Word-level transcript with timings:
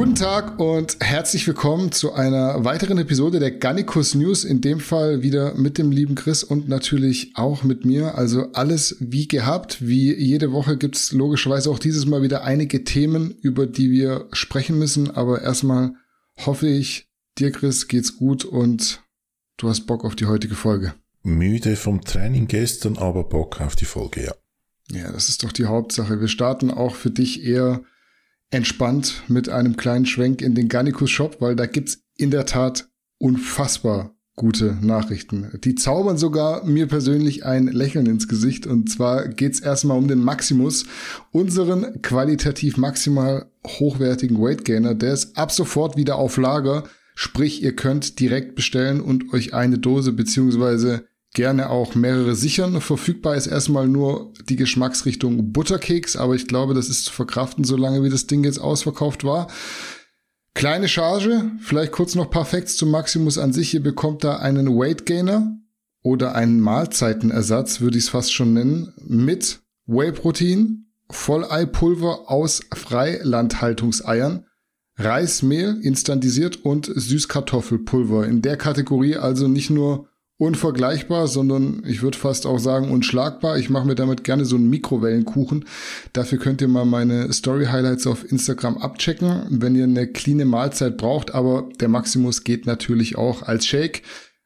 Guten 0.00 0.14
Tag 0.14 0.58
und 0.58 0.96
herzlich 1.00 1.46
willkommen 1.46 1.92
zu 1.92 2.14
einer 2.14 2.64
weiteren 2.64 2.96
Episode 2.96 3.38
der 3.38 3.50
Gannikus 3.50 4.14
News. 4.14 4.44
In 4.44 4.62
dem 4.62 4.80
Fall 4.80 5.20
wieder 5.20 5.52
mit 5.56 5.76
dem 5.76 5.92
lieben 5.92 6.14
Chris 6.14 6.42
und 6.42 6.70
natürlich 6.70 7.32
auch 7.34 7.64
mit 7.64 7.84
mir. 7.84 8.14
Also 8.14 8.50
alles 8.54 8.96
wie 8.98 9.28
gehabt. 9.28 9.86
Wie 9.86 10.14
jede 10.14 10.52
Woche 10.52 10.78
gibt 10.78 10.96
es 10.96 11.12
logischerweise 11.12 11.68
auch 11.70 11.78
dieses 11.78 12.06
Mal 12.06 12.22
wieder 12.22 12.44
einige 12.44 12.82
Themen, 12.82 13.34
über 13.42 13.66
die 13.66 13.90
wir 13.90 14.26
sprechen 14.32 14.78
müssen. 14.78 15.10
Aber 15.10 15.42
erstmal 15.42 15.92
hoffe 16.46 16.66
ich, 16.66 17.10
dir 17.36 17.52
Chris 17.52 17.86
geht's 17.86 18.16
gut 18.16 18.46
und 18.46 19.02
du 19.58 19.68
hast 19.68 19.82
Bock 19.82 20.06
auf 20.06 20.16
die 20.16 20.24
heutige 20.24 20.54
Folge. 20.54 20.94
Müde 21.24 21.76
vom 21.76 22.00
Training 22.00 22.46
gestern, 22.46 22.96
aber 22.96 23.24
Bock 23.24 23.60
auf 23.60 23.76
die 23.76 23.84
Folge, 23.84 24.24
ja. 24.24 24.32
Ja, 24.98 25.12
das 25.12 25.28
ist 25.28 25.42
doch 25.42 25.52
die 25.52 25.66
Hauptsache. 25.66 26.22
Wir 26.22 26.28
starten 26.28 26.70
auch 26.70 26.94
für 26.94 27.10
dich 27.10 27.44
eher 27.44 27.82
entspannt 28.50 29.22
mit 29.28 29.48
einem 29.48 29.76
kleinen 29.76 30.06
Schwenk 30.06 30.42
in 30.42 30.54
den 30.54 30.68
Garnicus 30.68 31.10
Shop, 31.10 31.40
weil 31.40 31.56
da 31.56 31.66
gibt's 31.66 32.02
in 32.16 32.30
der 32.30 32.46
Tat 32.46 32.88
unfassbar 33.18 34.14
gute 34.40 34.78
Nachrichten. 34.80 35.50
Die 35.64 35.74
zaubern 35.74 36.16
sogar 36.16 36.64
mir 36.64 36.86
persönlich 36.86 37.44
ein 37.44 37.66
Lächeln 37.66 38.06
ins 38.06 38.26
Gesicht. 38.26 38.66
Und 38.66 38.90
zwar 38.90 39.28
geht's 39.28 39.60
erstmal 39.60 39.98
um 39.98 40.08
den 40.08 40.20
Maximus, 40.20 40.86
unseren 41.30 42.00
qualitativ 42.00 42.78
maximal 42.78 43.50
hochwertigen 43.66 44.40
Weight 44.40 44.64
Gainer. 44.64 44.94
Der 44.94 45.12
ist 45.12 45.36
ab 45.36 45.52
sofort 45.52 45.98
wieder 45.98 46.16
auf 46.16 46.38
Lager. 46.38 46.84
Sprich, 47.14 47.62
ihr 47.62 47.76
könnt 47.76 48.18
direkt 48.18 48.54
bestellen 48.54 49.02
und 49.02 49.34
euch 49.34 49.52
eine 49.52 49.78
Dose 49.78 50.12
beziehungsweise 50.12 51.04
gerne 51.34 51.70
auch 51.70 51.94
mehrere 51.94 52.34
sichern. 52.34 52.80
Verfügbar 52.80 53.36
ist 53.36 53.46
erstmal 53.46 53.86
nur 53.86 54.32
die 54.48 54.56
Geschmacksrichtung 54.56 55.52
Butterkeks, 55.52 56.16
aber 56.16 56.34
ich 56.34 56.48
glaube, 56.48 56.74
das 56.74 56.88
ist 56.88 57.04
zu 57.04 57.12
verkraften, 57.12 57.64
solange 57.64 58.02
wie 58.02 58.10
das 58.10 58.26
Ding 58.26 58.44
jetzt 58.44 58.58
ausverkauft 58.58 59.24
war. 59.24 59.48
Kleine 60.54 60.88
Charge, 60.88 61.52
vielleicht 61.60 61.92
kurz 61.92 62.14
noch 62.16 62.30
paar 62.30 62.44
Facts 62.44 62.76
zum 62.76 62.90
Maximus 62.90 63.38
an 63.38 63.52
sich. 63.52 63.72
Ihr 63.72 63.82
bekommt 63.82 64.24
da 64.24 64.38
einen 64.38 64.76
Weight 64.76 65.06
Gainer 65.06 65.56
oder 66.02 66.34
einen 66.34 66.60
Mahlzeitenersatz, 66.60 67.80
würde 67.80 67.98
ich 67.98 68.04
es 68.04 68.10
fast 68.10 68.32
schon 68.32 68.54
nennen, 68.54 68.92
mit 69.06 69.60
Whey-Protein, 69.86 70.86
Volleipulver 71.08 72.30
aus 72.30 72.60
Freilandhaltungseiern, 72.74 74.46
Reismehl 74.96 75.78
instantisiert 75.82 76.64
und 76.64 76.90
Süßkartoffelpulver. 76.94 78.26
In 78.26 78.42
der 78.42 78.56
Kategorie 78.56 79.16
also 79.16 79.48
nicht 79.48 79.70
nur 79.70 80.09
unvergleichbar, 80.40 81.26
sondern 81.28 81.82
ich 81.86 82.00
würde 82.00 82.16
fast 82.16 82.46
auch 82.46 82.58
sagen 82.58 82.90
unschlagbar. 82.90 83.58
Ich 83.58 83.68
mache 83.68 83.86
mir 83.86 83.94
damit 83.94 84.24
gerne 84.24 84.46
so 84.46 84.56
einen 84.56 84.70
Mikrowellenkuchen. 84.70 85.66
Dafür 86.14 86.38
könnt 86.38 86.62
ihr 86.62 86.68
mal 86.68 86.86
meine 86.86 87.30
Story 87.32 87.66
Highlights 87.66 88.06
auf 88.06 88.30
Instagram 88.30 88.78
abchecken, 88.78 89.46
wenn 89.50 89.76
ihr 89.76 89.84
eine 89.84 90.06
cleane 90.06 90.46
Mahlzeit 90.46 90.96
braucht. 90.96 91.34
Aber 91.34 91.68
der 91.78 91.88
Maximus 91.88 92.42
geht 92.42 92.64
natürlich 92.64 93.18
auch 93.18 93.42
als 93.42 93.66
Shake. 93.66 94.02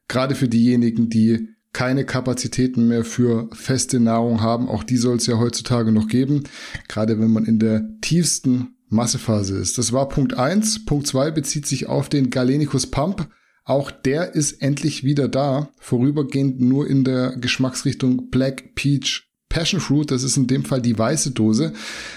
Gerade 0.09 0.35
für 0.35 0.49
diejenigen, 0.49 1.11
die 1.11 1.51
keine 1.73 2.05
Kapazitäten 2.05 2.89
mehr 2.89 3.05
für 3.05 3.49
feste 3.53 4.01
Nahrung 4.01 4.41
haben. 4.41 4.69
Auch 4.69 4.83
die 4.83 4.97
soll 4.97 5.19
es 5.19 5.27
ja 5.29 5.39
heutzutage 5.39 5.93
noch 5.93 6.09
geben. 6.09 6.43
Gerade 6.89 7.21
wenn 7.21 7.33
man 7.33 7.45
in 7.45 7.61
der 7.61 7.85
tiefsten 8.01 8.75
Massephase 8.89 9.57
ist. 9.57 9.79
Das 9.79 9.93
war 9.93 10.09
Punkt 10.09 10.35
eins. 10.35 10.85
Punkt 10.85 11.07
zwei 11.07 11.31
bezieht 11.31 11.67
sich 11.67 11.87
auf 11.87 12.09
den 12.09 12.31
Galenicus 12.31 12.91
Pump. 12.91 13.29
Auch 13.65 13.91
der 13.91 14.35
ist 14.35 14.61
endlich 14.61 15.05
wieder 15.05 15.29
da, 15.29 15.71
vorübergehend 15.79 16.61
nur 16.61 16.87
in 16.87 17.05
der 17.05 17.37
Geschmacksrichtung 17.37 18.31
Black 18.31 18.75
Peach 18.75 19.31
Passion 19.49 19.81
Fruit, 19.81 20.11
das 20.11 20.25
ist 20.25 20.37
in 20.37 20.49
dem 20.49 20.65
Fall 20.65 20.83
die 20.83 20.99
weiße 20.99 21.31
Dose, 21.31 21.73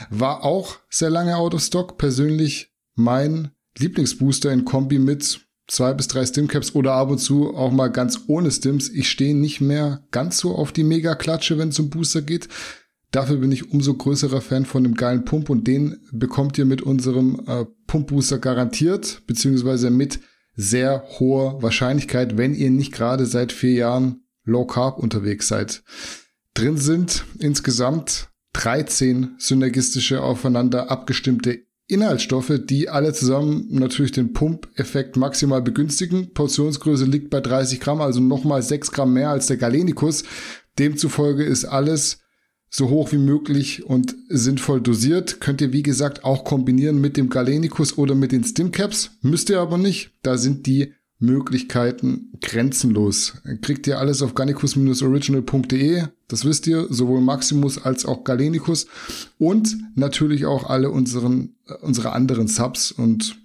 war 0.09 0.44
auch 0.44 0.77
sehr 0.89 1.11
lange 1.11 1.38
out 1.38 1.54
of 1.54 1.61
stock. 1.61 1.98
Persönlich 1.99 2.73
mein 2.95 3.52
Lieblingsbooster 3.77 4.52
in 4.52 4.66
Kombi 4.66 4.98
mit 4.98 5.39
zwei 5.67 5.94
bis 5.94 6.08
drei 6.08 6.26
Stimcaps 6.26 6.73
oder 6.73 6.94
ab 6.94 7.11
und 7.11 7.20
zu 7.20 7.55
auch 7.55 7.71
mal 7.71 7.89
ganz 7.89 8.21
ohne 8.27 8.50
Stims. 8.50 8.89
Ich 8.89 9.10
stehe 9.10 9.36
nicht 9.36 9.61
mehr 9.61 10.04
ganz 10.11 10.39
so 10.39 10.55
auf 10.55 10.71
die 10.71 10.83
Mega-Klatsche, 10.83 11.58
wenn 11.58 11.70
es 11.70 11.80
um 11.80 11.92
Booster 11.92 12.23
geht. 12.23 12.48
Dafür 13.11 13.38
bin 13.38 13.52
ich 13.52 13.71
umso 13.71 13.94
größerer 13.94 14.42
Fan 14.42 14.66
von 14.66 14.83
dem 14.83 14.95
geilen 14.95 15.23
Pump 15.23 15.50
und 15.50 15.67
den 15.67 15.98
bekommt 16.11 16.58
ihr 16.58 16.66
mit 16.66 16.82
unserem 16.82 17.42
äh, 17.48 17.66
Pump-Booster 17.86 18.39
garantiert, 18.39 19.21
beziehungsweise 19.27 19.92
mit 19.92 20.20
sehr 20.58 21.04
hohe 21.20 21.62
Wahrscheinlichkeit, 21.62 22.38
wenn 22.38 22.54
ihr 22.54 22.72
nicht 22.72 22.92
gerade 22.92 23.26
seit 23.26 23.54
vier 23.54 23.73
Jahren 23.73 24.23
Low 24.44 24.66
Carb 24.66 24.98
unterwegs 24.98 25.48
seid. 25.48 25.84
Drin 26.54 26.78
sind 26.78 27.23
insgesamt 27.40 28.30
13 28.54 29.36
synergistische 29.38 30.22
aufeinander 30.23 30.90
abgestimmte 30.90 31.60
Inhaltsstoffe, 31.88 32.60
die 32.66 32.90
alle 32.90 33.14
zusammen 33.14 33.68
natürlich 33.70 34.12
den 34.12 34.34
Pump-Effekt 34.34 35.16
maximal 35.16 35.62
begünstigen. 35.62 36.34
Portionsgröße 36.34 37.06
liegt 37.06 37.30
bei 37.30 37.39
30 37.39 37.80
Gramm, 37.80 38.02
also 38.02 38.20
nochmal 38.20 38.62
6 38.62 38.92
Gramm 38.92 39.14
mehr 39.14 39.30
als 39.30 39.48
der 39.48 39.58
Galenicus. 39.58 40.24
Demzufolge 40.80 41.44
ist 41.44 41.66
alles 41.66 42.20
so 42.70 42.89
hoch 42.89 43.11
wie 43.11 43.17
möglich 43.17 43.86
und 43.86 44.16
sinnvoll 44.30 44.82
dosiert. 44.82 45.39
Könnt 45.39 45.61
ihr, 45.61 45.73
wie 45.73 45.83
gesagt, 45.83 46.23
auch 46.23 46.44
kombinieren 46.44 47.00
mit 47.00 47.17
dem 47.17 47.30
Galenicus 47.30 47.98
oder 47.98 48.16
mit 48.16 48.32
den 48.32 48.44
Stimcaps. 48.44 49.11
Müsst 49.22 49.50
ihr 49.50 49.60
aber 49.60 49.78
nicht. 49.78 50.11
Da 50.22 50.38
sind 50.38 50.66
die 50.66 50.94
Möglichkeiten 51.20 52.32
grenzenlos. 52.42 53.42
Kriegt 53.61 53.88
ihr 53.88 54.00
alles 54.00 54.22
auf 54.22 54.36
gallicus-original.de. 54.36 56.04
Das 56.27 56.45
wisst 56.45 56.67
ihr, 56.67 56.88
sowohl 56.89 57.22
Maximus 57.22 57.83
als 57.83 58.06
auch 58.06 58.23
Galenicus. 58.23 58.88
Und 59.39 59.77
natürlich 59.95 60.45
auch 60.45 60.70
alle 60.70 60.92
unseren, 60.92 61.56
unsere 61.82 62.11
anderen 62.11 62.48
Subs. 62.48 62.92
Und 62.92 63.39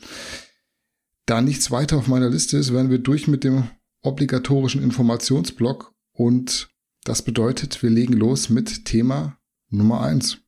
da 1.27 1.41
nichts 1.41 1.71
weiter 1.71 1.97
auf 1.97 2.09
meiner 2.09 2.29
Liste 2.29 2.59
ist, 2.59 2.73
werden 2.73 2.91
wir 2.91 2.99
durch 2.99 3.29
mit 3.29 3.45
dem 3.45 3.65
obligatorischen 4.03 4.83
Informationsblock 4.83 5.95
und 6.13 6.72
das 7.05 7.23
bedeutet, 7.23 7.83
wir 7.83 7.91
legen 7.91 8.15
los 8.15 8.49
mit 8.49 8.85
Thema 8.85 9.39
Nummer 9.71 10.01
eins. 10.03 10.39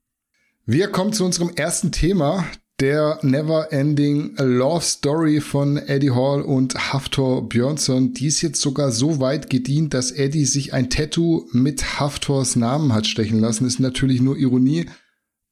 Wir 0.66 0.88
kommen 0.88 1.12
zu 1.12 1.24
unserem 1.24 1.50
ersten 1.50 1.92
Thema, 1.92 2.46
der 2.80 3.18
Never 3.22 3.72
Ending 3.72 4.34
Love 4.36 4.84
Story 4.84 5.40
von 5.40 5.76
Eddie 5.76 6.10
Hall 6.10 6.42
und 6.42 6.92
Haftor 6.92 7.48
Björnsson. 7.48 8.14
Die 8.14 8.26
ist 8.26 8.42
jetzt 8.42 8.60
sogar 8.60 8.90
so 8.90 9.20
weit 9.20 9.48
gedient, 9.48 9.94
dass 9.94 10.10
Eddie 10.10 10.44
sich 10.44 10.72
ein 10.72 10.90
Tattoo 10.90 11.46
mit 11.52 12.00
Haftors 12.00 12.56
Namen 12.56 12.92
hat 12.92 13.06
stechen 13.06 13.38
lassen. 13.38 13.66
Ist 13.66 13.78
natürlich 13.78 14.20
nur 14.20 14.36
Ironie, 14.36 14.86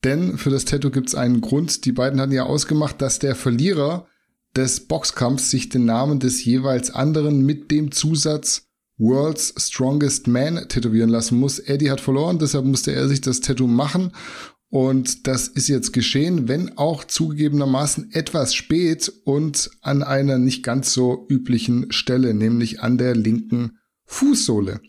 denn 0.03 0.37
für 0.37 0.51
das 0.51 0.65
Tattoo 0.65 0.91
gibt 0.91 1.09
es 1.09 1.15
einen 1.15 1.41
Grund. 1.41 1.85
Die 1.85 1.93
beiden 1.93 2.21
hatten 2.21 2.33
ja 2.33 2.45
ausgemacht, 2.45 3.01
dass 3.01 3.21
der 3.21 3.37
Verlierer 3.37 4.07
des 4.57 4.81
Boxkampfs 4.87 5.51
sich 5.51 5.69
den 5.69 5.85
Namen 5.85 6.19
des 6.19 6.45
jeweils 6.45 6.91
anderen 6.91 7.47
mit 7.47 7.71
dem 7.71 7.93
Zusatz 7.93 8.69
World's 9.03 9.53
Strongest 9.59 10.29
Man 10.29 10.69
tätowieren 10.69 11.11
lassen 11.11 11.39
muss. 11.39 11.59
Eddie 11.59 11.91
hat 11.91 12.01
verloren, 12.01 12.39
deshalb 12.39 12.65
musste 12.65 12.93
er 12.93 13.09
sich 13.09 13.21
das 13.21 13.41
Tattoo 13.41 13.67
machen. 13.67 14.13
Und 14.69 15.27
das 15.27 15.49
ist 15.49 15.69
jetzt 15.69 15.93
geschehen, 15.93 16.49
wenn 16.49 16.79
auch 16.79 17.05
zugegebenermaßen 17.05 18.13
etwas 18.13 18.55
spät 18.55 19.13
und 19.25 19.71
an 19.83 20.03
einer 20.03 20.39
nicht 20.39 20.63
ganz 20.63 20.95
so 20.95 21.27
üblichen 21.29 21.93
Stelle, 21.93 22.33
nämlich 22.33 22.81
an 22.81 22.97
der 22.97 23.15
linken 23.15 23.79
Fußsohle. 24.07 24.81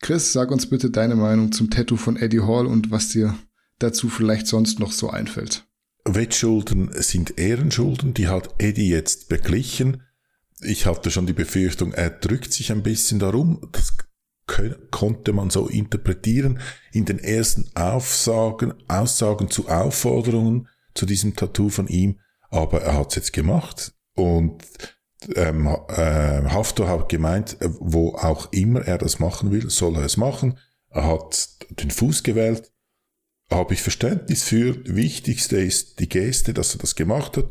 Chris, 0.00 0.32
sag 0.32 0.52
uns 0.52 0.66
bitte 0.68 0.90
deine 0.90 1.16
Meinung 1.16 1.50
zum 1.50 1.70
Tattoo 1.70 1.96
von 1.96 2.16
Eddie 2.16 2.42
Hall 2.42 2.66
und 2.66 2.90
was 2.90 3.08
dir 3.08 3.34
dazu 3.78 4.08
vielleicht 4.08 4.46
sonst 4.46 4.78
noch 4.78 4.92
so 4.92 5.10
einfällt. 5.10 5.64
Wettschulden 6.04 6.90
sind 6.92 7.38
Ehrenschulden, 7.38 8.12
die 8.12 8.28
hat 8.28 8.54
Eddie 8.58 8.90
jetzt 8.90 9.28
beglichen 9.30 10.02
ich 10.60 10.86
hatte 10.86 11.10
schon 11.10 11.26
die 11.26 11.32
Befürchtung, 11.32 11.92
er 11.92 12.10
drückt 12.10 12.52
sich 12.52 12.72
ein 12.72 12.82
bisschen 12.82 13.18
darum. 13.18 13.68
Das 13.72 13.96
konnte 14.90 15.32
man 15.32 15.50
so 15.50 15.68
interpretieren 15.68 16.60
in 16.92 17.04
den 17.06 17.18
ersten 17.18 17.70
Aufsagen, 17.74 18.74
Aussagen 18.88 19.50
zu 19.50 19.68
Aufforderungen 19.68 20.68
zu 20.94 21.06
diesem 21.06 21.34
Tattoo 21.34 21.70
von 21.70 21.88
ihm. 21.88 22.20
Aber 22.50 22.82
er 22.82 22.94
hat 22.94 23.10
es 23.10 23.16
jetzt 23.16 23.32
gemacht 23.32 23.94
und 24.14 24.62
ähm, 25.34 25.66
äh, 25.88 26.42
Haftor 26.50 26.88
hat 26.88 27.08
gemeint, 27.08 27.60
äh, 27.60 27.70
wo 27.80 28.14
auch 28.14 28.52
immer 28.52 28.82
er 28.82 28.98
das 28.98 29.18
machen 29.18 29.50
will, 29.50 29.70
soll 29.70 29.96
er 29.96 30.04
es 30.04 30.18
machen. 30.18 30.58
Er 30.90 31.06
hat 31.06 31.48
den 31.70 31.90
Fuß 31.90 32.22
gewählt. 32.22 32.70
Habe 33.50 33.74
ich 33.74 33.82
Verständnis 33.82 34.42
für. 34.42 34.76
Wichtigste 34.84 35.56
ist 35.56 35.98
die 35.98 36.08
Geste, 36.08 36.54
dass 36.54 36.74
er 36.74 36.78
das 36.78 36.94
gemacht 36.94 37.38
hat 37.38 37.48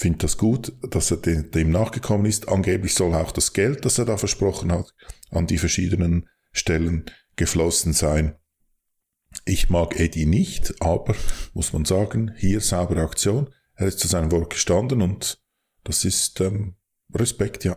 finde 0.00 0.18
das 0.18 0.38
gut, 0.38 0.72
dass 0.80 1.10
er 1.10 1.18
dem 1.18 1.70
nachgekommen 1.70 2.24
ist. 2.24 2.48
Angeblich 2.48 2.94
soll 2.94 3.14
auch 3.14 3.32
das 3.32 3.52
Geld, 3.52 3.84
das 3.84 3.98
er 3.98 4.06
da 4.06 4.16
versprochen 4.16 4.72
hat, 4.72 4.94
an 5.30 5.46
die 5.46 5.58
verschiedenen 5.58 6.26
Stellen 6.52 7.04
geflossen 7.36 7.92
sein. 7.92 8.34
Ich 9.44 9.68
mag 9.68 10.00
Eddie 10.00 10.24
nicht, 10.24 10.74
aber 10.80 11.14
muss 11.52 11.74
man 11.74 11.84
sagen, 11.84 12.32
hier 12.38 12.62
saubere 12.62 13.02
Aktion. 13.02 13.50
Er 13.74 13.88
ist 13.88 13.98
zu 13.98 14.08
seinem 14.08 14.32
Wort 14.32 14.50
gestanden 14.50 15.02
und 15.02 15.42
das 15.84 16.06
ist 16.06 16.40
ähm, 16.40 16.76
Respekt, 17.14 17.64
ja. 17.64 17.76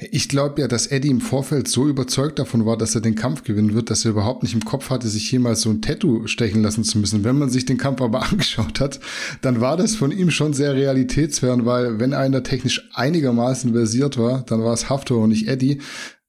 Ich 0.00 0.28
glaube 0.28 0.60
ja, 0.60 0.68
dass 0.68 0.86
Eddie 0.86 1.10
im 1.10 1.20
Vorfeld 1.20 1.66
so 1.66 1.88
überzeugt 1.88 2.38
davon 2.38 2.64
war, 2.64 2.76
dass 2.76 2.94
er 2.94 3.00
den 3.00 3.16
Kampf 3.16 3.42
gewinnen 3.42 3.74
wird, 3.74 3.90
dass 3.90 4.04
er 4.04 4.12
überhaupt 4.12 4.44
nicht 4.44 4.54
im 4.54 4.64
Kopf 4.64 4.90
hatte, 4.90 5.08
sich 5.08 5.32
jemals 5.32 5.62
so 5.62 5.70
ein 5.70 5.82
Tattoo 5.82 6.28
stechen 6.28 6.62
lassen 6.62 6.84
zu 6.84 6.98
müssen. 6.98 7.24
Wenn 7.24 7.36
man 7.36 7.50
sich 7.50 7.66
den 7.66 7.78
Kampf 7.78 8.00
aber 8.00 8.22
angeschaut 8.30 8.78
hat, 8.78 9.00
dann 9.40 9.60
war 9.60 9.76
das 9.76 9.96
von 9.96 10.12
ihm 10.12 10.30
schon 10.30 10.54
sehr 10.54 10.74
realitätsfern, 10.74 11.66
weil 11.66 11.98
wenn 11.98 12.14
einer 12.14 12.44
technisch 12.44 12.88
einigermaßen 12.94 13.72
versiert 13.72 14.16
war, 14.18 14.44
dann 14.44 14.62
war 14.62 14.72
es 14.72 14.88
Haftor 14.88 15.24
und 15.24 15.30
nicht 15.30 15.48
Eddie. 15.48 15.80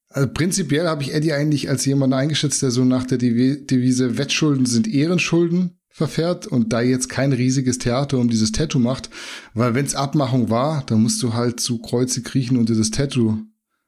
Also 0.08 0.28
prinzipiell 0.28 0.88
habe 0.88 1.04
ich 1.04 1.14
Eddie 1.14 1.32
eigentlich 1.32 1.70
als 1.70 1.84
jemand 1.84 2.12
eingeschätzt, 2.12 2.62
der 2.62 2.72
so 2.72 2.84
nach 2.84 3.04
der 3.04 3.18
Devise 3.18 4.18
Wettschulden 4.18 4.66
sind 4.66 4.88
Ehrenschulden 4.88 5.78
verfährt 5.90 6.48
und 6.48 6.72
da 6.72 6.80
jetzt 6.80 7.08
kein 7.08 7.32
riesiges 7.32 7.78
Theater 7.78 8.18
um 8.18 8.28
dieses 8.28 8.50
Tattoo 8.50 8.80
macht, 8.80 9.10
weil 9.54 9.74
wenn's 9.76 9.94
Abmachung 9.94 10.50
war, 10.50 10.82
dann 10.86 11.02
musst 11.02 11.22
du 11.22 11.34
halt 11.34 11.60
zu 11.60 11.78
Kreuze 11.78 12.22
kriechen 12.22 12.56
und 12.56 12.68
dieses 12.68 12.90
Tattoo 12.90 13.38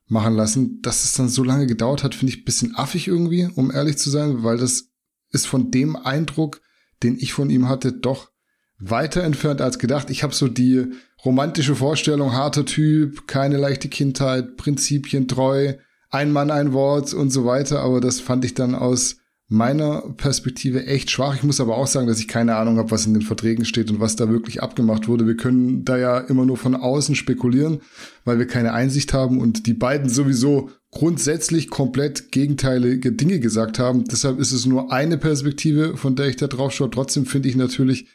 machen 0.07 0.35
lassen. 0.35 0.81
Dass 0.83 1.05
es 1.05 1.15
dann 1.15 1.29
so 1.29 1.45
lange 1.45 1.67
gedauert 1.67 2.03
hat, 2.03 2.15
finde 2.15 2.33
ich 2.33 2.41
ein 2.41 2.45
bisschen 2.45 2.77
affig 2.77 3.09
irgendwie, 3.09 3.49
um 3.55 3.71
ehrlich 3.71 3.99
zu 3.99 4.11
sein, 4.11 4.43
weil 4.43 4.59
das 4.59 4.91
ist 5.31 5.47
von 5.47 5.71
dem 5.71 5.97
Eindruck, 5.97 6.61
den 7.03 7.17
ich 7.19 7.33
von 7.33 7.51
ihm 7.51 7.69
hatte, 7.69 7.93
doch 7.93 8.31
weiter 8.79 9.23
entfernt 9.23 9.61
als 9.61 9.79
gedacht. 9.79 10.11
Ich 10.11 10.23
habe 10.23 10.35
so 10.35 10.49
die 10.49 10.87
romantische 11.25 11.77
Vorstellung, 11.77 12.33
harter 12.33 12.67
Typ, 12.67 13.27
keine 13.27 13.57
leichte 13.57 13.89
Kindheit, 13.89 14.57
Prinzipien 14.57 15.29
treu, 15.29 15.75
ein 16.11 16.33
Mann, 16.33 16.51
ein 16.51 16.73
Wort 16.73 17.15
und 17.15 17.31
so 17.31 17.45
weiter, 17.45 17.81
aber 17.81 18.01
das 18.01 18.21
fand 18.21 18.45
ich 18.45 18.55
dann 18.55 18.75
aus 18.75 19.17
meiner 19.53 20.03
Perspektive 20.17 20.87
echt 20.87 21.11
schwach. 21.11 21.35
Ich 21.37 21.43
muss 21.43 21.61
aber 21.61 21.77
auch 21.77 21.87
sagen, 21.87 22.07
dass 22.07 22.19
ich 22.19 22.27
keine 22.27 22.57
Ahnung 22.57 22.79
habe, 22.79 22.91
was 22.91 23.07
in 23.07 23.13
den 23.13 23.23
Verträgen 23.23 23.65
steht 23.65 23.91
und 23.91 24.01
was 24.01 24.17
da 24.17 24.31
wirklich 24.31 24.63
abgemacht 24.63 25.09
wurde. 25.09 25.27
Wir 25.27 25.37
können 25.37 25.85
da 25.85 25.99
ja 25.99 26.19
immer 26.19 26.47
nur 26.47 26.57
von 26.57 26.75
außen 26.75 27.15
spekulieren, 27.15 27.81
weil 28.25 28.39
wir 28.39 28.47
keine 28.47 28.73
Einsicht 28.73 29.13
haben 29.13 29.41
und 29.41 29.67
die 29.67 29.75
beiden 29.75 30.09
sowieso 30.09 30.71
grundsätzlich 30.91 31.69
komplett 31.69 32.33
gegenteilige 32.33 33.13
Dinge 33.13 33.41
gesagt 33.41 33.79
haben. 33.79 34.05
Deshalb 34.05 34.39
ist 34.41 34.53
es 34.53 34.67
nur 34.67 34.91
eine 34.91 35.19
Perspektive, 35.19 35.97
von 35.97 36.17
der 36.17 36.27
ich 36.27 36.37
da 36.37 36.47
drauf 36.47 36.73
schaue. 36.73 36.91
Trotzdem 36.91 37.27
finde 37.27 37.49
ich 37.49 37.57
natürlich 37.57 38.07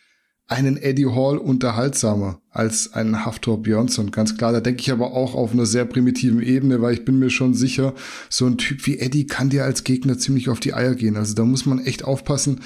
einen 0.48 0.78
Eddie 0.78 1.08
Hall 1.08 1.38
unterhaltsamer 1.38 2.42
als 2.50 2.94
einen 2.94 3.26
Haftor 3.26 3.62
Björnsson. 3.62 4.12
Ganz 4.12 4.38
klar, 4.38 4.54
da 4.54 4.62
denke 4.62 4.82
ich 4.82 4.92
aber 4.92 5.12
auch 5.12 5.36
auf 5.36 5.52
einer 5.52 5.66
sehr 5.66 5.84
primitiven 5.84 6.42
Ebene, 6.42 6.82
weil 6.82 6.94
ich 6.94 7.06
bin 7.06 7.20
mir 7.20 7.30
schon 7.30 7.54
sicher, 7.54 7.94
so 8.30 8.46
ein 8.46 8.58
Typ 8.58 8.86
wie 8.88 8.98
Eddie 8.98 9.28
kann 9.28 9.50
dir 9.50 9.66
als 9.66 9.84
Gegner 9.84 10.18
ziemlich 10.18 10.48
auf 10.48 10.62
die 10.62 10.74
Eier 10.74 10.96
gehen. 10.96 11.18
Also 11.18 11.36
da 11.36 11.44
muss 11.44 11.66
man 11.66 11.80
echt 11.80 12.06
aufpassen, 12.06 12.62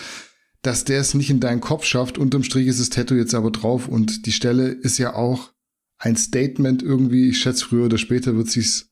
dass 0.61 0.85
der 0.85 1.01
es 1.01 1.15
nicht 1.15 1.31
in 1.31 1.39
deinen 1.39 1.59
Kopf 1.59 1.85
schafft. 1.85 2.19
Unterm 2.19 2.43
Strich 2.43 2.67
ist 2.67 2.79
das 2.79 2.89
Tattoo 2.89 3.15
jetzt 3.15 3.33
aber 3.33 3.49
drauf 3.49 3.87
und 3.87 4.27
die 4.27 4.31
Stelle 4.31 4.67
ist 4.67 4.99
ja 4.99 5.15
auch 5.15 5.51
ein 5.97 6.15
Statement 6.15 6.83
irgendwie. 6.83 7.29
Ich 7.29 7.39
schätze, 7.39 7.65
früher 7.65 7.85
oder 7.85 7.97
später 7.97 8.35
wird 8.35 8.49
sich's 8.49 8.89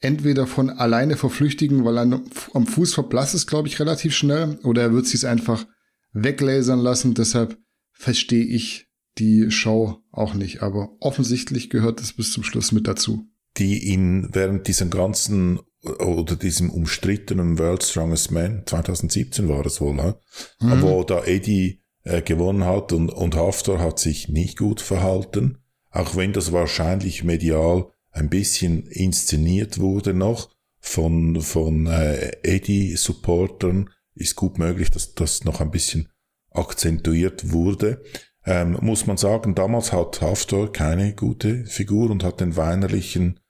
entweder 0.00 0.46
von 0.46 0.70
alleine 0.70 1.16
verflüchtigen, 1.16 1.84
weil 1.84 1.98
er 1.98 2.20
am 2.54 2.66
Fuß 2.66 2.94
verblasst 2.94 3.34
ist, 3.34 3.46
glaube 3.46 3.68
ich, 3.68 3.78
relativ 3.78 4.14
schnell, 4.14 4.58
oder 4.62 4.82
er 4.82 4.92
wird 4.92 5.06
sich's 5.06 5.24
einfach 5.24 5.66
weglasern 6.12 6.80
lassen. 6.80 7.14
Deshalb 7.14 7.58
verstehe 7.92 8.44
ich 8.44 8.88
die 9.18 9.50
Show 9.50 9.98
auch 10.10 10.34
nicht, 10.34 10.62
aber 10.62 10.96
offensichtlich 11.00 11.70
gehört 11.70 12.00
es 12.00 12.12
bis 12.12 12.32
zum 12.32 12.44
Schluss 12.44 12.72
mit 12.72 12.86
dazu. 12.88 13.26
Die 13.58 13.84
ihn 13.92 14.30
während 14.32 14.66
diesem 14.66 14.90
ganzen 14.90 15.60
oder 15.82 16.36
diesem 16.36 16.70
umstrittenen 16.70 17.58
World 17.58 17.82
Strongest 17.82 18.30
Man 18.30 18.62
2017 18.66 19.48
war 19.48 19.66
es 19.66 19.80
wohl, 19.80 19.94
ne? 19.94 20.16
Mhm. 20.60 20.82
wo 20.82 21.02
da 21.02 21.24
Eddie 21.24 21.82
äh, 22.04 22.22
gewonnen 22.22 22.64
hat 22.64 22.92
und, 22.92 23.10
und 23.10 23.34
Haftor 23.34 23.80
hat 23.80 23.98
sich 23.98 24.28
nicht 24.28 24.58
gut 24.58 24.80
verhalten, 24.80 25.58
auch 25.90 26.16
wenn 26.16 26.32
das 26.32 26.52
wahrscheinlich 26.52 27.24
medial 27.24 27.90
ein 28.10 28.30
bisschen 28.30 28.86
inszeniert 28.86 29.78
wurde 29.78 30.14
noch 30.14 30.50
von, 30.78 31.40
von 31.40 31.86
äh, 31.86 32.32
Eddie-Supportern, 32.42 33.90
ist 34.14 34.36
gut 34.36 34.58
möglich, 34.58 34.90
dass 34.90 35.14
das 35.14 35.44
noch 35.44 35.60
ein 35.60 35.70
bisschen 35.70 36.08
akzentuiert 36.54 37.52
wurde. 37.52 38.02
Ähm, 38.44 38.78
muss 38.80 39.06
man 39.06 39.16
sagen, 39.16 39.54
damals 39.54 39.92
hat 39.92 40.20
Haftor 40.20 40.72
keine 40.72 41.14
gute 41.14 41.64
Figur 41.66 42.10
und 42.10 42.24
hat 42.24 42.40
den 42.40 42.56
weinerlichen 42.56 43.40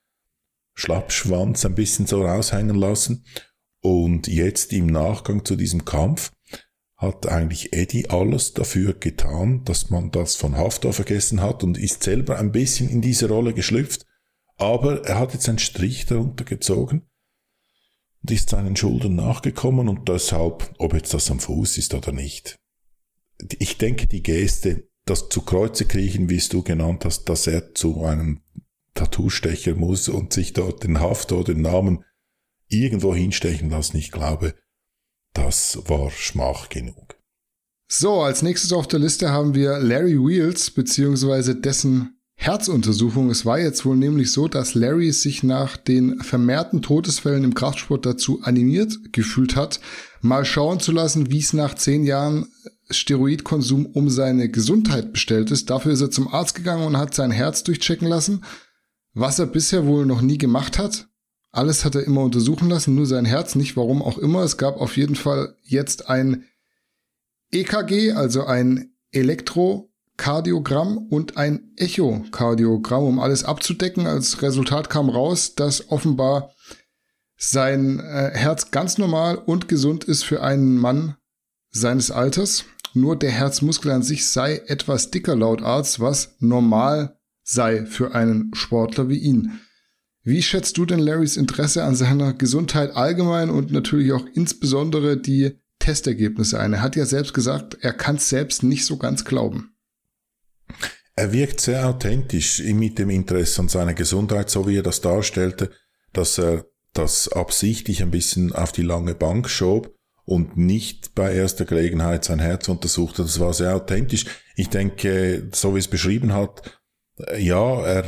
Schlappschwanz 0.74 1.64
ein 1.64 1.74
bisschen 1.74 2.06
so 2.06 2.24
raushängen 2.24 2.76
lassen. 2.76 3.24
Und 3.80 4.28
jetzt 4.28 4.72
im 4.72 4.86
Nachgang 4.86 5.44
zu 5.44 5.56
diesem 5.56 5.84
Kampf 5.84 6.32
hat 6.96 7.26
eigentlich 7.26 7.72
Eddie 7.72 8.08
alles 8.10 8.54
dafür 8.54 8.94
getan, 8.94 9.64
dass 9.64 9.90
man 9.90 10.12
das 10.12 10.36
von 10.36 10.56
Haftor 10.56 10.92
vergessen 10.92 11.40
hat 11.40 11.64
und 11.64 11.76
ist 11.76 12.04
selber 12.04 12.38
ein 12.38 12.52
bisschen 12.52 12.88
in 12.88 13.00
diese 13.00 13.28
Rolle 13.28 13.54
geschlüpft. 13.54 14.06
Aber 14.56 15.04
er 15.04 15.18
hat 15.18 15.32
jetzt 15.32 15.48
einen 15.48 15.58
Strich 15.58 16.06
darunter 16.06 16.44
gezogen 16.44 17.08
und 18.22 18.30
ist 18.30 18.50
seinen 18.50 18.76
Schulden 18.76 19.16
nachgekommen 19.16 19.88
und 19.88 20.08
deshalb, 20.08 20.72
ob 20.78 20.94
jetzt 20.94 21.12
das 21.12 21.30
am 21.30 21.40
Fuß 21.40 21.76
ist 21.78 21.92
oder 21.94 22.12
nicht, 22.12 22.60
ich 23.58 23.78
denke, 23.78 24.06
die 24.06 24.22
Geste, 24.22 24.88
das 25.04 25.28
zu 25.28 25.42
Kreuze 25.42 25.84
kriechen, 25.84 26.30
wie 26.30 26.36
es 26.36 26.48
du 26.48 26.62
genannt 26.62 27.04
hast, 27.04 27.24
dass 27.24 27.46
er 27.46 27.74
zu 27.74 28.02
einem 28.04 28.40
Tattoo-Stecher 28.94 29.74
muss 29.74 30.08
und 30.08 30.32
sich 30.32 30.52
dort 30.52 30.84
den 30.84 31.00
Haft 31.00 31.32
oder 31.32 31.54
den 31.54 31.62
Namen 31.62 32.04
irgendwo 32.68 33.14
hinstechen 33.14 33.70
lassen, 33.70 33.96
ich 33.96 34.10
glaube, 34.10 34.54
das 35.34 35.78
war 35.86 36.10
Schmach 36.10 36.68
genug. 36.68 37.16
So, 37.88 38.22
als 38.22 38.42
nächstes 38.42 38.72
auf 38.72 38.86
der 38.88 39.00
Liste 39.00 39.30
haben 39.30 39.54
wir 39.54 39.78
Larry 39.78 40.16
Wheels 40.16 40.70
beziehungsweise 40.70 41.54
dessen 41.54 42.18
Herzuntersuchung. 42.34 43.30
Es 43.30 43.44
war 43.46 43.58
jetzt 43.58 43.84
wohl 43.84 43.96
nämlich 43.96 44.32
so, 44.32 44.48
dass 44.48 44.74
Larry 44.74 45.12
sich 45.12 45.42
nach 45.42 45.76
den 45.76 46.18
vermehrten 46.20 46.82
Todesfällen 46.82 47.44
im 47.44 47.54
Kraftsport 47.54 48.04
dazu 48.06 48.40
animiert 48.42 48.98
gefühlt 49.12 49.56
hat, 49.56 49.80
mal 50.22 50.44
schauen 50.44 50.80
zu 50.80 50.92
lassen, 50.92 51.30
wie 51.30 51.38
es 51.38 51.52
nach 51.52 51.74
zehn 51.74 52.04
Jahren 52.04 52.48
Steroidkonsum 52.92 53.86
um 53.86 54.10
seine 54.10 54.48
Gesundheit 54.48 55.12
bestellt 55.12 55.50
ist. 55.50 55.70
Dafür 55.70 55.92
ist 55.92 56.00
er 56.00 56.10
zum 56.10 56.28
Arzt 56.28 56.54
gegangen 56.54 56.86
und 56.86 56.96
hat 56.96 57.14
sein 57.14 57.30
Herz 57.30 57.62
durchchecken 57.64 58.08
lassen, 58.08 58.44
was 59.14 59.38
er 59.38 59.46
bisher 59.46 59.86
wohl 59.86 60.06
noch 60.06 60.22
nie 60.22 60.38
gemacht 60.38 60.78
hat. 60.78 61.08
Alles 61.50 61.84
hat 61.84 61.94
er 61.94 62.04
immer 62.04 62.22
untersuchen 62.22 62.70
lassen, 62.70 62.94
nur 62.94 63.06
sein 63.06 63.26
Herz 63.26 63.54
nicht, 63.54 63.76
warum 63.76 64.02
auch 64.02 64.16
immer. 64.16 64.42
Es 64.42 64.56
gab 64.56 64.80
auf 64.80 64.96
jeden 64.96 65.16
Fall 65.16 65.54
jetzt 65.62 66.08
ein 66.08 66.44
EKG, 67.50 68.12
also 68.12 68.46
ein 68.46 68.94
Elektrokardiogramm 69.10 70.96
und 70.96 71.36
ein 71.36 71.72
Echokardiogramm, 71.76 73.04
um 73.04 73.20
alles 73.20 73.44
abzudecken. 73.44 74.06
Als 74.06 74.40
Resultat 74.40 74.88
kam 74.88 75.10
raus, 75.10 75.54
dass 75.54 75.90
offenbar 75.90 76.52
sein 77.36 78.00
äh, 78.00 78.30
Herz 78.32 78.70
ganz 78.70 78.96
normal 78.96 79.36
und 79.36 79.68
gesund 79.68 80.04
ist 80.04 80.24
für 80.24 80.42
einen 80.42 80.78
Mann 80.78 81.16
seines 81.70 82.10
Alters. 82.10 82.64
Nur 82.94 83.16
der 83.16 83.30
Herzmuskel 83.30 83.90
an 83.90 84.02
sich 84.02 84.26
sei 84.26 84.62
etwas 84.66 85.10
dicker 85.10 85.34
laut 85.34 85.62
Arzt, 85.62 86.00
was 86.00 86.36
normal 86.40 87.18
sei 87.42 87.86
für 87.86 88.14
einen 88.14 88.54
Sportler 88.54 89.08
wie 89.08 89.18
ihn. 89.18 89.60
Wie 90.22 90.42
schätzt 90.42 90.78
du 90.78 90.86
denn 90.86 91.00
Larrys 91.00 91.36
Interesse 91.36 91.82
an 91.82 91.96
seiner 91.96 92.32
Gesundheit 92.32 92.94
allgemein 92.94 93.50
und 93.50 93.72
natürlich 93.72 94.12
auch 94.12 94.24
insbesondere 94.34 95.16
die 95.16 95.58
Testergebnisse 95.80 96.60
ein? 96.60 96.74
Er 96.74 96.82
hat 96.82 96.94
ja 96.94 97.06
selbst 97.06 97.34
gesagt, 97.34 97.78
er 97.80 97.92
kann 97.92 98.16
es 98.16 98.28
selbst 98.28 98.62
nicht 98.62 98.84
so 98.84 98.98
ganz 98.98 99.24
glauben. 99.24 99.74
Er 101.14 101.32
wirkt 101.32 101.60
sehr 101.60 101.88
authentisch 101.88 102.62
mit 102.62 102.98
dem 102.98 103.10
Interesse 103.10 103.60
an 103.62 103.68
seiner 103.68 103.94
Gesundheit, 103.94 104.48
so 104.48 104.66
wie 104.68 104.78
er 104.78 104.82
das 104.82 105.00
darstellte, 105.00 105.70
dass 106.12 106.38
er 106.38 106.66
das 106.94 107.28
absichtlich 107.28 108.02
ein 108.02 108.10
bisschen 108.10 108.52
auf 108.52 108.70
die 108.72 108.82
lange 108.82 109.14
Bank 109.14 109.48
schob 109.48 109.94
und 110.24 110.56
nicht 110.56 111.14
bei 111.14 111.34
erster 111.34 111.64
Gelegenheit 111.64 112.24
sein 112.24 112.38
Herz 112.38 112.68
untersuchte. 112.68 113.22
Das 113.22 113.40
war 113.40 113.52
sehr 113.54 113.74
authentisch. 113.74 114.26
Ich 114.56 114.68
denke, 114.68 115.48
so 115.52 115.74
wie 115.74 115.80
es 115.80 115.88
beschrieben 115.88 116.32
hat, 116.32 116.80
äh, 117.18 117.42
ja, 117.42 117.84
er, 117.84 118.04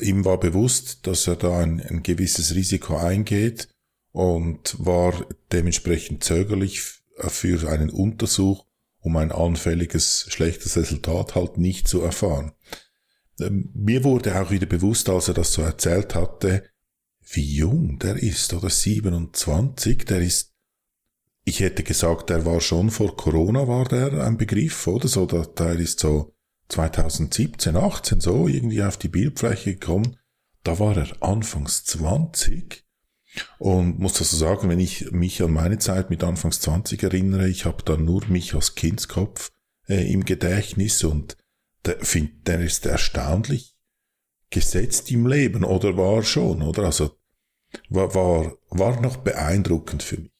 ihm 0.00 0.24
war 0.24 0.40
bewusst, 0.40 1.06
dass 1.06 1.26
er 1.26 1.36
da 1.36 1.60
ein, 1.60 1.80
ein 1.80 2.02
gewisses 2.02 2.54
Risiko 2.54 2.96
eingeht 2.96 3.68
und 4.12 4.76
war 4.78 5.26
dementsprechend 5.52 6.24
zögerlich 6.24 6.82
für 7.28 7.68
einen 7.68 7.90
Untersuch, 7.90 8.64
um 9.00 9.16
ein 9.16 9.32
anfälliges, 9.32 10.26
schlechtes 10.28 10.76
Resultat 10.76 11.34
halt 11.34 11.58
nicht 11.58 11.88
zu 11.88 12.00
erfahren. 12.00 12.52
Ähm, 13.40 13.70
mir 13.74 14.04
wurde 14.04 14.40
auch 14.40 14.50
wieder 14.50 14.66
bewusst, 14.66 15.08
als 15.08 15.28
er 15.28 15.34
das 15.34 15.52
so 15.52 15.62
erzählt 15.62 16.14
hatte, 16.14 16.64
wie 17.30 17.56
jung 17.56 17.98
der 17.98 18.16
ist, 18.16 18.54
oder 18.54 18.70
27, 18.70 20.04
der 20.06 20.20
ist 20.20 20.54
ich 21.48 21.60
hätte 21.60 21.82
gesagt, 21.82 22.28
der 22.28 22.44
war 22.44 22.60
schon 22.60 22.90
vor 22.90 23.16
Corona 23.16 23.66
war 23.66 23.86
der 23.86 24.24
ein 24.24 24.36
Begriff, 24.36 24.86
oder 24.86 25.08
so, 25.08 25.24
der, 25.24 25.46
der 25.46 25.76
ist 25.76 25.98
so 26.00 26.34
2017, 26.68 27.74
18 27.74 28.20
so 28.20 28.46
irgendwie 28.46 28.82
auf 28.82 28.98
die 28.98 29.08
Bildfläche 29.08 29.74
gekommen. 29.74 30.18
Da 30.62 30.78
war 30.78 30.96
er 30.96 31.10
anfangs 31.22 31.84
20 31.84 32.84
und 33.58 33.98
muss 33.98 34.14
das 34.14 34.30
so 34.30 34.36
sagen, 34.36 34.68
wenn 34.68 34.80
ich 34.80 35.10
mich 35.10 35.42
an 35.42 35.52
meine 35.52 35.78
Zeit 35.78 36.10
mit 36.10 36.22
anfangs 36.22 36.60
20 36.60 37.02
erinnere, 37.02 37.48
ich 37.48 37.64
habe 37.64 37.82
da 37.82 37.96
nur 37.96 38.26
mich 38.26 38.54
als 38.54 38.74
Kindskopf 38.74 39.50
äh, 39.88 40.12
im 40.12 40.24
Gedächtnis 40.24 41.02
und 41.02 41.38
der, 41.86 41.98
find, 42.00 42.46
der 42.46 42.60
ist 42.60 42.84
erstaunlich 42.84 43.74
gesetzt 44.50 45.10
im 45.10 45.26
Leben 45.26 45.64
oder 45.64 45.96
war 45.96 46.22
schon, 46.22 46.60
oder? 46.62 46.84
Also 46.84 47.16
war, 47.88 48.14
war, 48.14 48.52
war 48.68 49.00
noch 49.00 49.18
beeindruckend 49.18 50.02
für 50.02 50.18
mich. 50.18 50.37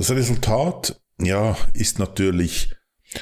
Das 0.00 0.12
Resultat, 0.12 0.98
ja, 1.20 1.58
ist 1.74 1.98
natürlich 1.98 2.74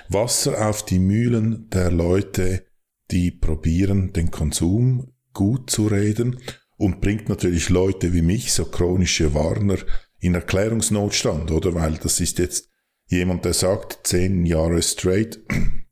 Wasser 0.08 0.68
auf 0.68 0.84
die 0.84 1.00
Mühlen 1.00 1.68
der 1.70 1.90
Leute, 1.90 2.66
die 3.10 3.32
probieren, 3.32 4.12
den 4.12 4.30
Konsum 4.30 5.12
gut 5.32 5.70
zu 5.70 5.88
reden 5.88 6.38
und 6.76 7.00
bringt 7.00 7.28
natürlich 7.28 7.68
Leute 7.68 8.12
wie 8.12 8.22
mich, 8.22 8.52
so 8.52 8.64
chronische 8.64 9.34
Warner, 9.34 9.78
in 10.20 10.36
Erklärungsnotstand, 10.36 11.50
oder? 11.50 11.74
Weil 11.74 11.94
das 11.94 12.20
ist 12.20 12.38
jetzt 12.38 12.70
jemand, 13.08 13.44
der 13.44 13.54
sagt, 13.54 14.06
zehn 14.06 14.46
Jahre 14.46 14.80
straight, 14.80 15.40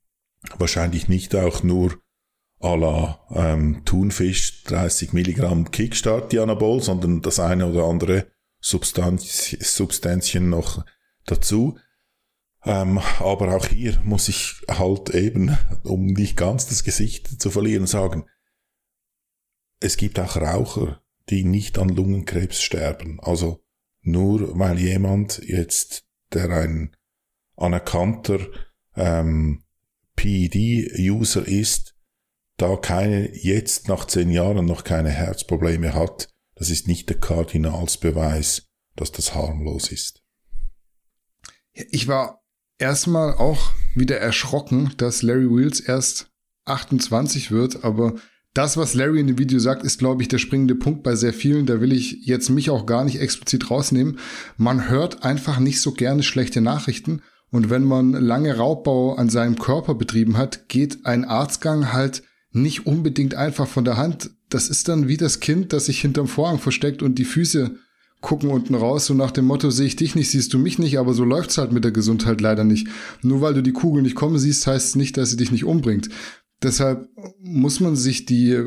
wahrscheinlich 0.56 1.08
nicht 1.08 1.34
auch 1.34 1.64
nur 1.64 1.98
à 2.60 2.76
la 2.76 3.26
ähm, 3.34 3.82
Thunfisch 3.84 4.62
30 4.62 5.12
Milligramm 5.12 5.68
Kickstart 5.68 6.30
Dianabol, 6.30 6.80
sondern 6.80 7.22
das 7.22 7.40
eine 7.40 7.66
oder 7.66 7.86
andere 7.86 8.28
Substanz, 8.68 9.56
Substanzchen 9.60 10.48
noch 10.48 10.84
dazu. 11.24 11.78
Ähm, 12.64 12.98
aber 13.20 13.54
auch 13.54 13.66
hier 13.66 14.00
muss 14.02 14.28
ich 14.28 14.60
halt 14.66 15.10
eben, 15.10 15.56
um 15.84 16.06
nicht 16.06 16.36
ganz 16.36 16.66
das 16.66 16.82
Gesicht 16.82 17.40
zu 17.40 17.50
verlieren, 17.52 17.86
sagen, 17.86 18.24
es 19.78 19.96
gibt 19.96 20.18
auch 20.18 20.34
Raucher, 20.34 21.00
die 21.28 21.44
nicht 21.44 21.78
an 21.78 21.90
Lungenkrebs 21.90 22.60
sterben. 22.60 23.20
Also 23.20 23.62
nur 24.02 24.58
weil 24.58 24.80
jemand 24.80 25.38
jetzt, 25.46 26.04
der 26.32 26.50
ein 26.50 26.96
anerkannter 27.54 28.40
ähm, 28.96 29.62
PED-User 30.16 31.46
ist, 31.46 31.94
da 32.56 32.74
keine, 32.74 33.32
jetzt 33.32 33.86
nach 33.86 34.06
zehn 34.06 34.30
Jahren 34.30 34.66
noch 34.66 34.82
keine 34.82 35.10
Herzprobleme 35.10 35.94
hat, 35.94 36.34
das 36.56 36.70
ist 36.70 36.88
nicht 36.88 37.08
der 37.08 37.20
Kardinalsbeweis, 37.20 38.66
dass 38.96 39.12
das 39.12 39.34
harmlos 39.34 39.92
ist. 39.92 40.22
Ich 41.72 42.08
war 42.08 42.42
erstmal 42.78 43.34
auch 43.34 43.72
wieder 43.94 44.18
erschrocken, 44.18 44.92
dass 44.96 45.22
Larry 45.22 45.48
Wheels 45.48 45.80
erst 45.80 46.30
28 46.64 47.50
wird, 47.50 47.84
aber 47.84 48.14
das, 48.56 48.78
was 48.78 48.94
Larry 48.94 49.20
in 49.20 49.26
dem 49.26 49.38
Video 49.38 49.58
sagt, 49.58 49.84
ist, 49.84 49.98
glaube 49.98 50.22
ich, 50.22 50.28
der 50.28 50.38
springende 50.38 50.74
Punkt 50.74 51.02
bei 51.02 51.14
sehr 51.14 51.34
vielen. 51.34 51.66
Da 51.66 51.82
will 51.82 51.92
ich 51.92 52.24
jetzt 52.24 52.48
mich 52.48 52.70
auch 52.70 52.86
gar 52.86 53.04
nicht 53.04 53.20
explizit 53.20 53.70
rausnehmen. 53.70 54.18
Man 54.56 54.88
hört 54.88 55.24
einfach 55.24 55.58
nicht 55.58 55.82
so 55.82 55.92
gerne 55.92 56.22
schlechte 56.22 56.62
Nachrichten. 56.62 57.20
Und 57.50 57.68
wenn 57.68 57.84
man 57.84 58.12
lange 58.12 58.56
Raubbau 58.56 59.14
an 59.14 59.28
seinem 59.28 59.58
Körper 59.58 59.94
betrieben 59.94 60.38
hat, 60.38 60.70
geht 60.70 61.04
ein 61.04 61.26
Arztgang 61.26 61.92
halt 61.92 62.22
nicht 62.50 62.86
unbedingt 62.86 63.34
einfach 63.34 63.68
von 63.68 63.84
der 63.84 63.98
Hand. 63.98 64.30
Das 64.48 64.68
ist 64.68 64.88
dann 64.88 65.08
wie 65.08 65.16
das 65.16 65.40
Kind, 65.40 65.72
das 65.72 65.86
sich 65.86 66.00
hinterm 66.00 66.28
Vorhang 66.28 66.58
versteckt 66.58 67.02
und 67.02 67.18
die 67.18 67.24
Füße 67.24 67.76
gucken 68.20 68.50
unten 68.50 68.74
raus, 68.74 69.06
so 69.06 69.14
nach 69.14 69.30
dem 69.30 69.44
Motto, 69.44 69.70
sehe 69.70 69.86
ich 69.86 69.96
dich 69.96 70.14
nicht, 70.14 70.30
siehst 70.30 70.52
du 70.52 70.58
mich 70.58 70.78
nicht, 70.78 70.98
aber 70.98 71.14
so 71.14 71.24
läuft's 71.24 71.58
halt 71.58 71.72
mit 71.72 71.84
der 71.84 71.92
Gesundheit 71.92 72.40
leider 72.40 72.64
nicht. 72.64 72.88
Nur 73.22 73.40
weil 73.40 73.54
du 73.54 73.62
die 73.62 73.72
Kugel 73.72 74.02
nicht 74.02 74.16
kommen 74.16 74.38
siehst, 74.38 74.66
heißt 74.66 74.88
es 74.88 74.94
nicht, 74.96 75.16
dass 75.16 75.30
sie 75.30 75.36
dich 75.36 75.52
nicht 75.52 75.64
umbringt. 75.64 76.08
Deshalb 76.62 77.08
muss 77.40 77.80
man 77.80 77.96
sich 77.96 78.24
die 78.24 78.58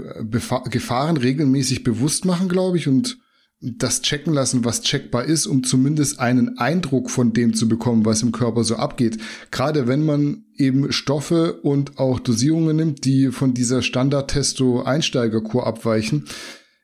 Gefahren 0.70 1.18
regelmäßig 1.18 1.84
bewusst 1.84 2.26
machen, 2.26 2.48
glaube 2.48 2.78
ich, 2.78 2.88
und 2.88 3.18
das 3.62 4.01
checken 4.01 4.34
lassen, 4.34 4.63
was 4.63 4.82
checkbar 4.82 5.25
ist, 5.25 5.46
um 5.46 5.63
zumindest 5.63 6.20
einen 6.20 6.58
Eindruck 6.58 7.10
von 7.10 7.34
dem 7.34 7.54
zu 7.54 7.68
bekommen, 7.68 8.06
was 8.06 8.22
im 8.22 8.32
Körper 8.32 8.63
so 8.63 8.78
abgeht. 8.78 9.18
Gerade 9.51 9.88
wenn 9.88 10.06
man 10.06 10.46
eben 10.56 10.92
Stoffe 10.94 11.60
und 11.62 12.00
auch 12.00 12.20
Dosierungen 12.20 12.78
nimmt, 12.78 13.04
die 13.04 13.32
von 13.32 13.54
dieser 13.54 13.82
Standard-Testo-Einsteigerkur 13.82 15.68
abweichen, 15.68 16.25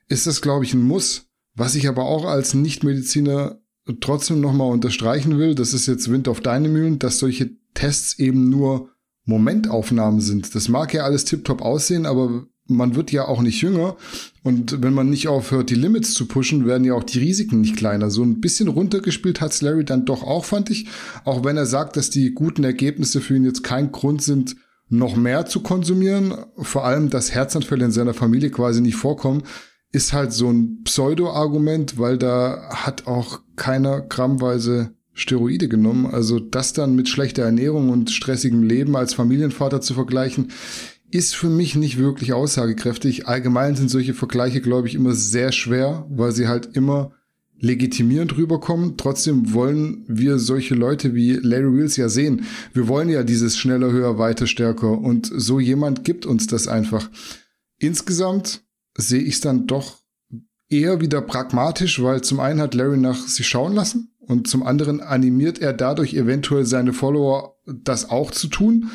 ist 0.08 0.26
das, 0.26 0.42
glaube 0.42 0.64
ich, 0.64 0.74
ein 0.74 0.82
Muss. 0.82 1.26
Was 1.54 1.74
ich 1.74 1.88
aber 1.88 2.04
auch 2.04 2.26
als 2.26 2.52
Nichtmediziner 2.52 3.58
trotzdem 4.00 4.40
nochmal 4.40 4.70
unterstreichen 4.70 5.38
will, 5.38 5.54
das 5.54 5.72
ist 5.72 5.86
jetzt 5.86 6.10
Wind 6.10 6.28
auf 6.28 6.40
deine 6.40 6.68
Mühlen, 6.68 6.98
dass 6.98 7.18
solche 7.18 7.50
Tests 7.72 8.18
eben 8.18 8.50
nur 8.50 8.90
Momentaufnahmen 9.24 10.20
sind. 10.20 10.54
Das 10.54 10.68
mag 10.68 10.92
ja 10.92 11.04
alles 11.04 11.24
tiptop 11.24 11.62
aussehen, 11.62 12.04
aber 12.04 12.46
man 12.68 12.94
wird 12.96 13.12
ja 13.12 13.26
auch 13.26 13.42
nicht 13.42 13.60
jünger. 13.60 13.96
Und 14.42 14.82
wenn 14.82 14.94
man 14.94 15.10
nicht 15.10 15.28
aufhört, 15.28 15.70
die 15.70 15.74
Limits 15.74 16.14
zu 16.14 16.26
pushen, 16.26 16.66
werden 16.66 16.84
ja 16.84 16.94
auch 16.94 17.04
die 17.04 17.18
Risiken 17.18 17.60
nicht 17.60 17.76
kleiner. 17.76 18.10
So 18.10 18.22
ein 18.22 18.40
bisschen 18.40 18.68
runtergespielt 18.68 19.40
hat 19.40 19.60
Larry 19.60 19.84
dann 19.84 20.04
doch 20.04 20.22
auch, 20.22 20.44
fand 20.44 20.70
ich. 20.70 20.86
Auch 21.24 21.44
wenn 21.44 21.56
er 21.56 21.66
sagt, 21.66 21.96
dass 21.96 22.10
die 22.10 22.32
guten 22.32 22.64
Ergebnisse 22.64 23.20
für 23.20 23.36
ihn 23.36 23.44
jetzt 23.44 23.62
kein 23.62 23.92
Grund 23.92 24.22
sind, 24.22 24.56
noch 24.88 25.16
mehr 25.16 25.46
zu 25.46 25.60
konsumieren. 25.60 26.34
Vor 26.56 26.84
allem, 26.84 27.10
dass 27.10 27.32
Herzanfälle 27.32 27.86
in 27.86 27.90
seiner 27.90 28.14
Familie 28.14 28.50
quasi 28.50 28.80
nicht 28.80 28.96
vorkommen, 28.96 29.42
ist 29.92 30.12
halt 30.12 30.32
so 30.32 30.50
ein 30.50 30.82
Pseudo-Argument, 30.84 31.98
weil 31.98 32.18
da 32.18 32.68
hat 32.70 33.06
auch 33.06 33.40
keiner 33.56 34.00
grammweise 34.00 34.90
Steroide 35.12 35.68
genommen. 35.68 36.06
Also 36.06 36.38
das 36.38 36.72
dann 36.72 36.94
mit 36.94 37.08
schlechter 37.08 37.42
Ernährung 37.42 37.88
und 37.88 38.10
stressigem 38.10 38.62
Leben 38.62 38.96
als 38.96 39.14
Familienvater 39.14 39.80
zu 39.80 39.94
vergleichen, 39.94 40.52
ist 41.10 41.34
für 41.36 41.48
mich 41.48 41.76
nicht 41.76 41.98
wirklich 41.98 42.32
aussagekräftig. 42.32 43.26
Allgemein 43.28 43.76
sind 43.76 43.90
solche 43.90 44.14
Vergleiche, 44.14 44.60
glaube 44.60 44.88
ich, 44.88 44.94
immer 44.94 45.14
sehr 45.14 45.52
schwer, 45.52 46.06
weil 46.10 46.32
sie 46.32 46.48
halt 46.48 46.76
immer 46.76 47.12
legitimierend 47.58 48.36
rüberkommen. 48.36 48.96
Trotzdem 48.96 49.52
wollen 49.54 50.04
wir 50.08 50.38
solche 50.38 50.74
Leute 50.74 51.14
wie 51.14 51.34
Larry 51.34 51.74
Wheels 51.74 51.96
ja 51.96 52.08
sehen. 52.08 52.44
Wir 52.74 52.88
wollen 52.88 53.08
ja 53.08 53.22
dieses 53.22 53.56
schneller, 53.56 53.90
höher, 53.90 54.18
weiter, 54.18 54.46
stärker 54.46 54.98
und 54.98 55.30
so 55.34 55.60
jemand 55.60 56.04
gibt 56.04 56.26
uns 56.26 56.46
das 56.46 56.68
einfach. 56.68 57.08
Insgesamt 57.78 58.62
sehe 58.96 59.22
ich 59.22 59.34
es 59.34 59.40
dann 59.40 59.66
doch 59.66 59.98
eher 60.68 61.00
wieder 61.00 61.22
pragmatisch, 61.22 62.02
weil 62.02 62.22
zum 62.22 62.40
einen 62.40 62.60
hat 62.60 62.74
Larry 62.74 62.98
nach 62.98 63.26
sich 63.26 63.46
schauen 63.46 63.74
lassen 63.74 64.12
und 64.18 64.48
zum 64.48 64.64
anderen 64.64 65.00
animiert 65.00 65.60
er 65.60 65.72
dadurch 65.72 66.14
eventuell 66.14 66.66
seine 66.66 66.92
Follower, 66.92 67.56
das 67.66 68.10
auch 68.10 68.32
zu 68.32 68.48
tun 68.48 68.90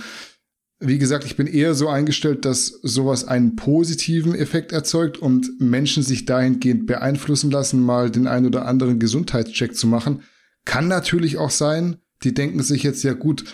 wie 0.81 0.97
gesagt, 0.97 1.25
ich 1.25 1.35
bin 1.35 1.45
eher 1.45 1.75
so 1.75 1.87
eingestellt, 1.87 2.43
dass 2.43 2.67
sowas 2.81 3.27
einen 3.27 3.55
positiven 3.55 4.33
Effekt 4.33 4.71
erzeugt 4.71 5.19
und 5.19 5.61
Menschen 5.61 6.01
sich 6.01 6.25
dahingehend 6.25 6.87
beeinflussen 6.87 7.51
lassen, 7.51 7.81
mal 7.81 8.09
den 8.09 8.27
ein 8.27 8.47
oder 8.47 8.65
anderen 8.65 8.99
Gesundheitscheck 8.99 9.75
zu 9.75 9.85
machen. 9.85 10.23
Kann 10.65 10.87
natürlich 10.87 11.37
auch 11.37 11.51
sein, 11.51 11.97
die 12.23 12.33
denken 12.33 12.63
sich 12.63 12.81
jetzt 12.81 13.03
ja 13.03 13.13
gut, 13.13 13.45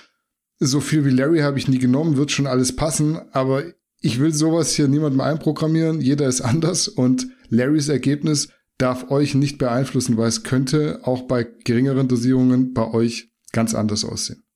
so 0.59 0.79
viel 0.79 1.03
wie 1.05 1.09
Larry 1.09 1.39
habe 1.39 1.59
ich 1.59 1.67
nie 1.67 1.79
genommen, 1.79 2.17
wird 2.17 2.31
schon 2.31 2.47
alles 2.47 2.75
passen, 2.75 3.19
aber 3.31 3.63
ich 3.99 4.19
will 4.19 4.33
sowas 4.33 4.73
hier 4.73 4.87
niemandem 4.87 5.21
einprogrammieren, 5.21 5.99
jeder 5.99 6.27
ist 6.27 6.41
anders. 6.41 6.87
Und 6.87 7.27
Larrys 7.49 7.89
Ergebnis 7.89 8.47
darf 8.77 9.11
euch 9.11 9.35
nicht 9.35 9.57
beeinflussen, 9.57 10.15
weil 10.15 10.29
es 10.29 10.43
könnte 10.43 11.01
auch 11.03 11.23
bei 11.23 11.43
geringeren 11.43 12.07
Dosierungen 12.07 12.73
bei 12.73 12.89
euch 12.89 13.31
ganz 13.51 13.75
anders 13.75 14.05
aussehen 14.05 14.46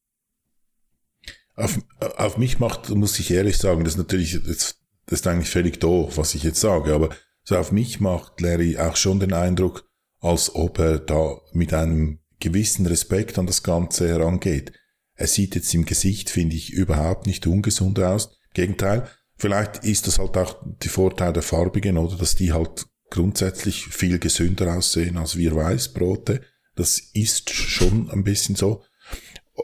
auf, 1.55 1.79
auf 2.17 2.37
mich 2.37 2.59
macht, 2.59 2.89
muss 2.89 3.19
ich 3.19 3.31
ehrlich 3.31 3.57
sagen, 3.57 3.83
das 3.83 3.93
ist 3.93 3.97
natürlich, 3.97 4.39
das, 4.45 4.75
das 5.05 5.19
ist 5.19 5.27
eigentlich 5.27 5.49
völlig 5.49 5.79
doof, 5.79 6.17
was 6.17 6.35
ich 6.35 6.43
jetzt 6.43 6.61
sage, 6.61 6.93
aber 6.93 7.09
so 7.43 7.57
auf 7.57 7.71
mich 7.71 7.99
macht 7.99 8.39
Larry 8.41 8.77
auch 8.77 8.95
schon 8.95 9.19
den 9.19 9.33
Eindruck, 9.33 9.89
als 10.19 10.53
ob 10.55 10.79
er 10.79 10.99
da 10.99 11.39
mit 11.53 11.73
einem 11.73 12.19
gewissen 12.39 12.85
Respekt 12.85 13.37
an 13.39 13.47
das 13.47 13.63
Ganze 13.63 14.07
herangeht. 14.07 14.73
Er 15.15 15.27
sieht 15.27 15.55
jetzt 15.55 15.73
im 15.73 15.85
Gesicht, 15.85 16.29
finde 16.29 16.55
ich, 16.55 16.71
überhaupt 16.71 17.27
nicht 17.27 17.45
ungesund 17.47 17.99
aus. 17.99 18.37
Gegenteil, 18.53 19.07
vielleicht 19.37 19.83
ist 19.83 20.07
das 20.07 20.19
halt 20.19 20.37
auch 20.37 20.61
die 20.81 20.89
Vorteil 20.89 21.33
der 21.33 21.43
Farbigen, 21.43 21.97
oder 21.97 22.17
dass 22.17 22.35
die 22.35 22.53
halt 22.53 22.85
grundsätzlich 23.09 23.87
viel 23.87 24.19
gesünder 24.19 24.75
aussehen 24.75 25.17
als 25.17 25.35
wir 25.35 25.55
Weißbrote. 25.55 26.41
Das 26.75 26.99
ist 27.13 27.49
schon 27.51 28.09
ein 28.09 28.23
bisschen 28.23 28.55
so. 28.55 28.83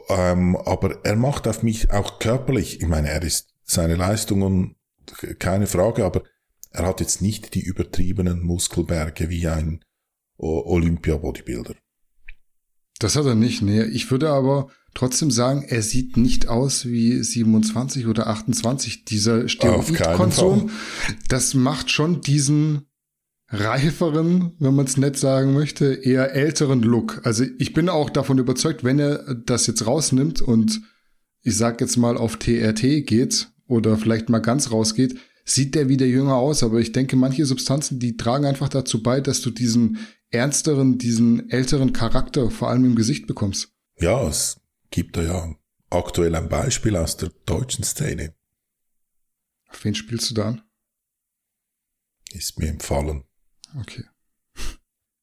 Ähm, 0.08 0.56
aber 0.56 1.04
er 1.04 1.16
macht 1.16 1.48
auf 1.48 1.62
mich 1.62 1.90
auch 1.90 2.18
körperlich, 2.18 2.80
ich 2.80 2.88
meine, 2.88 3.08
er 3.08 3.22
ist 3.22 3.54
seine 3.64 3.96
Leistungen, 3.96 4.76
keine 5.38 5.66
Frage, 5.66 6.04
aber 6.04 6.22
er 6.70 6.86
hat 6.86 7.00
jetzt 7.00 7.22
nicht 7.22 7.54
die 7.54 7.62
übertriebenen 7.62 8.42
Muskelberge 8.42 9.30
wie 9.30 9.48
ein 9.48 9.84
Olympia-Bodybuilder. 10.36 11.74
Das 12.98 13.16
hat 13.16 13.26
er 13.26 13.34
nicht, 13.34 13.62
nee. 13.62 13.82
Ich 13.82 14.10
würde 14.10 14.30
aber 14.30 14.68
trotzdem 14.94 15.30
sagen, 15.30 15.62
er 15.62 15.82
sieht 15.82 16.16
nicht 16.16 16.48
aus 16.48 16.86
wie 16.86 17.22
27 17.22 18.06
oder 18.06 18.26
28. 18.26 19.04
Dieser 19.04 19.48
Steroidkonsum, 19.48 20.70
das 21.28 21.54
macht 21.54 21.90
schon 21.90 22.20
diesen 22.20 22.87
reiferen, 23.48 24.52
wenn 24.58 24.74
man 24.74 24.86
es 24.86 24.96
nett 24.96 25.16
sagen 25.16 25.54
möchte, 25.54 25.94
eher 25.94 26.34
älteren 26.34 26.82
Look. 26.82 27.20
Also 27.24 27.44
ich 27.58 27.72
bin 27.72 27.88
auch 27.88 28.10
davon 28.10 28.38
überzeugt, 28.38 28.84
wenn 28.84 28.98
er 28.98 29.34
das 29.34 29.66
jetzt 29.66 29.86
rausnimmt 29.86 30.42
und 30.42 30.80
ich 31.42 31.56
sag 31.56 31.80
jetzt 31.80 31.96
mal 31.96 32.16
auf 32.16 32.36
TRT 32.36 33.06
geht 33.06 33.50
oder 33.66 33.96
vielleicht 33.96 34.28
mal 34.28 34.40
ganz 34.40 34.70
rausgeht, 34.70 35.18
sieht 35.44 35.74
der 35.74 35.88
wieder 35.88 36.04
jünger 36.04 36.36
aus. 36.36 36.62
Aber 36.62 36.78
ich 36.78 36.92
denke, 36.92 37.16
manche 37.16 37.46
Substanzen, 37.46 37.98
die 37.98 38.16
tragen 38.16 38.44
einfach 38.44 38.68
dazu 38.68 39.02
bei, 39.02 39.20
dass 39.20 39.40
du 39.40 39.50
diesen 39.50 39.98
ernsteren, 40.30 40.98
diesen 40.98 41.48
älteren 41.48 41.94
Charakter 41.94 42.50
vor 42.50 42.68
allem 42.68 42.84
im 42.84 42.96
Gesicht 42.96 43.26
bekommst. 43.26 43.72
Ja, 43.98 44.28
es 44.28 44.60
gibt 44.90 45.16
da 45.16 45.22
ja 45.22 45.54
aktuell 45.88 46.34
ein 46.34 46.50
Beispiel 46.50 46.96
aus 46.96 47.16
der 47.16 47.30
deutschen 47.46 47.82
Szene. 47.82 48.34
Auf 49.70 49.84
wen 49.84 49.94
spielst 49.94 50.30
du 50.30 50.34
da 50.34 50.48
an? 50.48 50.62
Ist 52.32 52.58
mir 52.58 52.68
empfallen. 52.68 53.24
Okay. 53.80 54.04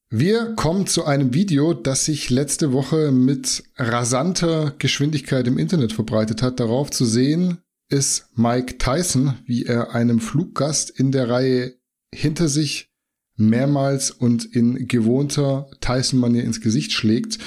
Wir 0.10 0.54
kommen 0.56 0.88
zu 0.88 1.06
einem 1.06 1.34
Video, 1.34 1.74
das 1.74 2.06
sich 2.06 2.30
letzte 2.30 2.72
Woche 2.72 3.12
mit 3.12 3.64
rasanter 3.76 4.74
Geschwindigkeit 4.78 5.48
im 5.48 5.58
Internet 5.58 5.94
verbreitet 5.94 6.42
hat. 6.42 6.60
Darauf 6.60 6.92
zu 6.92 7.06
sehen 7.06 7.58
ist 7.90 8.28
Mike 8.36 8.78
Tyson, 8.78 9.34
wie 9.46 9.66
er 9.66 9.94
einem 9.94 10.20
Fluggast 10.20 10.90
in 10.92 11.12
der 11.12 11.30
Reihe 11.30 11.76
hinter 12.14 12.48
sich 12.48 12.92
mehrmals 13.36 14.12
und 14.12 14.46
in 14.46 14.88
gewohnter 14.88 15.70
Tyson-Manier 15.82 16.44
ins 16.44 16.62
Gesicht 16.62 16.94
schlägt. 16.94 17.40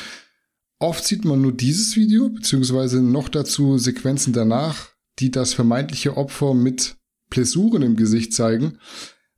Oft 0.78 1.04
sieht 1.04 1.24
man 1.24 1.40
nur 1.40 1.52
dieses 1.52 1.96
Video, 1.96 2.28
beziehungsweise 2.28 3.02
noch 3.02 3.28
dazu 3.28 3.78
Sequenzen 3.78 4.32
danach, 4.32 4.90
die 5.18 5.30
das 5.30 5.54
vermeintliche 5.54 6.16
Opfer 6.16 6.54
mit 6.54 6.96
Plessuren 7.30 7.82
im 7.82 7.96
Gesicht 7.96 8.32
zeigen. 8.32 8.78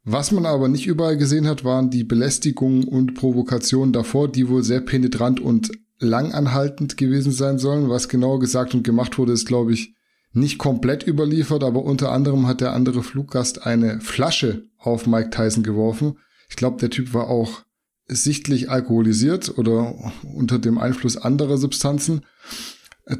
Was 0.04 0.32
man 0.32 0.46
aber 0.46 0.68
nicht 0.68 0.86
überall 0.86 1.16
gesehen 1.16 1.46
hat, 1.46 1.64
waren 1.64 1.90
die 1.90 2.04
Belästigungen 2.04 2.84
und 2.84 3.14
Provokationen 3.14 3.92
davor, 3.92 4.28
die 4.28 4.48
wohl 4.48 4.62
sehr 4.62 4.80
penetrant 4.80 5.40
und 5.40 5.70
langanhaltend 5.98 6.96
gewesen 6.96 7.32
sein 7.32 7.58
sollen. 7.58 7.90
Was 7.90 8.08
genau 8.08 8.38
gesagt 8.38 8.74
und 8.74 8.82
gemacht 8.82 9.18
wurde, 9.18 9.32
ist, 9.32 9.46
glaube 9.46 9.72
ich, 9.72 9.94
nicht 10.32 10.58
komplett 10.58 11.06
überliefert, 11.06 11.62
aber 11.62 11.82
unter 11.82 12.12
anderem 12.12 12.46
hat 12.46 12.60
der 12.60 12.72
andere 12.72 13.02
Fluggast 13.02 13.66
eine 13.66 14.00
Flasche 14.00 14.64
auf 14.78 15.06
Mike 15.06 15.30
Tyson 15.30 15.62
geworfen. 15.62 16.18
Ich 16.48 16.56
glaube, 16.56 16.78
der 16.78 16.90
Typ 16.90 17.12
war 17.12 17.28
auch 17.28 17.62
sichtlich 18.06 18.70
alkoholisiert 18.70 19.56
oder 19.58 19.94
unter 20.22 20.58
dem 20.58 20.78
Einfluss 20.78 21.16
anderer 21.16 21.58
Substanzen. 21.58 22.22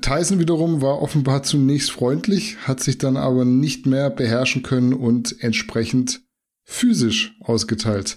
Tyson 0.02 0.38
wiederum 0.38 0.82
war 0.82 1.02
offenbar 1.02 1.42
zunächst 1.42 1.90
freundlich, 1.90 2.56
hat 2.66 2.80
sich 2.80 2.98
dann 2.98 3.16
aber 3.16 3.44
nicht 3.44 3.86
mehr 3.86 4.08
beherrschen 4.08 4.62
können 4.62 4.92
und 4.92 5.42
entsprechend 5.42 6.22
physisch 6.70 7.36
ausgeteilt. 7.40 8.16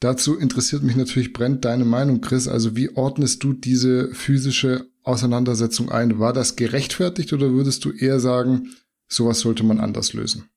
Dazu 0.00 0.36
interessiert 0.36 0.82
mich 0.82 0.96
natürlich 0.96 1.32
brennt 1.32 1.64
deine 1.64 1.84
Meinung, 1.84 2.20
Chris. 2.20 2.48
Also 2.48 2.76
wie 2.76 2.90
ordnest 2.90 3.42
du 3.44 3.52
diese 3.52 4.12
physische 4.12 4.90
Auseinandersetzung 5.02 5.90
ein? 5.90 6.18
War 6.18 6.32
das 6.32 6.56
gerechtfertigt 6.56 7.32
oder 7.32 7.52
würdest 7.52 7.84
du 7.84 7.92
eher 7.92 8.20
sagen, 8.20 8.70
sowas 9.06 9.40
sollte 9.40 9.62
man 9.62 9.80
anders 9.80 10.12
lösen? 10.12 10.50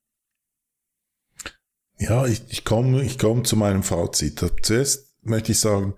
Ja, 2.00 2.25
ich, 2.25 2.41
ich 2.50 2.65
komme 2.65 3.03
ich 3.03 3.17
komm 3.17 3.46
zu 3.46 3.56
meinem 3.56 3.84
Fazit. 3.84 4.44
Zuerst 4.63 5.15
möchte 5.22 5.51
ich 5.51 5.60
sagen, 5.60 5.94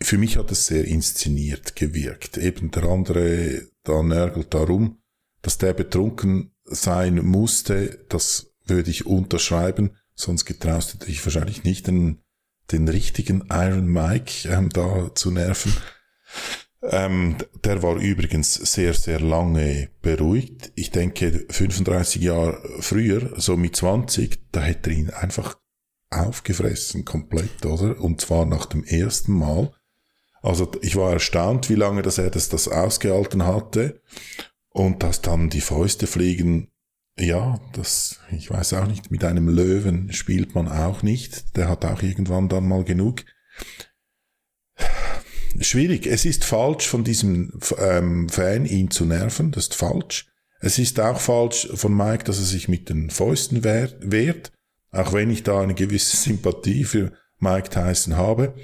für 0.00 0.18
mich 0.18 0.36
hat 0.36 0.52
es 0.52 0.66
sehr 0.66 0.84
inszeniert 0.84 1.74
gewirkt. 1.74 2.36
Eben 2.36 2.70
der 2.70 2.84
andere 2.84 3.62
da 3.82 4.02
nörgelt 4.02 4.52
darum, 4.52 4.98
dass 5.42 5.58
der 5.58 5.72
betrunken 5.72 6.54
sein 6.64 7.24
musste, 7.24 8.04
das 8.08 8.54
würde 8.66 8.90
ich 8.90 9.06
unterschreiben, 9.06 9.96
sonst 10.14 10.44
getraust 10.44 10.94
du 10.94 11.06
dich 11.06 11.24
wahrscheinlich 11.24 11.64
nicht, 11.64 11.86
den, 11.86 12.22
den 12.72 12.88
richtigen 12.88 13.44
Iron 13.50 13.86
Mike 13.86 14.48
ähm, 14.48 14.70
da 14.70 15.14
zu 15.14 15.30
nerven. 15.30 15.74
Ähm, 16.82 17.36
der 17.64 17.82
war 17.82 17.96
übrigens 17.96 18.54
sehr, 18.54 18.92
sehr 18.92 19.20
lange 19.20 19.88
beruhigt. 20.02 20.72
Ich 20.74 20.90
denke, 20.90 21.46
35 21.48 22.22
Jahre 22.22 22.60
früher, 22.80 23.32
so 23.40 23.56
mit 23.56 23.74
20, 23.76 24.52
da 24.52 24.60
hätte 24.60 24.90
er 24.90 24.96
ihn 24.96 25.10
einfach 25.10 25.56
aufgefressen, 26.10 27.04
komplett, 27.04 27.64
oder? 27.64 28.00
Und 28.00 28.20
zwar 28.20 28.44
nach 28.44 28.66
dem 28.66 28.84
ersten 28.84 29.32
Mal. 29.32 29.72
Also 30.42 30.70
ich 30.82 30.96
war 30.96 31.12
erstaunt, 31.12 31.70
wie 31.70 31.74
lange 31.74 32.02
dass 32.02 32.18
er 32.18 32.30
das, 32.30 32.50
das 32.50 32.68
ausgehalten 32.68 33.46
hatte. 33.46 34.02
Und 34.68 35.02
dass 35.02 35.22
dann 35.22 35.50
die 35.50 35.60
Fäuste 35.60 36.06
fliegen, 36.06 36.68
ja, 37.18 37.60
das, 37.72 38.20
ich 38.30 38.50
weiß 38.50 38.74
auch 38.74 38.86
nicht, 38.86 39.10
mit 39.10 39.24
einem 39.24 39.48
Löwen 39.48 40.12
spielt 40.12 40.54
man 40.54 40.68
auch 40.68 41.02
nicht. 41.02 41.56
Der 41.56 41.68
hat 41.68 41.84
auch 41.84 42.02
irgendwann 42.02 42.48
dann 42.48 42.68
mal 42.68 42.84
genug. 42.84 43.24
Schwierig. 45.60 46.06
Es 46.06 46.24
ist 46.24 46.44
falsch 46.44 46.88
von 46.88 47.04
diesem 47.04 47.58
ähm, 47.78 48.28
Fan, 48.28 48.66
ihn 48.66 48.90
zu 48.90 49.04
nerven. 49.04 49.52
Das 49.52 49.64
ist 49.64 49.74
falsch. 49.74 50.26
Es 50.60 50.78
ist 50.78 50.98
auch 50.98 51.20
falsch 51.20 51.68
von 51.74 51.96
Mike, 51.96 52.24
dass 52.24 52.38
er 52.38 52.44
sich 52.44 52.68
mit 52.68 52.88
den 52.88 53.10
Fäusten 53.10 53.62
wehrt. 53.62 54.52
Auch 54.90 55.12
wenn 55.12 55.30
ich 55.30 55.42
da 55.42 55.60
eine 55.60 55.74
gewisse 55.74 56.16
Sympathie 56.16 56.84
für 56.84 57.12
Mike 57.38 57.70
Tyson 57.70 58.16
habe 58.16 58.54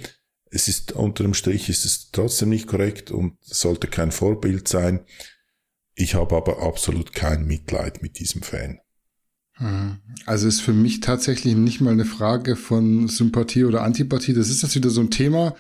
es 0.51 0.69
ist 0.69 0.93
unter 0.93 1.23
dem 1.23 1.35
Strich 1.35 1.69
ist 1.69 1.85
es 1.85 2.11
trotzdem 2.11 2.51
nicht 2.51 2.67
korrekt 2.67 3.11
und 3.11 3.37
sollte 3.41 3.87
kein 3.87 4.11
Vorbild 4.11 4.67
sein. 4.69 5.01
Ich 6.01 6.15
habe 6.15 6.35
aber 6.35 6.63
absolut 6.63 7.13
kein 7.13 7.45
Mitleid 7.47 8.03
mit 8.03 8.19
diesem 8.19 8.41
Fan. 8.41 8.81
Hm. 9.57 9.99
Also 10.25 10.49
ist 10.49 10.63
für 10.63 10.73
mich 10.73 11.01
tatsächlich 11.01 11.55
nicht 11.55 11.83
mal 11.83 11.93
eine 11.93 12.07
Frage 12.07 12.57
von 12.57 13.07
Sympathie 13.07 13.65
oder 13.65 13.83
Antipathie. 13.83 14.33
Das 14.33 14.49
ist 14.49 14.63
jetzt 14.63 14.75
wieder 14.75 14.89
so 14.89 15.03
ein 15.03 15.11
Thema. 15.11 15.55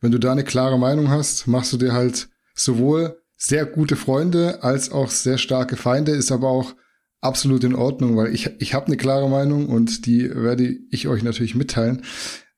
Wenn 0.00 0.12
du 0.12 0.18
da 0.18 0.32
eine 0.32 0.44
klare 0.44 0.78
Meinung 0.78 1.08
hast, 1.08 1.46
machst 1.46 1.72
du 1.72 1.78
dir 1.78 1.94
halt 1.94 2.28
sowohl 2.54 3.22
sehr 3.38 3.64
gute 3.64 3.96
Freunde 3.96 4.62
als 4.62 4.92
auch 4.92 5.08
sehr 5.08 5.38
starke 5.38 5.76
Feinde, 5.76 6.12
ist 6.12 6.30
aber 6.30 6.48
auch 6.48 6.74
absolut 7.22 7.64
in 7.64 7.74
Ordnung, 7.74 8.18
weil 8.18 8.34
ich, 8.34 8.50
ich 8.58 8.74
habe 8.74 8.86
eine 8.86 8.98
klare 8.98 9.30
Meinung 9.30 9.66
und 9.66 10.04
die 10.04 10.28
werde 10.30 10.76
ich 10.90 11.08
euch 11.08 11.22
natürlich 11.22 11.54
mitteilen. 11.54 12.02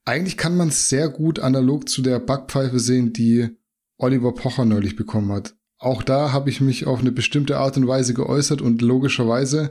Eigentlich 0.04 0.36
kann 0.36 0.56
man 0.56 0.68
es 0.68 0.88
sehr 0.88 1.08
gut 1.08 1.38
analog 1.38 1.88
zu 1.88 2.02
der 2.02 2.18
Backpfeife 2.18 2.80
sehen, 2.80 3.12
die 3.12 3.48
Oliver 3.96 4.34
Pocher 4.34 4.64
neulich 4.64 4.96
bekommen 4.96 5.30
hat. 5.30 5.54
Auch 5.78 6.02
da 6.02 6.32
habe 6.32 6.50
ich 6.50 6.60
mich 6.60 6.86
auf 6.86 7.00
eine 7.00 7.12
bestimmte 7.12 7.58
Art 7.58 7.76
und 7.76 7.86
Weise 7.86 8.14
geäußert 8.14 8.60
und 8.60 8.82
logischerweise 8.82 9.70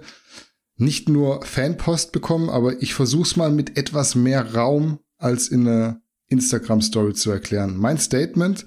nicht 0.78 1.10
nur 1.10 1.44
Fanpost 1.44 2.12
bekommen, 2.12 2.50
aber 2.50 2.82
ich 2.82 2.94
versuche 2.94 3.24
es 3.24 3.36
mal 3.36 3.52
mit 3.52 3.78
etwas 3.78 4.16
mehr 4.16 4.56
Raum 4.56 5.00
als 5.18 5.50
in 5.50 5.68
einer 5.68 6.02
Instagram-Story 6.28 7.14
zu 7.14 7.32
erklären. 7.32 7.78
Mein 7.78 7.98
Statement 7.98 8.66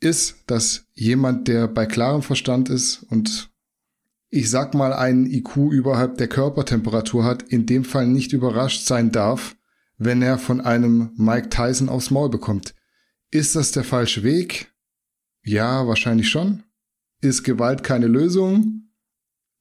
ist, 0.00 0.36
dass 0.46 0.86
jemand, 0.92 1.48
der 1.48 1.68
bei 1.68 1.86
klarem 1.86 2.22
Verstand 2.22 2.68
ist 2.68 3.04
und 3.04 3.50
ich 4.28 4.50
sag 4.50 4.74
mal 4.74 4.92
einen 4.92 5.26
IQ 5.26 5.56
überhalb 5.70 6.18
der 6.18 6.28
Körpertemperatur 6.28 7.24
hat, 7.24 7.44
in 7.44 7.66
dem 7.66 7.84
Fall 7.84 8.06
nicht 8.06 8.32
überrascht 8.32 8.84
sein 8.84 9.12
darf, 9.12 9.54
wenn 9.96 10.22
er 10.22 10.38
von 10.38 10.60
einem 10.60 11.12
Mike 11.16 11.50
Tyson 11.50 11.88
aufs 11.88 12.10
Maul 12.10 12.28
bekommt. 12.30 12.74
Ist 13.30 13.54
das 13.54 13.70
der 13.70 13.84
falsche 13.84 14.24
Weg? 14.24 14.73
Ja, 15.44 15.86
wahrscheinlich 15.86 16.30
schon. 16.30 16.62
Ist 17.20 17.44
Gewalt 17.44 17.82
keine 17.82 18.06
Lösung? 18.06 18.90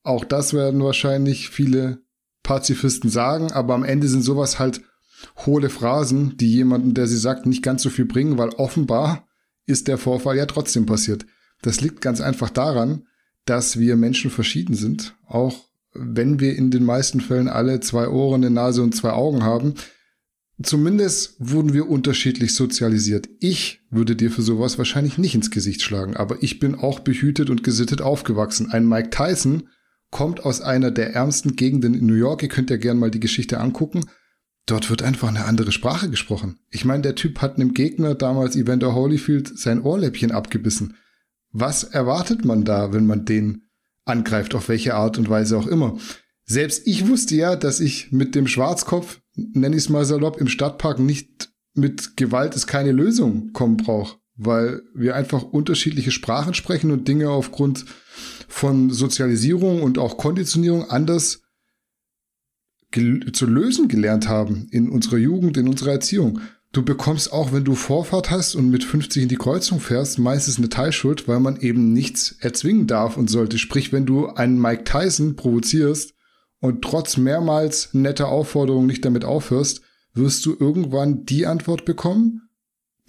Auch 0.04 0.26
das 0.26 0.54
werden 0.54 0.84
wahrscheinlich 0.84 1.50
viele 1.50 2.00
Pazifisten 2.42 3.10
sagen, 3.10 3.52
aber 3.52 3.74
am 3.74 3.84
Ende 3.84 4.08
sind 4.08 4.24
sowas 4.24 4.60
halt 4.60 4.82
hohle 5.46 5.70
Phrasen, 5.70 6.36
die 6.38 6.52
jemanden, 6.52 6.94
der 6.94 7.08
sie 7.08 7.18
sagt, 7.18 7.46
nicht 7.46 7.64
ganz 7.64 7.84
so 7.84 7.90
viel 7.90 8.06
bringen, 8.06 8.38
weil 8.38 8.50
offenbar 8.50 9.28
ist 9.66 9.88
der 9.88 9.98
Vorfall 9.98 10.36
ja 10.38 10.46
trotzdem 10.46 10.86
passiert. 10.86 11.26
Das 11.62 11.80
liegt 11.80 12.02
ganz 12.02 12.20
einfach 12.20 12.50
daran, 12.50 13.08
dass 13.46 13.80
wir 13.80 13.96
Menschen 13.96 14.32
verschieden 14.32 14.76
sind, 14.76 15.16
auch 15.26 15.70
wenn 15.94 16.40
wir 16.40 16.56
in 16.58 16.72
den 16.72 16.84
meisten 16.84 17.22
Fällen 17.22 17.48
alle 17.48 17.80
zwei 17.80 18.08
Ohren, 18.10 18.44
eine 18.44 18.54
Nase 18.54 18.82
und 18.82 18.96
zwei 18.96 19.12
Augen 19.12 19.44
haben, 19.44 19.76
Zumindest 20.62 21.36
wurden 21.40 21.74
wir 21.74 21.90
unterschiedlich 21.90 22.54
sozialisiert. 22.54 23.28
Ich 23.40 23.82
würde 23.90 24.16
dir 24.16 24.30
für 24.30 24.44
sowas 24.44 24.78
wahrscheinlich 24.78 25.18
nicht 25.18 25.34
ins 25.34 25.50
Gesicht 25.50 25.82
schlagen, 25.82 26.16
aber 26.16 26.44
ich 26.44 26.60
bin 26.60 26.76
auch 26.76 27.00
behütet 27.00 27.50
und 27.50 27.64
gesittet 27.64 28.02
aufgewachsen. 28.02 28.70
Ein 28.72 28.88
Mike 28.88 29.10
Tyson 29.10 29.70
kommt 30.12 30.46
aus 30.46 30.62
einer 30.62 30.92
der 30.92 31.16
ärmsten 31.16 31.56
Gegenden 31.56 31.96
in 31.96 32.06
New 32.06 32.14
York. 32.14 32.44
Ihr 32.44 32.50
könnt 32.50 32.70
ja 32.70 32.78
gerne 32.78 33.00
mal 33.00 33.10
die 33.10 33.20
Geschichte 33.20 33.60
angucken. 33.60 34.06
Dort 34.68 34.90
wird 34.90 35.02
einfach 35.02 35.28
eine 35.28 35.46
andere 35.46 35.72
Sprache 35.72 36.10
gesprochen. 36.10 36.60
Ich 36.70 36.86
meine, 36.86 37.02
der 37.02 37.16
Typ 37.16 37.42
hat 37.42 37.56
einem 37.56 37.74
Gegner 37.74 38.14
damals 38.14 38.56
Evander 38.56 38.94
Holyfield 38.94 39.58
sein 39.58 39.82
Ohrläppchen 39.82 40.32
abgebissen. 40.32 40.96
Was 41.52 41.84
erwartet 41.84 42.46
man 42.46 42.64
da, 42.64 42.94
wenn 42.94 43.08
man 43.08 43.26
den 43.26 43.70
angreift, 44.06 44.56
auf 44.56 44.70
welche 44.70 44.96
Art 44.96 45.18
und 45.18 45.30
Weise 45.30 45.58
auch 45.58 45.68
immer? 45.68 45.98
Selbst 46.46 46.86
ich 46.86 47.08
wusste 47.08 47.36
ja, 47.36 47.56
dass 47.56 47.80
ich 47.80 48.12
mit 48.12 48.36
dem 48.36 48.48
Schwarzkopf 48.48 49.20
nenne 49.36 49.76
ich 49.76 49.84
es 49.84 49.90
mal 49.90 50.06
salopp, 50.06 50.40
im 50.40 50.48
Stadtpark 50.48 51.00
nicht 51.00 51.50
mit 51.74 52.18
Gewalt 52.18 52.56
ist 52.56 52.68
keine 52.68 52.92
Lösung 52.92 53.52
kommen 53.54 53.78
braucht, 53.78 54.20
weil 54.36 54.84
wir 54.94 55.16
einfach 55.16 55.44
unterschiedliche 55.44 56.12
Sprachen 56.12 56.54
sprechen 56.54 56.92
und 56.92 57.08
Dinge 57.08 57.30
aufgrund 57.30 57.86
von 58.48 58.92
Sozialisierung 58.92 59.82
und 59.82 59.98
auch 59.98 60.18
Konditionierung 60.18 60.90
anders 60.90 61.42
zu 63.34 63.48
lösen 63.48 63.88
gelernt 63.88 64.28
haben 64.28 64.68
in 64.70 64.88
unserer 64.90 65.18
Jugend, 65.18 65.58
in 65.58 65.68
unserer 65.68 65.94
Erziehung. 65.94 66.42
Du 66.74 66.84
bekommst 66.84 67.32
auch, 67.32 67.52
wenn 67.52 67.64
du 67.64 67.74
Vorfahrt 67.74 68.30
hast 68.30 68.56
und 68.56 68.70
mit 68.70 68.84
50 68.84 69.24
in 69.24 69.30
die 69.30 69.36
Kreuzung 69.36 69.80
fährst, 69.80 70.20
meistens 70.20 70.58
eine 70.58 70.70
Teilschuld, 70.70 71.28
weil 71.28 71.40
man 71.40 71.60
eben 71.60 71.94
nichts 71.94 72.36
erzwingen 72.40 72.86
darf 72.86 73.18
und 73.18 73.30
sollte. 73.30 73.58
Sprich, 73.58 73.92
wenn 73.92 74.06
du 74.06 74.28
einen 74.28 74.60
Mike 74.60 74.84
Tyson 74.84 75.36
provozierst, 75.36 76.14
und 76.64 76.82
trotz 76.82 77.18
mehrmals 77.18 77.90
netter 77.92 78.30
Aufforderungen 78.30 78.88
nicht 78.88 79.04
damit 79.04 79.26
aufhörst, 79.26 79.82
wirst 80.14 80.46
du 80.46 80.56
irgendwann 80.58 81.26
die 81.26 81.46
Antwort 81.46 81.84
bekommen, 81.84 82.44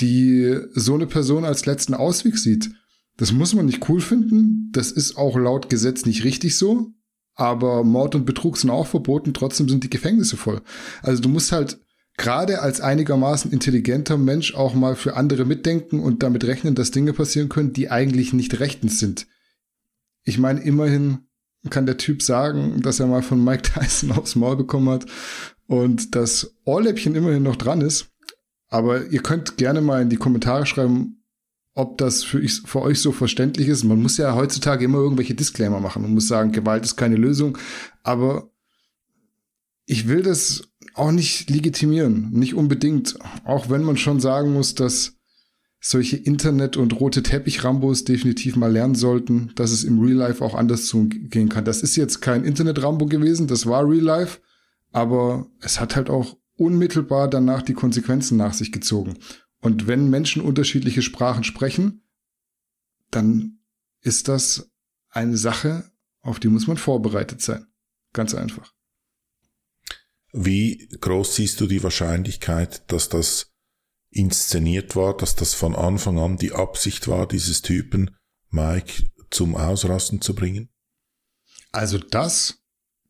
die 0.01 0.59
so 0.73 0.95
eine 0.95 1.07
Person 1.07 1.45
als 1.45 1.65
letzten 1.65 1.95
Ausweg 1.95 2.37
sieht. 2.37 2.73
Das 3.17 3.31
muss 3.31 3.55
man 3.55 3.67
nicht 3.67 3.89
cool 3.89 4.01
finden. 4.01 4.71
Das 4.73 4.91
ist 4.91 5.17
auch 5.17 5.39
laut 5.39 5.71
Gesetz 5.71 6.05
nicht 6.05 6.25
richtig 6.25 6.59
so. 6.59 6.95
Aber 7.37 7.85
Mord 7.85 8.17
und 8.17 8.27
Betrug 8.27 8.57
sind 8.57 8.71
auch 8.71 8.89
verboten. 8.89 9.35
Trotzdem 9.35 9.69
sind 9.69 9.85
die 9.85 9.91
Gefängnisse 9.91 10.37
voll. 10.37 10.61
Also 11.03 11.23
du 11.23 11.29
musst 11.29 11.53
halt 11.53 11.79
gerade 12.17 12.61
als 12.61 12.81
einigermaßen 12.81 13.53
intelligenter 13.53 14.19
Mensch 14.19 14.57
auch 14.57 14.75
mal 14.75 14.97
für 14.97 15.15
andere 15.15 15.45
mitdenken 15.45 16.01
und 16.01 16.25
damit 16.25 16.43
rechnen, 16.43 16.75
dass 16.75 16.91
Dinge 16.91 17.13
passieren 17.13 17.51
können, 17.51 17.73
die 17.73 17.89
eigentlich 17.89 18.33
nicht 18.33 18.59
rechtens 18.59 18.99
sind. 18.99 19.29
Ich 20.25 20.39
meine, 20.39 20.61
immerhin 20.61 21.24
kann 21.71 21.87
der 21.87 21.97
Typ 21.97 22.23
sagen, 22.23 22.83
dass 22.83 23.01
er 23.01 23.07
mal 23.07 23.23
von 23.23 23.43
Mike 23.43 23.63
Tyson 23.63 24.13
aufs 24.17 24.37
Maul 24.37 24.57
bekommen 24.57 24.89
hat 24.91 25.07
und 25.67 26.15
das 26.15 26.55
Ohrläppchen 26.65 27.15
immerhin 27.15 27.43
noch 27.43 27.57
dran 27.57 27.81
ist. 27.81 28.07
Aber 28.69 29.07
ihr 29.07 29.23
könnt 29.23 29.57
gerne 29.57 29.81
mal 29.81 30.03
in 30.03 30.11
die 30.11 30.17
Kommentare 30.17 30.67
schreiben, 30.67 31.23
ob 31.75 31.99
das 31.99 32.23
für, 32.25 32.41
ich, 32.41 32.63
für 32.65 32.83
euch 32.83 33.01
so 33.01 33.13
verständlich 33.13 33.69
ist. 33.69 33.85
Man 33.85 34.01
muss 34.01 34.17
ja 34.17 34.35
heutzutage 34.35 34.85
immer 34.85 34.99
irgendwelche 34.99 35.35
Disclaimer 35.35 35.81
machen. 35.81 36.03
Man 36.03 36.15
muss 36.15 36.29
sagen, 36.29 36.53
Gewalt 36.53 36.85
ist 36.85 36.97
keine 36.97 37.17
Lösung. 37.17 37.59
Aber 38.03 38.51
ich 39.87 40.09
will 40.09 40.23
das 40.23 40.69
auch 40.95 41.11
nicht 41.11 41.51
legitimieren, 41.51 42.31
nicht 42.31 42.55
unbedingt. 42.55 43.17
Auch 43.45 43.71
wenn 43.71 43.83
man 43.83 43.97
schon 43.97 44.21
sagen 44.21 44.53
muss, 44.53 44.75
dass 44.75 45.17
solche 45.87 46.17
Internet- 46.17 46.79
und 46.79 46.99
rote 46.99 47.23
Teppich-Rambos 47.23 48.05
definitiv 48.05 48.57
mal 48.57 48.73
lernen 48.73 48.95
sollten, 48.95 49.53
dass 49.55 49.71
es 49.71 49.85
im 49.85 50.01
Real 50.01 50.17
Life 50.17 50.43
auch 50.43 50.55
anders 50.55 50.87
zugehen 50.87 51.51
kann. 51.51 51.67
Das 51.67 51.83
ist 51.83 51.95
jetzt 51.97 52.23
kein 52.23 52.43
Internet-Rambo 52.43 53.05
gewesen, 53.05 53.49
das 53.49 53.67
war 53.67 53.87
Real 53.87 54.03
Life, 54.03 54.41
aber 54.93 55.47
es 55.61 55.81
hat 55.81 55.95
halt 55.95 56.09
auch 56.09 56.39
unmittelbar 56.57 57.29
danach 57.29 57.61
die 57.61 57.75
Konsequenzen 57.75 58.39
nach 58.39 58.55
sich 58.55 58.73
gezogen. 58.73 59.19
Und 59.61 59.87
wenn 59.87 60.09
Menschen 60.09 60.41
unterschiedliche 60.41 61.03
Sprachen 61.03 61.45
sprechen, 61.45 62.03
dann 63.11 63.59
ist 64.01 64.29
das 64.29 64.71
eine 65.11 65.37
Sache, 65.37 65.91
auf 66.23 66.41
die 66.41 66.49
muss 66.49 66.67
man 66.67 66.79
vorbereitet 66.79 67.43
sein. 67.43 67.67
Ganz 68.15 68.35
einfach. 68.35 68.73
Wie 70.33 70.89
groß 70.99 71.35
siehst 71.35 71.61
du 71.61 71.67
die 71.67 71.83
Wahrscheinlichkeit, 71.83 72.91
dass 72.91 73.11
das 73.11 73.54
inszeniert 74.15 74.97
war, 74.97 75.17
dass 75.17 75.37
das 75.37 75.55
von 75.55 75.75
Anfang 75.75 76.19
an 76.19 76.37
die 76.37 76.53
Absicht 76.53 77.09
war, 77.09 77.27
dieses 77.27 77.63
Typen 77.63 78.17
Mike 78.51 79.05
zum 79.31 79.57
Ausrasten 79.57 80.21
zu 80.21 80.35
bringen? 80.35 80.69
Also 81.73 81.99
das 81.99 82.59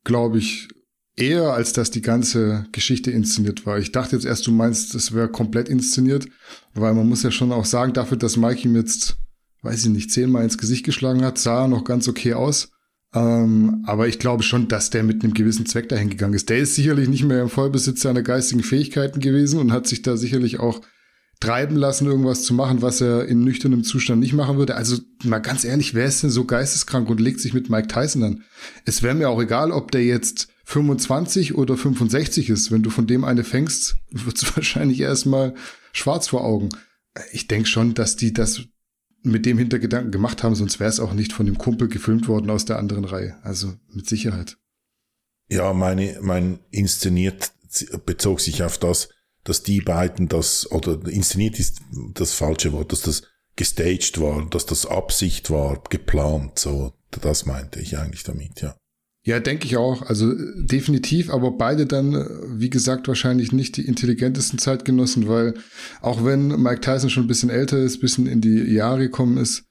glaube 0.03 0.39
ich 0.39 0.67
eher, 1.15 1.53
als 1.53 1.73
dass 1.73 1.91
die 1.91 2.01
ganze 2.01 2.65
Geschichte 2.71 3.11
inszeniert 3.11 3.65
war. 3.65 3.77
Ich 3.77 3.91
dachte 3.91 4.15
jetzt 4.15 4.25
erst, 4.25 4.47
du 4.47 4.51
meinst, 4.51 4.93
das 4.95 5.13
wäre 5.13 5.29
komplett 5.29 5.69
inszeniert, 5.69 6.27
weil 6.73 6.93
man 6.93 7.07
muss 7.07 7.23
ja 7.23 7.31
schon 7.31 7.51
auch 7.51 7.65
sagen, 7.65 7.93
dafür, 7.93 8.17
dass 8.17 8.37
Mike 8.37 8.67
ihm 8.67 8.75
jetzt, 8.75 9.17
weiß 9.61 9.85
ich 9.85 9.91
nicht, 9.91 10.11
zehnmal 10.11 10.43
ins 10.43 10.57
Gesicht 10.57 10.85
geschlagen 10.85 11.23
hat, 11.23 11.37
sah 11.37 11.63
er 11.63 11.67
noch 11.67 11.83
ganz 11.83 12.07
okay 12.07 12.33
aus. 12.33 12.71
Ähm, 13.13 13.83
aber 13.85 14.09
ich 14.09 14.19
glaube 14.19 14.43
schon, 14.43 14.67
dass 14.67 14.89
der 14.89 15.03
mit 15.03 15.23
einem 15.23 15.33
gewissen 15.33 15.65
Zweck 15.65 15.87
dahin 15.87 16.09
gegangen 16.09 16.33
ist. 16.33 16.49
Der 16.49 16.57
ist 16.57 16.75
sicherlich 16.75 17.07
nicht 17.07 17.23
mehr 17.23 17.41
im 17.41 17.49
Vollbesitz 17.49 18.01
seiner 18.01 18.21
geistigen 18.21 18.61
Fähigkeiten 18.61 19.21
gewesen 19.21 19.59
und 19.59 19.71
hat 19.71 19.87
sich 19.87 20.01
da 20.01 20.17
sicherlich 20.17 20.59
auch 20.59 20.81
treiben 21.39 21.75
lassen, 21.75 22.07
irgendwas 22.07 22.43
zu 22.43 22.53
machen, 22.53 22.81
was 22.81 23.01
er 23.01 23.25
in 23.25 23.43
nüchternem 23.43 23.83
Zustand 23.83 24.21
nicht 24.21 24.33
machen 24.33 24.57
würde. 24.57 24.75
Also 24.75 24.97
mal 25.23 25.39
ganz 25.39 25.63
ehrlich, 25.63 25.93
wer 25.93 26.05
ist 26.05 26.23
denn 26.23 26.29
so 26.29 26.45
geisteskrank 26.45 27.09
und 27.09 27.19
legt 27.19 27.39
sich 27.39 27.53
mit 27.53 27.69
Mike 27.69 27.87
Tyson 27.87 28.23
an? 28.23 28.43
Es 28.85 29.03
wäre 29.03 29.15
mir 29.15 29.29
auch 29.29 29.41
egal, 29.41 29.71
ob 29.71 29.91
der 29.91 30.03
jetzt 30.03 30.47
25 30.65 31.55
oder 31.55 31.77
65 31.77 32.49
ist. 32.49 32.71
Wenn 32.71 32.83
du 32.83 32.89
von 32.89 33.07
dem 33.07 33.23
eine 33.23 33.43
fängst, 33.43 33.97
wird's 34.11 34.45
wahrscheinlich 34.55 34.99
erstmal 35.01 35.53
schwarz 35.91 36.27
vor 36.27 36.43
Augen. 36.43 36.69
Ich 37.31 37.47
denke 37.47 37.67
schon, 37.67 37.93
dass 37.93 38.15
die 38.15 38.33
das 38.33 38.63
mit 39.21 39.45
dem 39.45 39.57
Hintergedanken 39.57 40.11
gemacht 40.11 40.43
haben, 40.43 40.55
sonst 40.55 40.79
wäre 40.79 40.89
es 40.89 40.99
auch 40.99 41.13
nicht 41.13 41.33
von 41.33 41.45
dem 41.45 41.57
Kumpel 41.57 41.87
gefilmt 41.87 42.27
worden 42.27 42.49
aus 42.49 42.65
der 42.65 42.77
anderen 42.77 43.05
Reihe. 43.05 43.37
Also 43.41 43.73
mit 43.91 44.07
Sicherheit. 44.07 44.57
Ja, 45.49 45.73
meine, 45.73 46.17
mein 46.21 46.59
inszeniert 46.71 47.51
bezog 48.05 48.39
sich 48.39 48.63
auf 48.63 48.77
das, 48.77 49.09
dass 49.45 49.63
die 49.63 49.79
beiden 49.79 50.27
das, 50.27 50.69
oder 50.71 51.07
inszeniert 51.07 51.59
ist 51.59 51.79
das 52.13 52.33
falsche 52.33 52.73
Wort, 52.73 52.91
dass 52.91 53.01
das 53.01 53.23
gestaged 53.55 54.19
war, 54.19 54.45
dass 54.49 54.65
das 54.65 54.85
Absicht 54.85 55.49
war, 55.49 55.81
geplant, 55.89 56.59
so. 56.59 56.91
Das 57.21 57.45
meinte 57.45 57.79
ich 57.79 57.97
eigentlich 57.97 58.23
damit, 58.23 58.61
ja. 58.61 58.75
Ja, 59.23 59.39
denke 59.39 59.65
ich 59.65 59.77
auch. 59.77 60.01
Also 60.01 60.33
definitiv, 60.55 61.29
aber 61.29 61.51
beide 61.51 61.85
dann, 61.85 62.13
wie 62.59 62.69
gesagt, 62.69 63.07
wahrscheinlich 63.07 63.51
nicht 63.51 63.77
die 63.77 63.87
intelligentesten 63.87 64.59
Zeitgenossen, 64.59 65.27
weil 65.27 65.53
auch 66.01 66.25
wenn 66.25 66.47
Mike 66.61 66.81
Tyson 66.81 67.09
schon 67.09 67.23
ein 67.23 67.27
bisschen 67.27 67.49
älter 67.49 67.77
ist, 67.77 68.01
bisschen 68.01 68.27
in 68.27 68.41
die 68.41 68.71
Jahre 68.73 68.99
gekommen 68.99 69.37
ist, 69.37 69.63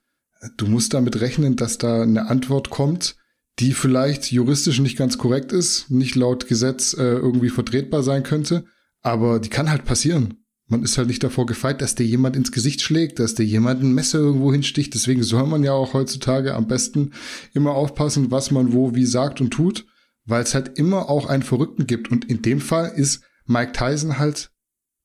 du 0.57 0.65
musst 0.65 0.93
damit 0.93 1.21
rechnen, 1.21 1.55
dass 1.55 1.77
da 1.77 2.01
eine 2.01 2.27
Antwort 2.27 2.69
kommt, 2.69 3.15
die 3.59 3.71
vielleicht 3.71 4.31
juristisch 4.31 4.79
nicht 4.79 4.97
ganz 4.97 5.17
korrekt 5.17 5.53
ist, 5.53 5.89
nicht 5.89 6.15
laut 6.15 6.47
Gesetz 6.47 6.93
äh, 6.93 7.03
irgendwie 7.03 7.49
vertretbar 7.49 8.03
sein 8.03 8.23
könnte, 8.23 8.65
aber 9.05 9.39
die 9.39 9.49
kann 9.49 9.69
halt 9.69 9.85
passieren. 9.85 10.39
Man 10.67 10.81
ist 10.81 10.97
halt 10.97 11.07
nicht 11.07 11.23
davor 11.23 11.45
gefeit, 11.45 11.79
dass 11.81 11.93
dir 11.93 12.07
jemand 12.07 12.35
ins 12.35 12.51
Gesicht 12.51 12.81
schlägt, 12.81 13.19
dass 13.19 13.35
dir 13.35 13.45
jemand 13.45 13.83
ein 13.83 13.93
Messer 13.93 14.17
irgendwo 14.17 14.51
hinsticht. 14.51 14.95
Deswegen 14.95 15.21
soll 15.21 15.45
man 15.45 15.63
ja 15.63 15.73
auch 15.73 15.93
heutzutage 15.93 16.55
am 16.55 16.67
besten 16.67 17.11
immer 17.53 17.75
aufpassen, 17.75 18.31
was 18.31 18.49
man 18.49 18.73
wo 18.73 18.95
wie 18.95 19.05
sagt 19.05 19.41
und 19.41 19.51
tut, 19.51 19.85
weil 20.25 20.41
es 20.41 20.55
halt 20.55 20.79
immer 20.79 21.07
auch 21.07 21.27
einen 21.27 21.43
Verrückten 21.43 21.85
gibt. 21.85 22.09
Und 22.09 22.25
in 22.25 22.41
dem 22.41 22.59
Fall 22.59 22.93
ist 22.95 23.23
Mike 23.45 23.73
Tyson 23.73 24.17
halt 24.17 24.49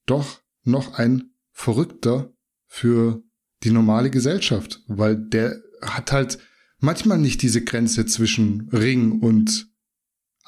doch 0.07 0.41
noch 0.65 0.95
ein 0.95 1.35
Verrückter 1.53 2.33
für 2.67 3.23
die 3.65 3.71
normale 3.71 4.09
Gesellschaft, 4.09 4.83
weil 4.87 5.15
der 5.17 5.61
hat 5.83 6.11
halt 6.11 6.39
manchmal 6.79 7.19
nicht 7.19 7.43
diese 7.43 7.63
Grenze 7.63 8.07
zwischen 8.07 8.71
Ring 8.73 9.21
und 9.21 9.70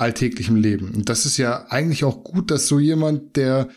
alltäglichem 0.03 0.57
Leben. 0.57 0.91
Und 0.91 1.09
das 1.09 1.27
ist 1.27 1.37
ja 1.37 1.67
eigentlich 1.69 2.05
auch 2.05 2.25
gut, 2.25 2.51
dass 2.51 2.67
so 2.67 2.79
jemand, 2.79 3.37
der 3.37 3.69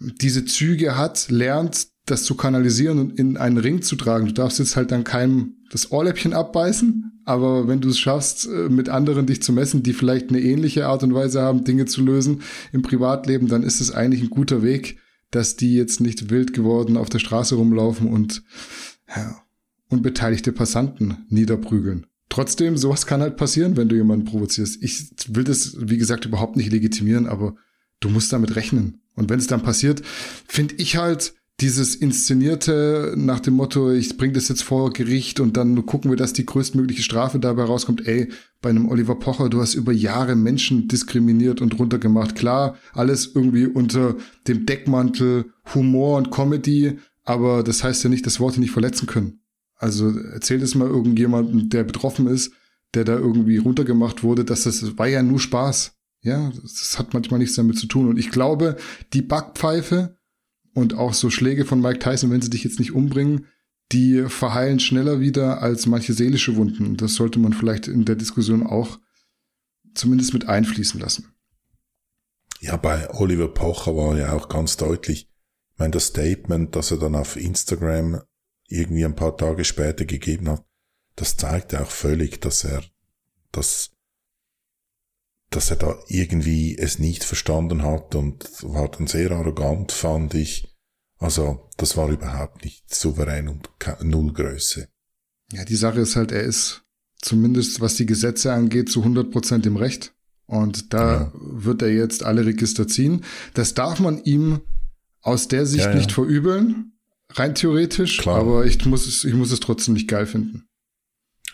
diese 0.00 0.44
Züge 0.44 0.96
hat, 0.96 1.30
lernt, 1.30 1.88
das 2.06 2.24
zu 2.24 2.34
kanalisieren 2.34 2.98
und 2.98 3.18
in 3.18 3.36
einen 3.36 3.58
Ring 3.58 3.82
zu 3.82 3.96
tragen. 3.96 4.26
Du 4.26 4.32
darfst 4.32 4.58
jetzt 4.58 4.76
halt 4.76 4.90
dann 4.90 5.04
keinem 5.04 5.56
das 5.70 5.92
Ohrläppchen 5.92 6.32
abbeißen, 6.32 7.22
aber 7.24 7.68
wenn 7.68 7.80
du 7.80 7.88
es 7.88 7.98
schaffst, 7.98 8.46
äh, 8.46 8.68
mit 8.68 8.88
anderen 8.88 9.26
dich 9.26 9.42
zu 9.42 9.52
messen, 9.52 9.82
die 9.82 9.92
vielleicht 9.92 10.30
eine 10.30 10.40
ähnliche 10.40 10.86
Art 10.86 11.04
und 11.04 11.14
Weise 11.14 11.40
haben, 11.42 11.64
Dinge 11.64 11.86
zu 11.86 12.02
lösen 12.02 12.42
im 12.72 12.82
Privatleben, 12.82 13.46
dann 13.46 13.62
ist 13.62 13.80
es 13.80 13.92
eigentlich 13.92 14.22
ein 14.22 14.30
guter 14.30 14.62
Weg, 14.62 14.98
dass 15.30 15.54
die 15.54 15.76
jetzt 15.76 16.00
nicht 16.00 16.30
wild 16.30 16.52
geworden 16.52 16.96
auf 16.96 17.08
der 17.08 17.20
Straße 17.20 17.54
rumlaufen 17.54 18.08
und 18.08 18.42
ja, 19.14 19.40
unbeteiligte 19.88 20.50
Passanten 20.50 21.18
niederprügeln. 21.28 22.06
Trotzdem, 22.30 22.76
sowas 22.78 23.06
kann 23.06 23.20
halt 23.20 23.36
passieren, 23.36 23.76
wenn 23.76 23.88
du 23.88 23.96
jemanden 23.96 24.24
provozierst. 24.24 24.82
Ich 24.82 25.10
will 25.28 25.44
das, 25.44 25.76
wie 25.78 25.98
gesagt, 25.98 26.24
überhaupt 26.24 26.56
nicht 26.56 26.72
legitimieren, 26.72 27.26
aber 27.26 27.56
du 27.98 28.08
musst 28.08 28.32
damit 28.32 28.56
rechnen. 28.56 29.02
Und 29.14 29.28
wenn 29.28 29.40
es 29.40 29.48
dann 29.48 29.62
passiert, 29.62 30.02
finde 30.46 30.76
ich 30.76 30.96
halt 30.96 31.34
dieses 31.60 31.94
Inszenierte 31.94 33.14
nach 33.16 33.40
dem 33.40 33.54
Motto, 33.54 33.90
ich 33.90 34.16
bringe 34.16 34.32
das 34.32 34.48
jetzt 34.48 34.62
vor 34.62 34.92
Gericht 34.92 35.40
und 35.40 35.56
dann 35.56 35.84
gucken 35.84 36.10
wir, 36.10 36.16
dass 36.16 36.32
die 36.32 36.46
größtmögliche 36.46 37.02
Strafe 37.02 37.38
dabei 37.38 37.64
rauskommt. 37.64 38.06
Ey, 38.06 38.30
bei 38.62 38.70
einem 38.70 38.88
Oliver 38.88 39.16
Pocher, 39.16 39.50
du 39.50 39.60
hast 39.60 39.74
über 39.74 39.92
Jahre 39.92 40.36
Menschen 40.36 40.88
diskriminiert 40.88 41.60
und 41.60 41.78
runtergemacht. 41.78 42.36
Klar, 42.36 42.76
alles 42.94 43.32
irgendwie 43.34 43.66
unter 43.66 44.16
dem 44.48 44.64
Deckmantel 44.64 45.52
Humor 45.74 46.16
und 46.16 46.30
Comedy, 46.30 46.98
aber 47.24 47.62
das 47.62 47.84
heißt 47.84 48.04
ja 48.04 48.08
nicht, 48.08 48.24
dass 48.24 48.40
Worte 48.40 48.60
nicht 48.60 48.70
verletzen 48.70 49.06
können. 49.06 49.39
Also 49.80 50.10
erzählt 50.10 50.62
es 50.62 50.74
mal 50.74 50.86
irgendjemandem, 50.86 51.70
der 51.70 51.84
betroffen 51.84 52.26
ist, 52.26 52.52
der 52.92 53.04
da 53.04 53.16
irgendwie 53.16 53.56
runtergemacht 53.56 54.22
wurde, 54.22 54.44
dass 54.44 54.64
das 54.64 54.98
war 54.98 55.08
ja 55.08 55.22
nur 55.22 55.40
Spaß. 55.40 55.96
Ja, 56.22 56.52
das 56.60 56.98
hat 56.98 57.14
manchmal 57.14 57.38
nichts 57.38 57.56
damit 57.56 57.78
zu 57.78 57.86
tun. 57.86 58.06
Und 58.06 58.18
ich 58.18 58.30
glaube, 58.30 58.76
die 59.14 59.22
Backpfeife 59.22 60.18
und 60.74 60.92
auch 60.92 61.14
so 61.14 61.30
Schläge 61.30 61.64
von 61.64 61.80
Mike 61.80 61.98
Tyson, 61.98 62.30
wenn 62.30 62.42
sie 62.42 62.50
dich 62.50 62.62
jetzt 62.62 62.78
nicht 62.78 62.92
umbringen, 62.92 63.46
die 63.90 64.24
verheilen 64.28 64.80
schneller 64.80 65.18
wieder 65.18 65.62
als 65.62 65.86
manche 65.86 66.12
seelische 66.12 66.56
Wunden. 66.56 66.98
Das 66.98 67.14
sollte 67.14 67.38
man 67.38 67.54
vielleicht 67.54 67.88
in 67.88 68.04
der 68.04 68.16
Diskussion 68.16 68.66
auch 68.66 68.98
zumindest 69.94 70.34
mit 70.34 70.46
einfließen 70.46 71.00
lassen. 71.00 71.32
Ja, 72.60 72.76
bei 72.76 73.08
Oliver 73.14 73.48
Pocher 73.48 73.96
war 73.96 74.18
ja 74.18 74.34
auch 74.34 74.50
ganz 74.50 74.76
deutlich, 74.76 75.30
ich 75.72 75.78
meine, 75.78 75.92
das 75.92 76.08
Statement, 76.08 76.76
das 76.76 76.90
er 76.90 76.98
dann 76.98 77.14
auf 77.14 77.36
Instagram 77.36 78.20
irgendwie 78.70 79.04
ein 79.04 79.16
paar 79.16 79.36
Tage 79.36 79.64
später 79.64 80.04
gegeben 80.04 80.48
hat, 80.48 80.64
das 81.16 81.36
zeigt 81.36 81.74
auch 81.74 81.90
völlig, 81.90 82.40
dass 82.40 82.64
er 82.64 82.82
das 83.52 83.90
dass 85.50 85.70
er 85.70 85.76
da 85.76 85.98
irgendwie 86.06 86.78
es 86.78 87.00
nicht 87.00 87.24
verstanden 87.24 87.82
hat 87.82 88.14
und 88.14 88.48
war 88.62 88.88
dann 88.88 89.08
sehr 89.08 89.32
arrogant, 89.32 89.90
fand 89.90 90.34
ich. 90.34 90.76
Also, 91.18 91.68
das 91.76 91.96
war 91.96 92.08
überhaupt 92.08 92.64
nicht 92.64 92.94
souverän 92.94 93.48
und 93.48 93.68
null 94.02 94.32
Größe. 94.32 94.88
Ja, 95.52 95.64
die 95.64 95.76
Sache 95.76 96.00
ist 96.00 96.14
halt, 96.14 96.30
er 96.30 96.44
ist 96.44 96.84
zumindest 97.20 97.80
was 97.80 97.96
die 97.96 98.06
Gesetze 98.06 98.52
angeht 98.52 98.90
zu 98.90 99.00
100 99.00 99.30
Prozent 99.30 99.66
im 99.66 99.76
Recht. 99.76 100.14
Und 100.46 100.94
da 100.94 101.12
ja. 101.12 101.32
wird 101.34 101.82
er 101.82 101.92
jetzt 101.92 102.24
alle 102.24 102.46
Register 102.46 102.88
ziehen. 102.88 103.24
Das 103.54 103.74
darf 103.74 104.00
man 104.00 104.22
ihm 104.24 104.60
aus 105.20 105.48
der 105.48 105.66
Sicht 105.66 105.84
ja, 105.84 105.90
ja. 105.90 105.96
nicht 105.96 106.12
verübeln, 106.12 106.89
rein 107.34 107.54
theoretisch. 107.54 108.18
Klar. 108.18 108.40
Aber 108.40 108.64
ich 108.64 108.84
muss 108.86 109.06
es, 109.06 109.24
ich 109.24 109.34
muss 109.34 109.52
es 109.52 109.60
trotzdem 109.60 109.94
nicht 109.94 110.08
geil 110.08 110.26
finden. 110.26 110.68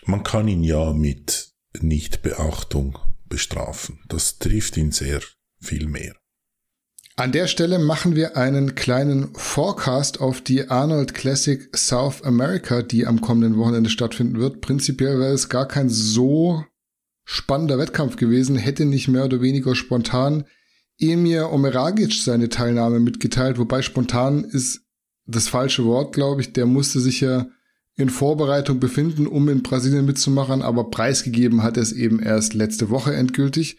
Man 0.05 0.23
kann 0.23 0.47
ihn 0.47 0.63
ja 0.63 0.93
mit 0.93 1.51
Nichtbeachtung 1.79 2.97
bestrafen. 3.25 3.99
Das 4.07 4.39
trifft 4.39 4.77
ihn 4.77 4.91
sehr 4.91 5.21
viel 5.59 5.87
mehr. 5.87 6.15
An 7.19 7.31
der 7.31 7.47
Stelle 7.47 7.79
machen 7.79 8.15
wir 8.15 8.37
einen 8.37 8.75
kleinen 8.75 9.33
Forecast 9.33 10.21
auf 10.21 10.39
die 10.39 10.69
Arnold 10.69 11.15
Classic 11.15 11.75
South 11.75 12.23
America, 12.23 12.83
die 12.83 13.07
am 13.07 13.21
kommenden 13.21 13.57
Wochenende 13.57 13.89
stattfinden 13.89 14.39
wird. 14.39 14.61
Prinzipiell 14.61 15.19
wäre 15.19 15.33
es 15.33 15.49
gar 15.49 15.67
kein 15.67 15.89
so 15.89 16.63
spannender 17.25 17.79
Wettkampf 17.79 18.17
gewesen, 18.17 18.55
hätte 18.55 18.85
nicht 18.85 19.07
mehr 19.07 19.25
oder 19.25 19.41
weniger 19.41 19.75
spontan 19.75 20.45
Emir 20.99 21.51
Omeragic 21.51 22.13
seine 22.13 22.49
Teilnahme 22.49 22.99
mitgeteilt, 22.99 23.57
wobei 23.57 23.81
spontan 23.81 24.43
ist 24.43 24.86
das 25.27 25.47
falsche 25.47 25.85
Wort, 25.85 26.13
glaube 26.13 26.41
ich. 26.41 26.53
Der 26.53 26.65
musste 26.65 26.99
sich 26.99 27.21
ja 27.21 27.47
in 27.95 28.09
Vorbereitung 28.09 28.79
befinden, 28.79 29.27
um 29.27 29.49
in 29.49 29.63
Brasilien 29.63 30.05
mitzumachen, 30.05 30.61
aber 30.61 30.89
preisgegeben 30.89 31.63
hat 31.63 31.77
er 31.77 31.83
es 31.83 31.91
eben 31.91 32.19
erst 32.19 32.53
letzte 32.53 32.89
Woche 32.89 33.13
endgültig. 33.13 33.77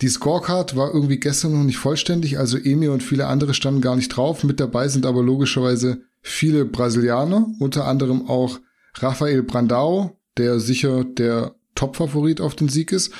Die 0.00 0.08
Scorecard 0.08 0.76
war 0.76 0.94
irgendwie 0.94 1.18
gestern 1.18 1.52
noch 1.52 1.64
nicht 1.64 1.76
vollständig, 1.76 2.38
also 2.38 2.56
Emir 2.56 2.92
und 2.92 3.02
viele 3.02 3.26
andere 3.26 3.52
standen 3.52 3.82
gar 3.82 3.96
nicht 3.96 4.08
drauf. 4.08 4.44
Mit 4.44 4.58
dabei 4.58 4.88
sind 4.88 5.04
aber 5.04 5.22
logischerweise 5.22 6.00
viele 6.22 6.64
Brasilianer, 6.64 7.46
unter 7.58 7.86
anderem 7.86 8.26
auch 8.26 8.60
Rafael 8.94 9.42
Brandao, 9.42 10.18
der 10.38 10.58
sicher 10.58 11.04
der 11.04 11.54
Top-Favorit 11.74 12.40
auf 12.40 12.56
den 12.56 12.70
Sieg 12.70 12.92
ist. 12.92 13.12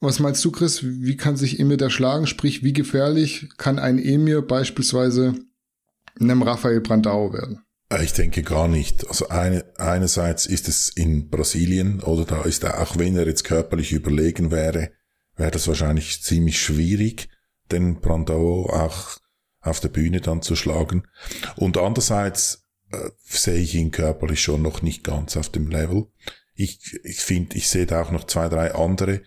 Was 0.00 0.20
meinst 0.20 0.44
du, 0.44 0.52
Chris? 0.52 0.84
Wie 0.84 1.16
kann 1.16 1.36
sich 1.36 1.58
Emir 1.58 1.78
da 1.78 1.90
schlagen? 1.90 2.26
Sprich, 2.26 2.62
wie 2.62 2.72
gefährlich 2.72 3.48
kann 3.56 3.80
ein 3.80 3.98
Emir 3.98 4.42
beispielsweise 4.42 5.34
einem 6.20 6.42
Rafael 6.42 6.80
Brandao 6.80 7.32
werden? 7.32 7.64
Ich 8.02 8.12
denke 8.12 8.42
gar 8.42 8.66
nicht. 8.66 9.06
Also 9.08 9.28
eine, 9.28 9.64
einerseits 9.76 10.46
ist 10.46 10.68
es 10.68 10.88
in 10.88 11.28
Brasilien 11.28 12.00
oder 12.00 12.24
da 12.24 12.42
ist 12.42 12.64
er, 12.64 12.80
auch 12.80 12.98
wenn 12.98 13.16
er 13.16 13.26
jetzt 13.26 13.44
körperlich 13.44 13.92
überlegen 13.92 14.50
wäre, 14.50 14.90
wäre 15.36 15.50
das 15.50 15.68
wahrscheinlich 15.68 16.22
ziemlich 16.22 16.60
schwierig, 16.60 17.28
den 17.70 18.00
Brandao 18.00 18.70
auch 18.70 19.18
auf 19.60 19.80
der 19.80 19.88
Bühne 19.88 20.20
dann 20.20 20.42
zu 20.42 20.56
schlagen. 20.56 21.06
Und 21.56 21.78
andererseits 21.78 22.64
äh, 22.90 23.10
sehe 23.22 23.58
ich 23.58 23.74
ihn 23.74 23.90
körperlich 23.90 24.40
schon 24.40 24.62
noch 24.62 24.82
nicht 24.82 25.04
ganz 25.04 25.36
auf 25.36 25.48
dem 25.48 25.68
Level. 25.68 26.06
Ich, 26.54 26.98
ich 27.02 27.20
finde, 27.20 27.56
ich 27.56 27.68
sehe 27.68 27.86
da 27.86 28.02
auch 28.02 28.10
noch 28.10 28.24
zwei, 28.24 28.48
drei 28.48 28.74
andere. 28.74 29.22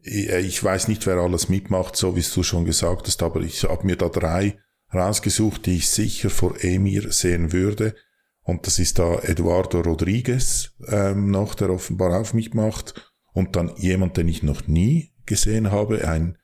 Ich, 0.00 0.28
ich 0.28 0.62
weiß 0.62 0.88
nicht, 0.88 1.06
wer 1.06 1.16
alles 1.16 1.48
mitmacht, 1.48 1.96
so 1.96 2.16
wie 2.16 2.22
du 2.22 2.42
schon 2.42 2.64
gesagt 2.64 3.06
hast, 3.06 3.22
aber 3.22 3.40
ich 3.40 3.64
habe 3.64 3.86
mir 3.86 3.96
da 3.96 4.08
drei 4.08 4.58
rausgesucht, 4.92 5.66
die 5.66 5.76
ich 5.76 5.88
sicher 5.88 6.30
vor 6.30 6.62
Emir 6.62 7.12
sehen 7.12 7.52
würde. 7.52 7.94
Und 8.42 8.66
das 8.66 8.78
ist 8.78 8.98
da 8.98 9.20
Eduardo 9.20 9.80
Rodriguez 9.80 10.72
ähm, 10.88 11.30
noch, 11.30 11.54
der 11.54 11.70
offenbar 11.70 12.20
auch 12.20 12.32
mitmacht. 12.32 13.12
Und 13.32 13.56
dann 13.56 13.74
jemand, 13.76 14.16
den 14.16 14.28
ich 14.28 14.42
noch 14.42 14.66
nie 14.66 15.12
gesehen 15.26 15.70
habe, 15.70 16.06
ein 16.06 16.36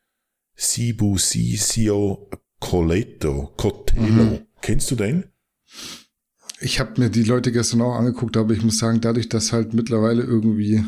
Sibu 0.55 1.19
Sisio 1.19 2.31
Coletto, 2.61 3.53
Cotello. 3.57 4.25
Mhm. 4.25 4.47
Kennst 4.61 4.91
du 4.91 4.97
den? 4.97 5.25
Ich 6.61 6.81
habe 6.81 7.01
mir 7.01 7.11
die 7.11 7.23
Leute 7.23 7.53
gestern 7.53 7.83
auch 7.83 7.95
angeguckt, 7.95 8.37
aber 8.37 8.53
ich 8.53 8.63
muss 8.63 8.79
sagen, 8.79 9.01
dadurch, 9.01 9.29
dass 9.29 9.53
halt 9.53 9.75
mittlerweile 9.75 10.23
irgendwie 10.23 10.85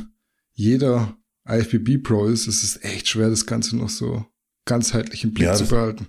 jeder 0.52 1.16
IFBB 1.48 2.02
Pro 2.02 2.26
ist, 2.26 2.48
ist 2.48 2.64
es 2.64 2.82
echt 2.82 3.08
schwer, 3.08 3.30
das 3.30 3.46
Ganze 3.46 3.76
noch 3.76 3.88
so 3.88 4.24
ganzheitlich 4.64 5.24
im 5.24 5.32
Blick 5.32 5.46
ja, 5.46 5.54
zu 5.54 5.66
behalten. 5.66 6.08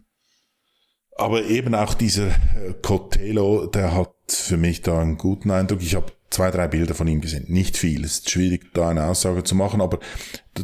Aber 1.17 1.45
eben 1.45 1.75
auch 1.75 1.93
dieser 1.93 2.27
äh, 2.27 2.73
Cotello, 2.81 3.67
der 3.67 3.93
hat 3.93 4.13
für 4.29 4.57
mich 4.57 4.81
da 4.81 4.99
einen 4.99 5.17
guten 5.17 5.51
Eindruck. 5.51 5.81
Ich 5.81 5.95
habe 5.95 6.11
zwei, 6.31 6.49
drei 6.49 6.67
Bilder 6.67 6.95
von 6.95 7.07
ihm 7.07 7.21
gesehen. 7.21 7.45
Nicht 7.47 7.77
viel. 7.77 8.03
Es 8.03 8.19
ist 8.19 8.29
schwierig, 8.31 8.73
da 8.73 8.89
eine 8.89 9.05
Aussage 9.05 9.43
zu 9.43 9.53
machen, 9.53 9.81
aber 9.81 9.99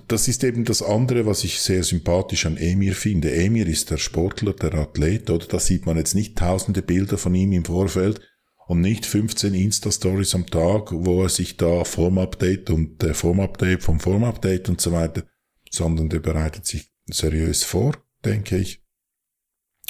das 0.07 0.27
ist 0.27 0.43
eben 0.43 0.65
das 0.65 0.81
andere, 0.81 1.25
was 1.25 1.43
ich 1.43 1.59
sehr 1.59 1.83
sympathisch 1.83 2.45
an 2.45 2.57
Emir 2.57 2.95
finde. 2.95 3.33
Emir 3.33 3.67
ist 3.67 3.91
der 3.91 3.97
Sportler, 3.97 4.53
der 4.53 4.73
Athlet, 4.73 5.29
oder? 5.29 5.45
Da 5.45 5.59
sieht 5.59 5.85
man 5.85 5.97
jetzt 5.97 6.15
nicht 6.15 6.37
tausende 6.37 6.81
Bilder 6.81 7.17
von 7.17 7.35
ihm 7.35 7.51
im 7.51 7.65
Vorfeld 7.65 8.21
und 8.67 8.81
nicht 8.81 9.05
15 9.05 9.53
Insta-Stories 9.53 10.35
am 10.35 10.45
Tag, 10.47 10.91
wo 10.91 11.23
er 11.23 11.29
sich 11.29 11.57
da 11.57 11.83
Form-Update 11.83 12.69
und 12.69 13.03
äh, 13.03 13.13
Form-Update 13.13 13.83
vom 13.83 13.99
Form-Update 13.99 14.69
und 14.69 14.81
so 14.81 14.91
weiter, 14.91 15.23
sondern 15.69 16.09
der 16.09 16.19
bereitet 16.19 16.65
sich 16.65 16.91
seriös 17.05 17.63
vor, 17.63 17.93
denke 18.25 18.57
ich, 18.57 18.81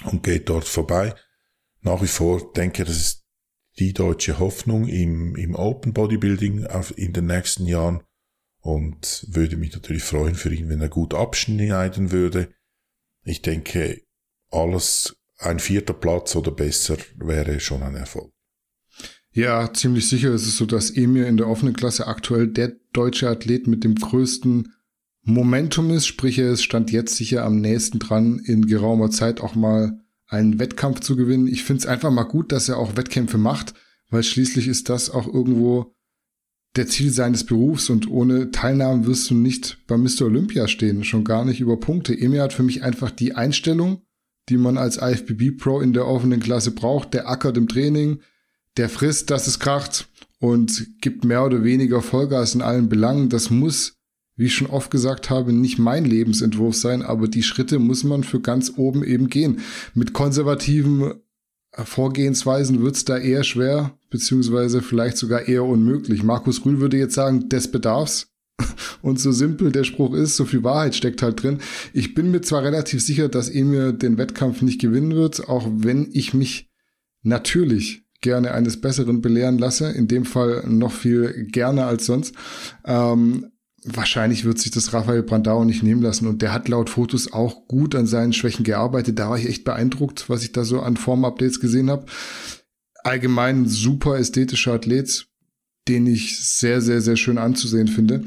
und 0.03 0.23
geht 0.23 0.49
dort 0.49 0.65
vorbei. 0.65 1.13
Nach 1.81 2.01
wie 2.01 2.07
vor 2.07 2.51
denke 2.53 2.83
ich, 2.83 2.88
das 2.88 2.97
ist 2.97 3.25
die 3.79 3.93
deutsche 3.93 4.39
Hoffnung 4.39 4.88
im, 4.88 5.36
im 5.36 5.55
Open 5.55 5.93
Bodybuilding 5.93 6.65
auf, 6.67 6.97
in 6.97 7.13
den 7.13 7.27
nächsten 7.27 7.65
Jahren 7.65 8.03
und 8.62 9.25
würde 9.29 9.57
mich 9.57 9.73
natürlich 9.73 10.03
freuen 10.03 10.36
für 10.36 10.53
ihn, 10.53 10.69
wenn 10.69 10.81
er 10.81 10.89
gut 10.89 11.13
abschneiden 11.13 12.12
würde. 12.12 12.49
Ich 13.23 13.41
denke, 13.41 14.01
alles 14.49 15.15
ein 15.38 15.60
vierter 15.60 15.93
Platz 15.93 16.36
oder 16.36 16.51
besser 16.51 16.97
wäre 17.15 17.60
schon 17.60 17.83
ein 17.83 17.95
Erfolg. 17.95 18.31
Ja, 19.31 19.71
ziemlich 19.71 20.10
sicher 20.10 20.33
ist 20.33 20.47
es 20.47 20.57
so, 20.57 20.65
dass 20.65 20.89
Emir 20.89 21.27
in 21.27 21.38
der 21.38 21.47
offenen 21.47 21.75
Klasse 21.75 22.07
aktuell 22.07 22.47
der 22.47 22.75
deutsche 22.93 23.29
Athlet 23.29 23.67
mit 23.67 23.83
dem 23.83 23.93
größten 23.93 24.73
Momentum 25.29 25.89
ist, 25.89 26.07
sprich 26.07 26.39
er 26.39 26.53
ist 26.53 26.63
stand 26.63 26.89
jetzt 26.89 27.17
sicher 27.17 27.43
am 27.43 27.59
nächsten 27.59 27.99
dran, 27.99 28.39
in 28.39 28.65
geraumer 28.65 29.11
Zeit 29.11 29.41
auch 29.41 29.55
mal 29.55 29.99
einen 30.25 30.57
Wettkampf 30.57 31.01
zu 31.01 31.17
gewinnen. 31.17 31.47
Ich 31.47 31.65
finde 31.65 31.81
es 31.81 31.85
einfach 31.85 32.11
mal 32.11 32.23
gut, 32.23 32.53
dass 32.53 32.69
er 32.69 32.77
auch 32.77 32.95
Wettkämpfe 32.95 33.37
macht, 33.37 33.73
weil 34.09 34.23
schließlich 34.23 34.69
ist 34.69 34.87
das 34.87 35.09
auch 35.09 35.27
irgendwo 35.27 35.93
der 36.77 36.87
Ziel 36.87 37.11
seines 37.11 37.45
Berufs 37.45 37.89
und 37.89 38.09
ohne 38.09 38.51
Teilnahme 38.51 39.05
wirst 39.05 39.29
du 39.29 39.35
nicht 39.35 39.79
bei 39.85 39.97
Mr. 39.97 40.21
Olympia 40.21 40.69
stehen, 40.69 41.03
schon 41.03 41.25
gar 41.25 41.43
nicht 41.43 41.59
über 41.59 41.77
Punkte. 41.77 42.17
Emir 42.17 42.43
hat 42.43 42.53
für 42.53 42.63
mich 42.63 42.83
einfach 42.83 43.11
die 43.11 43.35
Einstellung, 43.35 44.03
die 44.47 44.57
man 44.57 44.77
als 44.77 44.95
IFBB 44.95 45.57
Pro 45.57 45.81
in 45.81 45.91
der 45.91 46.07
offenen 46.07 46.39
Klasse 46.39 46.71
braucht. 46.71 47.13
Der 47.13 47.27
ackert 47.27 47.57
im 47.57 47.67
Training, 47.67 48.21
der 48.77 48.87
frisst, 48.87 49.29
dass 49.29 49.47
es 49.47 49.59
kracht 49.59 50.07
und 50.39 50.87
gibt 51.01 51.25
mehr 51.25 51.43
oder 51.43 51.65
weniger 51.65 52.01
Vollgas 52.01 52.55
in 52.55 52.61
allen 52.61 52.87
Belangen. 52.87 53.27
Das 53.27 53.49
muss 53.49 53.96
wie 54.38 54.45
ich 54.45 54.56
schon 54.56 54.69
oft 54.69 54.91
gesagt 54.91 55.30
habe, 55.30 55.52
nicht 55.52 55.80
mein 55.80 56.06
Lebensentwurf 56.06 56.76
sein, 56.76 57.02
aber 57.02 57.28
die 57.28 57.43
Schritte 57.43 57.80
muss 57.80 58.04
man 58.04 58.23
für 58.23 58.39
ganz 58.39 58.73
oben 58.78 59.04
eben 59.04 59.30
gehen. 59.30 59.60
Mit 59.93 60.13
konservativen 60.13 61.15
Vorgehensweisen 61.73 62.82
wird's 62.82 63.04
da 63.04 63.17
eher 63.17 63.43
schwer, 63.43 63.97
beziehungsweise 64.10 64.82
vielleicht 64.82 65.17
sogar 65.17 65.47
eher 65.47 65.63
unmöglich. 65.63 66.23
Markus 66.23 66.65
Rühl 66.65 66.80
würde 66.80 66.97
jetzt 66.97 67.15
sagen, 67.15 67.50
des 67.50 67.69
Bedarfs. 67.69 68.32
Und 69.02 69.19
so 69.19 69.32
simpel 69.32 69.71
der 69.71 69.84
Spruch 69.84 70.13
ist, 70.15 70.36
so 70.36 70.45
viel 70.45 70.63
Wahrheit 70.63 70.95
steckt 70.95 71.21
halt 71.21 71.43
drin. 71.43 71.60
Ich 71.93 72.15
bin 72.15 72.32
mir 72.32 72.41
zwar 72.41 72.63
relativ 72.63 73.04
sicher, 73.04 73.30
dass 73.30 73.50
Emir 73.50 73.91
den 73.91 74.17
Wettkampf 74.17 74.62
nicht 74.62 74.82
gewinnen 74.82 75.15
wird, 75.15 75.47
auch 75.47 75.67
wenn 75.71 76.10
ich 76.12 76.34
mich 76.34 76.71
natürlich 77.21 78.04
gerne 78.21 78.54
eines 78.54 78.82
Besseren 78.82 79.21
belehren 79.21 79.60
lasse. 79.60 79.91
In 79.91 80.08
dem 80.08 80.26
Fall 80.26 80.63
noch 80.67 80.91
viel 80.91 81.47
gerne 81.52 81.86
als 81.86 82.08
sonst. 82.08 82.34
Ähm, 82.86 83.52
wahrscheinlich 83.88 84.45
wird 84.45 84.60
sich 84.60 84.71
das 84.71 84.93
Rafael 84.93 85.23
Brandau 85.23 85.63
nicht 85.63 85.84
nehmen 85.84 86.02
lassen. 86.02 86.28
Und 86.28 86.41
der 86.41 86.54
hat 86.54 86.67
laut 86.67 86.89
Fotos 86.89 87.32
auch 87.32 87.67
gut 87.67 87.95
an 87.95 88.08
seinen 88.08 88.34
Schwächen 88.34 88.63
gearbeitet. 88.63 89.19
Da 89.19 89.30
war 89.30 89.38
ich 89.38 89.47
echt 89.47 89.63
beeindruckt, 89.63 90.30
was 90.30 90.43
ich 90.43 90.52
da 90.52 90.63
so 90.63 90.82
an 90.82 90.97
Form-Updates 90.97 91.60
gesehen 91.60 91.89
habe. 91.89 92.06
Allgemein 93.04 93.67
super 93.67 94.17
ästhetischer 94.17 94.73
Athlet, 94.73 95.28
den 95.88 96.08
ich 96.08 96.39
sehr, 96.39 96.82
sehr, 96.82 97.02
sehr 97.02 97.15
schön 97.15 97.38
anzusehen 97.38 97.88
finde. 97.88 98.26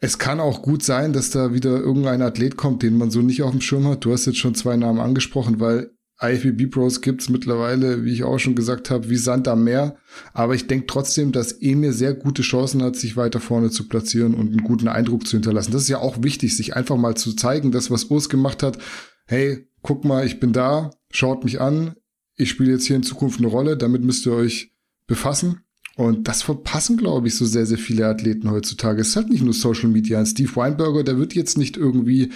Es 0.00 0.18
kann 0.18 0.38
auch 0.38 0.62
gut 0.62 0.84
sein, 0.84 1.12
dass 1.12 1.30
da 1.30 1.52
wieder 1.52 1.78
irgendein 1.78 2.22
Athlet 2.22 2.56
kommt, 2.56 2.82
den 2.82 2.96
man 2.96 3.10
so 3.10 3.20
nicht 3.20 3.42
auf 3.42 3.50
dem 3.50 3.60
Schirm 3.60 3.88
hat. 3.88 4.04
Du 4.04 4.12
hast 4.12 4.26
jetzt 4.26 4.38
schon 4.38 4.54
zwei 4.54 4.76
Namen 4.76 5.00
angesprochen, 5.00 5.58
weil 5.58 5.90
IFBB 6.20 6.70
Pros 6.70 7.00
gibt's 7.00 7.28
mittlerweile, 7.28 8.04
wie 8.04 8.12
ich 8.12 8.24
auch 8.24 8.38
schon 8.38 8.56
gesagt 8.56 8.90
habe, 8.90 9.08
wie 9.08 9.16
Sand 9.16 9.46
am 9.46 9.64
Meer. 9.64 9.96
Aber 10.32 10.54
ich 10.54 10.66
denke 10.66 10.86
trotzdem, 10.86 11.30
dass 11.30 11.52
Emir 11.52 11.92
sehr 11.92 12.14
gute 12.14 12.42
Chancen 12.42 12.82
hat, 12.82 12.96
sich 12.96 13.16
weiter 13.16 13.40
vorne 13.40 13.70
zu 13.70 13.88
platzieren 13.88 14.34
und 14.34 14.48
einen 14.48 14.64
guten 14.64 14.88
Eindruck 14.88 15.26
zu 15.26 15.36
hinterlassen. 15.36 15.72
Das 15.72 15.82
ist 15.82 15.88
ja 15.88 15.98
auch 15.98 16.22
wichtig, 16.22 16.56
sich 16.56 16.74
einfach 16.74 16.96
mal 16.96 17.16
zu 17.16 17.34
zeigen, 17.34 17.70
das, 17.70 17.90
was 17.90 18.04
Urs 18.04 18.28
gemacht 18.28 18.62
hat. 18.64 18.78
Hey, 19.26 19.68
guck 19.82 20.04
mal, 20.04 20.26
ich 20.26 20.40
bin 20.40 20.52
da, 20.52 20.90
schaut 21.10 21.44
mich 21.44 21.60
an. 21.60 21.94
Ich 22.34 22.50
spiele 22.50 22.72
jetzt 22.72 22.86
hier 22.86 22.96
in 22.96 23.02
Zukunft 23.04 23.38
eine 23.38 23.48
Rolle, 23.48 23.76
damit 23.76 24.02
müsst 24.02 24.26
ihr 24.26 24.32
euch 24.32 24.72
befassen. 25.06 25.60
Und 25.98 26.28
das 26.28 26.42
verpassen, 26.42 26.96
glaube 26.96 27.26
ich, 27.26 27.34
so 27.34 27.44
sehr, 27.44 27.66
sehr 27.66 27.76
viele 27.76 28.06
Athleten 28.06 28.52
heutzutage. 28.52 29.00
Es 29.00 29.08
ist 29.08 29.16
halt 29.16 29.30
nicht 29.30 29.42
nur 29.42 29.52
Social 29.52 29.88
Media. 29.88 30.24
Steve 30.24 30.54
Weinberger, 30.54 31.02
der 31.02 31.18
wird 31.18 31.34
jetzt 31.34 31.58
nicht 31.58 31.76
irgendwie 31.76 32.30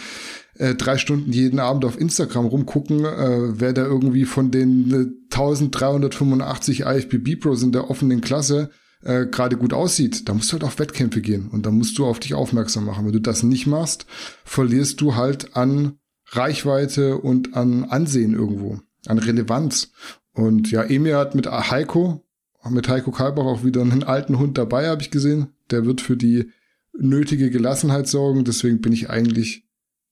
äh, 0.59 0.75
drei 0.75 0.99
Stunden 0.99 1.31
jeden 1.31 1.61
Abend 1.61 1.85
auf 1.85 1.97
Instagram 1.97 2.47
rumgucken, 2.47 3.05
äh, 3.05 3.61
wer 3.61 3.73
da 3.73 3.85
irgendwie 3.85 4.25
von 4.25 4.51
den 4.51 4.91
äh, 4.91 5.07
1385 5.33 6.81
IFBB 6.81 7.37
Pros 7.39 7.63
in 7.63 7.71
der 7.71 7.89
offenen 7.89 8.21
Klasse 8.21 8.71
äh, 9.05 9.27
gerade 9.27 9.57
gut 9.57 9.73
aussieht. 9.73 10.29
Da 10.29 10.35
musst 10.35 10.51
du 10.51 10.55
halt 10.55 10.65
auf 10.65 10.81
Wettkämpfe 10.81 11.21
gehen 11.21 11.47
und 11.47 11.65
da 11.65 11.71
musst 11.71 11.97
du 11.99 12.05
auf 12.05 12.19
dich 12.19 12.35
aufmerksam 12.35 12.87
machen. 12.87 13.07
Wenn 13.07 13.13
du 13.13 13.21
das 13.21 13.45
nicht 13.45 13.69
machst, 13.69 14.07
verlierst 14.45 15.01
du 15.01 15.15
halt 15.15 15.57
an 15.57 16.01
Reichweite 16.31 17.17
und 17.19 17.55
an 17.55 17.85
Ansehen 17.85 18.35
irgendwo, 18.35 18.81
an 19.07 19.19
Relevanz. 19.19 19.93
Und 20.35 20.73
ja, 20.73 20.83
Emir 20.83 21.17
hat 21.17 21.37
mit 21.37 21.47
Heiko, 21.47 22.25
mit 22.71 22.89
Heiko 22.89 23.11
Kalbach 23.11 23.45
auch 23.45 23.65
wieder 23.65 23.81
einen 23.83 24.05
alten 24.05 24.39
Hund 24.39 24.59
dabei, 24.59 24.89
habe 24.89 25.03
ich 25.03 25.11
gesehen. 25.11 25.49
Der 25.71 25.85
wird 25.85 26.01
für 26.01 26.17
die 26.17 26.51
nötige 26.93 27.51
Gelassenheit 27.51 28.09
sorgen. 28.09 28.45
Deswegen 28.45 28.81
bin 28.81 28.93
ich 28.93 29.11
eigentlich 29.11 29.65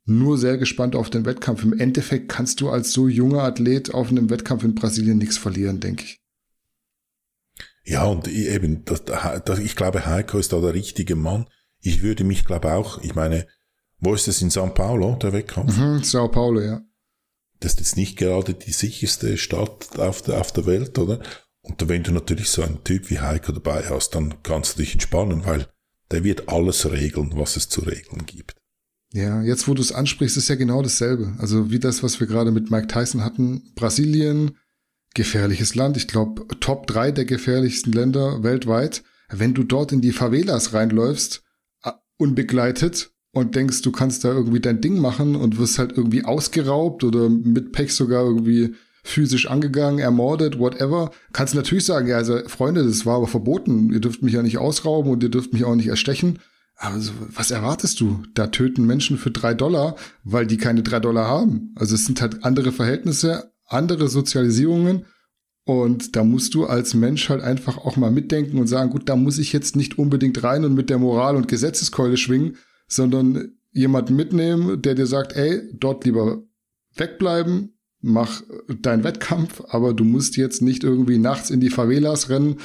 nur 0.05 0.39
sehr 0.39 0.59
gespannt 0.59 0.97
auf 0.97 1.11
den 1.11 1.25
Wettkampf. 1.25 1.63
Im 1.63 1.79
Endeffekt 1.79 2.29
kannst 2.29 2.61
du 2.61 2.71
als 2.71 2.93
so 2.93 3.09
junger 3.09 3.43
Athlet 3.43 3.95
auf 3.95 4.11
einem 4.11 4.31
Wettkampf 4.31 4.65
in 4.65 4.75
Brasilien 4.75 5.19
nichts 5.19 5.39
verlieren, 5.39 5.81
denke 5.81 6.05
ich. 6.05 6.21
Ja, 7.85 8.05
und 8.05 8.29
eben, 8.29 8.85
das, 8.85 9.05
das, 9.05 9.59
ich 9.59 9.77
glaube, 9.77 10.07
Heiko 10.07 10.39
ist 10.39 10.53
da 10.53 10.61
der 10.61 10.75
richtige 10.75 11.17
Mann. 11.17 11.47
Ich 11.81 12.03
würde 12.03 12.25
mich, 12.25 12.45
glaube 12.45 12.73
auch, 12.73 13.03
ich 13.03 13.15
meine, 13.15 13.47
wo 13.99 14.15
ist 14.15 14.29
das 14.29 14.43
in 14.43 14.51
São 14.51 14.71
Paulo, 14.71 15.17
der 15.17 15.33
Wettkampf? 15.33 15.77
Mhm, 15.77 16.03
São 16.03 16.29
Paulo, 16.29 16.61
ja. 16.61 16.83
Das 17.61 17.73
ist 17.73 17.81
jetzt 17.81 17.97
nicht 17.97 18.17
gerade 18.17 18.55
die 18.55 18.73
sicherste 18.73 19.37
Stadt 19.37 19.99
auf 19.99 20.23
der, 20.23 20.41
auf 20.41 20.53
der 20.53 20.67
Welt, 20.67 20.99
oder? 20.99 21.23
Und 21.63 21.89
wenn 21.89 22.03
du 22.03 22.13
natürlich 22.13 22.49
so 22.49 22.63
einen 22.63 22.83
Typ 22.85 23.11
wie 23.11 23.21
Heiko 23.21 23.53
dabei 23.53 23.85
hast, 23.89 24.15
dann 24.15 24.43
kannst 24.43 24.75
du 24.75 24.83
dich 24.83 24.95
entspannen, 24.95 25.45
weil 25.45 25.67
der 26.11 26.25
wird 26.25 26.49
alles 26.49 26.91
regeln, 26.91 27.33
was 27.35 27.57
es 27.57 27.69
zu 27.69 27.83
regeln 27.83 28.27
gibt. 28.27 28.57
Ja, 29.13 29.43
jetzt 29.43 29.69
wo 29.69 29.75
du 29.75 29.83
es 29.83 29.93
ansprichst, 29.93 30.37
ist 30.37 30.49
ja 30.49 30.55
genau 30.55 30.83
dasselbe. 30.83 31.35
Also 31.39 31.71
wie 31.71 31.79
das, 31.79 32.03
was 32.03 32.21
wir 32.21 32.27
gerade 32.27 32.53
mit 32.53 32.71
Mike 32.71 32.87
Tyson 32.87 33.25
hatten. 33.25 33.73
Brasilien, 33.75 34.57
gefährliches 35.15 35.75
Land. 35.75 35.97
Ich 35.97 36.09
glaube, 36.09 36.47
Top 36.61 36.87
3 36.87 37.13
der 37.13 37.25
gefährlichsten 37.25 37.93
Länder 37.93 38.43
weltweit. 38.43 39.03
Wenn 39.29 39.55
du 39.55 39.65
dort 39.65 39.93
in 39.93 40.01
die 40.01 40.13
Favelas 40.13 40.73
reinläufst, 40.73 41.43
unbegleitet, 42.19 43.13
und 43.33 43.55
denkst, 43.55 43.83
du 43.83 43.93
kannst 43.93 44.25
da 44.25 44.33
irgendwie 44.33 44.61
dein 44.61 44.81
Ding 44.81 44.99
machen 44.99 45.37
und 45.37 45.59
wirst 45.59 45.79
halt 45.79 45.93
irgendwie 45.97 46.25
ausgeraubt 46.25 47.05
oder 47.05 47.29
mit 47.29 47.73
Pech 47.73 47.95
sogar 47.95 48.25
irgendwie 48.25 48.75
physisch 49.11 49.49
angegangen, 49.49 49.99
ermordet, 49.99 50.59
whatever, 50.59 51.11
kannst 51.33 51.55
natürlich 51.55 51.85
sagen, 51.85 52.09
ja, 52.09 52.17
also 52.17 52.39
Freunde, 52.47 52.85
das 52.85 53.05
war 53.07 53.17
aber 53.17 53.27
verboten, 53.27 53.93
ihr 53.93 54.01
dürft 54.01 54.23
mich 54.23 54.35
ja 54.35 54.43
nicht 54.43 54.59
ausrauben 54.59 55.11
und 55.11 55.23
ihr 55.23 55.29
dürft 55.29 55.53
mich 55.53 55.65
auch 55.65 55.75
nicht 55.75 55.89
erstechen. 55.89 56.39
Aber 56.77 56.99
so, 56.99 57.13
was 57.35 57.51
erwartest 57.51 58.01
du? 58.01 58.23
Da 58.35 58.47
töten 58.47 58.87
Menschen 58.87 59.19
für 59.19 59.31
drei 59.31 59.53
Dollar, 59.53 59.97
weil 60.25 60.47
die 60.47 60.57
keine 60.57 60.83
drei 60.83 60.99
Dollar 60.99 61.29
haben. 61.29 61.75
Also 61.77 61.95
es 61.95 62.07
sind 62.07 62.23
halt 62.23 62.43
andere 62.43 62.73
Verhältnisse, 62.73 63.53
andere 63.67 64.09
Sozialisierungen 64.09 65.05
und 65.65 66.17
da 66.17 66.25
musst 66.25 66.55
du 66.55 66.67
als 66.67 66.95
Mensch 66.95 67.29
halt 67.29 67.43
einfach 67.43 67.79
auch 67.79 67.97
mal 67.97 68.11
mitdenken 68.11 68.59
und 68.59 68.67
sagen, 68.67 68.91
gut, 68.91 69.09
da 69.09 69.17
muss 69.17 69.39
ich 69.39 69.53
jetzt 69.53 69.77
nicht 69.77 69.99
unbedingt 69.99 70.43
rein 70.43 70.65
und 70.65 70.75
mit 70.75 70.91
der 70.91 70.99
Moral 70.99 71.37
und 71.37 71.49
Gesetzeskeule 71.49 72.17
schwingen, 72.17 72.57
sondern 72.89 73.53
jemanden 73.71 74.17
mitnehmen, 74.17 74.83
der 74.83 74.95
dir 74.95 75.07
sagt, 75.07 75.35
ey, 75.37 75.61
dort 75.75 76.05
lieber 76.05 76.43
wegbleiben, 76.97 77.79
mach 78.03 78.43
deinen 78.69 79.05
Wettkampf, 79.05 79.63
aber 79.69 79.95
du 79.95 80.05
musst 80.05 80.37
jetzt 80.37 80.63
nicht 80.63 80.85
irgendwie 80.85 81.19
nachts 81.19 81.51
in 81.51 81.61
die 81.61 81.71
Favelas 81.71 82.29
rennen 82.29 82.57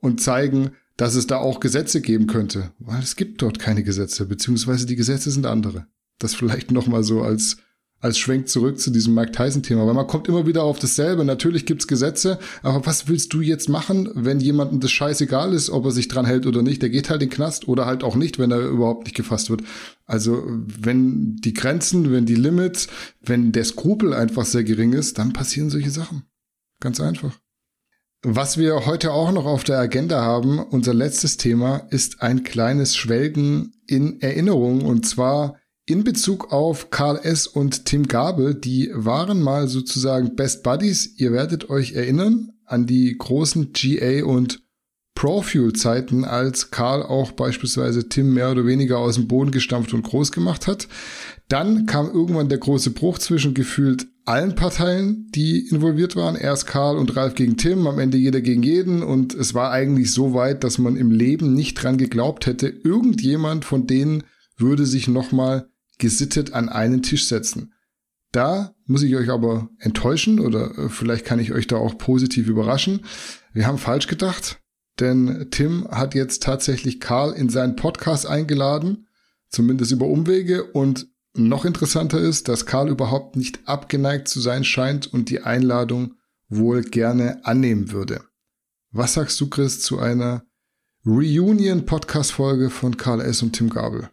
und 0.00 0.20
zeigen, 0.20 0.72
dass 0.96 1.14
es 1.14 1.26
da 1.26 1.38
auch 1.38 1.60
Gesetze 1.60 2.00
geben 2.00 2.26
könnte. 2.26 2.72
Weil 2.78 3.02
es 3.02 3.16
gibt 3.16 3.42
dort 3.42 3.58
keine 3.58 3.82
Gesetze, 3.82 4.26
beziehungsweise 4.26 4.86
die 4.86 4.96
Gesetze 4.96 5.30
sind 5.30 5.46
andere. 5.46 5.86
Das 6.18 6.34
vielleicht 6.34 6.70
nochmal 6.70 7.02
so 7.02 7.22
als 7.22 7.56
als 8.02 8.18
Schwenk 8.18 8.48
zurück 8.48 8.80
zu 8.80 8.90
diesem 8.90 9.14
Mike 9.14 9.30
Tyson-Thema, 9.30 9.86
weil 9.86 9.94
man 9.94 10.08
kommt 10.08 10.26
immer 10.28 10.44
wieder 10.44 10.64
auf 10.64 10.80
dasselbe. 10.80 11.24
Natürlich 11.24 11.66
gibt's 11.66 11.86
Gesetze, 11.86 12.38
aber 12.62 12.84
was 12.84 13.06
willst 13.08 13.32
du 13.32 13.40
jetzt 13.40 13.68
machen, 13.68 14.10
wenn 14.14 14.40
jemandem 14.40 14.80
das 14.80 14.90
scheißegal 14.90 15.54
ist, 15.54 15.70
ob 15.70 15.84
er 15.84 15.92
sich 15.92 16.08
dran 16.08 16.26
hält 16.26 16.44
oder 16.46 16.62
nicht? 16.62 16.82
Der 16.82 16.90
geht 16.90 17.08
halt 17.08 17.22
in 17.22 17.28
den 17.30 17.34
Knast 17.34 17.68
oder 17.68 17.86
halt 17.86 18.02
auch 18.02 18.16
nicht, 18.16 18.40
wenn 18.40 18.50
er 18.50 18.58
überhaupt 18.58 19.04
nicht 19.04 19.14
gefasst 19.14 19.50
wird. 19.50 19.62
Also 20.04 20.42
wenn 20.46 21.36
die 21.36 21.54
Grenzen, 21.54 22.10
wenn 22.10 22.26
die 22.26 22.34
Limits, 22.34 22.88
wenn 23.20 23.52
der 23.52 23.64
Skrupel 23.64 24.12
einfach 24.12 24.44
sehr 24.44 24.64
gering 24.64 24.92
ist, 24.92 25.18
dann 25.18 25.32
passieren 25.32 25.70
solche 25.70 25.90
Sachen. 25.90 26.24
Ganz 26.80 27.00
einfach. 27.00 27.38
Was 28.24 28.58
wir 28.58 28.84
heute 28.86 29.12
auch 29.12 29.30
noch 29.30 29.46
auf 29.46 29.62
der 29.62 29.78
Agenda 29.78 30.22
haben, 30.22 30.58
unser 30.58 30.92
letztes 30.92 31.36
Thema, 31.36 31.86
ist 31.90 32.20
ein 32.20 32.42
kleines 32.42 32.96
Schwelgen 32.96 33.74
in 33.86 34.20
Erinnerung 34.20 34.84
und 34.84 35.06
zwar 35.06 35.56
in 35.86 36.04
Bezug 36.04 36.52
auf 36.52 36.90
Karl 36.90 37.18
S. 37.22 37.46
und 37.46 37.86
Tim 37.86 38.06
Gabel, 38.06 38.54
die 38.54 38.90
waren 38.94 39.42
mal 39.42 39.68
sozusagen 39.68 40.36
Best 40.36 40.62
Buddies. 40.62 41.14
Ihr 41.18 41.32
werdet 41.32 41.70
euch 41.70 41.92
erinnern 41.92 42.52
an 42.64 42.86
die 42.86 43.16
großen 43.16 43.72
GA 43.72 44.24
und 44.24 44.62
Profuel-Zeiten, 45.14 46.24
als 46.24 46.70
Karl 46.70 47.02
auch 47.02 47.32
beispielsweise 47.32 48.08
Tim 48.08 48.32
mehr 48.32 48.50
oder 48.50 48.64
weniger 48.64 48.98
aus 48.98 49.16
dem 49.16 49.28
Boden 49.28 49.50
gestampft 49.50 49.92
und 49.92 50.02
groß 50.02 50.32
gemacht 50.32 50.66
hat. 50.66 50.88
Dann 51.48 51.86
kam 51.86 52.10
irgendwann 52.10 52.48
der 52.48 52.58
große 52.58 52.92
Bruch 52.92 53.18
zwischen 53.18 53.52
gefühlt 53.52 54.06
allen 54.24 54.54
Parteien, 54.54 55.28
die 55.34 55.68
involviert 55.68 56.16
waren. 56.16 56.36
Erst 56.36 56.66
Karl 56.66 56.96
und 56.96 57.14
Ralf 57.14 57.34
gegen 57.34 57.56
Tim, 57.56 57.86
am 57.86 57.98
Ende 57.98 58.16
jeder 58.16 58.40
gegen 58.40 58.62
jeden. 58.62 59.02
Und 59.02 59.34
es 59.34 59.52
war 59.52 59.70
eigentlich 59.70 60.12
so 60.12 60.32
weit, 60.32 60.64
dass 60.64 60.78
man 60.78 60.96
im 60.96 61.10
Leben 61.10 61.52
nicht 61.54 61.74
dran 61.74 61.98
geglaubt 61.98 62.46
hätte, 62.46 62.68
irgendjemand 62.68 63.64
von 63.64 63.86
denen 63.86 64.22
würde 64.56 64.86
sich 64.86 65.08
nochmal 65.08 65.68
gesittet 66.02 66.52
an 66.52 66.68
einen 66.68 67.02
Tisch 67.04 67.28
setzen. 67.28 67.72
Da 68.32 68.74
muss 68.86 69.04
ich 69.04 69.14
euch 69.14 69.30
aber 69.30 69.70
enttäuschen 69.78 70.40
oder 70.40 70.76
äh, 70.76 70.88
vielleicht 70.88 71.24
kann 71.24 71.38
ich 71.38 71.52
euch 71.52 71.68
da 71.68 71.76
auch 71.76 71.96
positiv 71.96 72.48
überraschen. 72.48 73.06
Wir 73.52 73.68
haben 73.68 73.78
falsch 73.78 74.08
gedacht, 74.08 74.60
denn 74.98 75.46
Tim 75.52 75.86
hat 75.88 76.16
jetzt 76.16 76.42
tatsächlich 76.42 76.98
Karl 76.98 77.32
in 77.34 77.48
seinen 77.48 77.76
Podcast 77.76 78.26
eingeladen, 78.26 79.06
zumindest 79.48 79.92
über 79.92 80.06
Umwege 80.06 80.64
und 80.64 81.06
noch 81.34 81.64
interessanter 81.64 82.18
ist, 82.18 82.48
dass 82.48 82.66
Karl 82.66 82.88
überhaupt 82.88 83.36
nicht 83.36 83.60
abgeneigt 83.66 84.26
zu 84.26 84.40
sein 84.40 84.64
scheint 84.64 85.06
und 85.06 85.30
die 85.30 85.42
Einladung 85.42 86.14
wohl 86.48 86.82
gerne 86.82 87.46
annehmen 87.46 87.92
würde. 87.92 88.24
Was 88.90 89.14
sagst 89.14 89.40
du, 89.40 89.48
Chris, 89.48 89.80
zu 89.80 90.00
einer 90.00 90.44
Reunion-Podcast-Folge 91.06 92.70
von 92.70 92.96
Karl 92.96 93.20
S. 93.20 93.42
und 93.42 93.52
Tim 93.52 93.70
Gabel? 93.70 94.10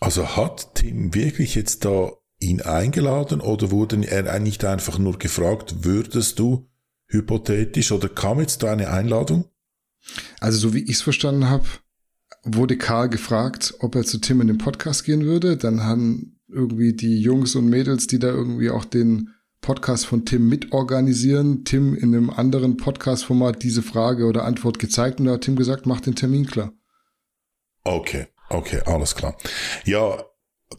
Also 0.00 0.36
hat 0.36 0.74
Tim 0.74 1.14
wirklich 1.14 1.54
jetzt 1.54 1.84
da 1.84 2.12
ihn 2.38 2.60
eingeladen 2.60 3.40
oder 3.40 3.70
wurde 3.70 4.06
er 4.06 4.38
nicht 4.40 4.64
einfach 4.64 4.98
nur 4.98 5.18
gefragt, 5.18 5.84
würdest 5.84 6.38
du 6.38 6.68
hypothetisch 7.06 7.92
oder 7.92 8.08
kam 8.08 8.40
jetzt 8.40 8.62
da 8.62 8.72
eine 8.72 8.90
Einladung? 8.90 9.46
Also 10.40 10.58
so 10.58 10.74
wie 10.74 10.84
ich 10.84 10.96
es 10.96 11.02
verstanden 11.02 11.48
habe, 11.48 11.66
wurde 12.44 12.76
Karl 12.76 13.08
gefragt, 13.08 13.74
ob 13.80 13.94
er 13.94 14.04
zu 14.04 14.18
Tim 14.18 14.40
in 14.40 14.48
den 14.48 14.58
Podcast 14.58 15.04
gehen 15.04 15.24
würde. 15.24 15.56
Dann 15.56 15.82
haben 15.82 16.38
irgendwie 16.48 16.92
die 16.92 17.20
Jungs 17.20 17.54
und 17.54 17.68
Mädels, 17.68 18.06
die 18.06 18.18
da 18.18 18.28
irgendwie 18.28 18.70
auch 18.70 18.84
den 18.84 19.30
Podcast 19.60 20.06
von 20.06 20.24
Tim 20.24 20.48
mitorganisieren, 20.48 21.64
Tim 21.64 21.94
in 21.94 22.14
einem 22.14 22.30
anderen 22.30 22.76
Podcast-Format 22.76 23.62
diese 23.62 23.82
Frage 23.82 24.26
oder 24.26 24.44
Antwort 24.44 24.78
gezeigt 24.78 25.18
und 25.18 25.26
da 25.26 25.32
hat 25.32 25.40
Tim 25.40 25.56
gesagt, 25.56 25.86
mach 25.86 26.00
den 26.00 26.14
Termin 26.14 26.46
klar. 26.46 26.72
Okay. 27.82 28.26
Okay, 28.48 28.80
alles 28.86 29.14
klar. 29.14 29.36
Ja, 29.84 30.24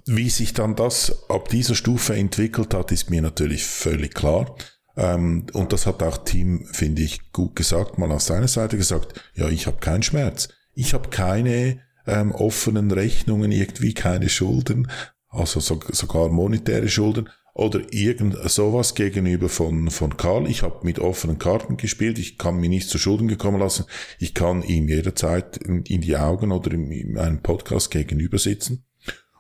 wie 0.06 0.30
sich 0.30 0.54
dann 0.54 0.76
das 0.76 1.30
ab 1.30 1.50
dieser 1.50 1.76
Stufe 1.76 2.16
entwickelt 2.16 2.74
hat, 2.74 2.92
ist 2.92 3.10
mir 3.10 3.22
natürlich 3.22 3.66
völlig 3.66 4.14
klar. 4.14 4.56
Ähm, 4.96 5.46
und 5.54 5.74
das 5.74 5.86
hat 5.86 6.02
auch 6.04 6.18
Team, 6.18 6.68
finde 6.72 7.04
ich, 7.04 7.32
gut 7.32 7.56
gesagt, 7.56 7.98
mal 7.98 8.12
auf 8.12 8.22
seiner 8.22 8.48
Seite 8.48 8.78
gesagt, 8.78 9.22
ja, 9.36 9.48
ich 9.48 9.68
habe 9.68 9.78
keinen 9.78 10.04
Schmerz. 10.04 10.50
Ich 10.74 10.94
habe 10.94 11.10
keine 11.10 11.82
ähm, 12.06 12.32
offenen 12.32 12.92
Rechnungen, 12.92 13.52
irgendwie 13.52 13.94
keine 13.94 14.30
Schulden, 14.30 14.90
also 15.30 15.60
so, 15.60 15.80
sogar 15.92 16.30
monetäre 16.30 16.90
Schulden 16.90 17.30
oder 17.58 17.82
irgend 17.92 18.38
sowas 18.50 18.94
gegenüber 18.94 19.50
von, 19.50 19.90
von 19.90 20.16
Karl. 20.16 20.48
Ich 20.48 20.62
habe 20.62 20.86
mit 20.86 21.00
offenen 21.00 21.40
Karten 21.40 21.76
gespielt, 21.76 22.20
ich 22.20 22.38
kann 22.38 22.60
mir 22.60 22.70
nicht 22.70 22.88
zu 22.88 23.00
Schulden 23.00 23.28
gekommen 23.28 23.60
lassen, 23.60 23.86
ich 24.20 24.36
kann 24.36 24.62
ihm 24.62 24.88
jederzeit 24.88 25.58
in, 25.58 25.82
in 25.84 26.02
die 26.02 26.18
Augen 26.18 26.52
oder 26.52 26.72
in, 26.72 26.92
in 26.92 27.18
einem 27.18 27.42
Podcast 27.42 27.90
gegenüber 27.90 28.38
sitzen. 28.38 28.86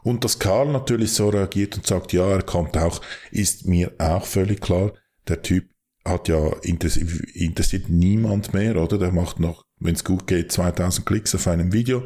Und 0.01 0.23
dass 0.23 0.39
Karl 0.39 0.71
natürlich 0.71 1.13
so 1.13 1.29
reagiert 1.29 1.75
und 1.77 1.85
sagt, 1.85 2.11
ja, 2.11 2.27
er 2.27 2.41
kommt 2.41 2.75
auch, 2.75 3.01
ist 3.29 3.67
mir 3.67 3.91
auch 3.99 4.25
völlig 4.25 4.61
klar. 4.61 4.93
Der 5.27 5.43
Typ 5.43 5.69
hat 6.03 6.27
ja 6.27 6.53
interessiert, 6.63 7.11
interessiert 7.35 7.87
niemand 7.87 8.51
mehr, 8.51 8.81
oder? 8.81 8.97
Der 8.97 9.11
macht 9.11 9.39
noch, 9.39 9.63
wenn 9.79 9.93
es 9.93 10.03
gut 10.03 10.25
geht, 10.25 10.51
2000 10.51 11.05
Klicks 11.05 11.35
auf 11.35 11.47
einem 11.47 11.71
Video 11.71 12.03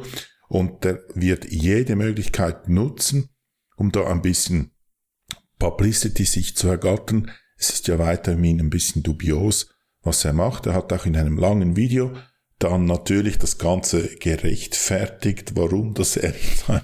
und 0.48 0.84
der 0.84 1.00
wird 1.14 1.50
jede 1.50 1.96
Möglichkeit 1.96 2.68
nutzen, 2.68 3.30
um 3.76 3.92
da 3.92 4.06
ein 4.08 4.20
bisschen 4.20 4.72
Publicity 5.62 6.24
sich 6.24 6.56
zu 6.56 6.66
ergattern. 6.66 7.30
Es 7.56 7.70
ist 7.70 7.86
ja 7.86 7.96
weiterhin 8.00 8.58
ein 8.58 8.68
bisschen 8.68 9.04
dubios, 9.04 9.68
was 10.02 10.24
er 10.24 10.32
macht. 10.32 10.66
Er 10.66 10.74
hat 10.74 10.92
auch 10.92 11.06
in 11.06 11.16
einem 11.16 11.38
langen 11.38 11.76
Video 11.76 12.16
dann 12.58 12.86
natürlich 12.86 13.38
das 13.38 13.58
Ganze 13.58 14.08
gerechtfertigt, 14.16 15.54
warum 15.54 15.94
das 15.94 16.16
er 16.16 16.34
in 16.34 16.56
seinen 16.66 16.82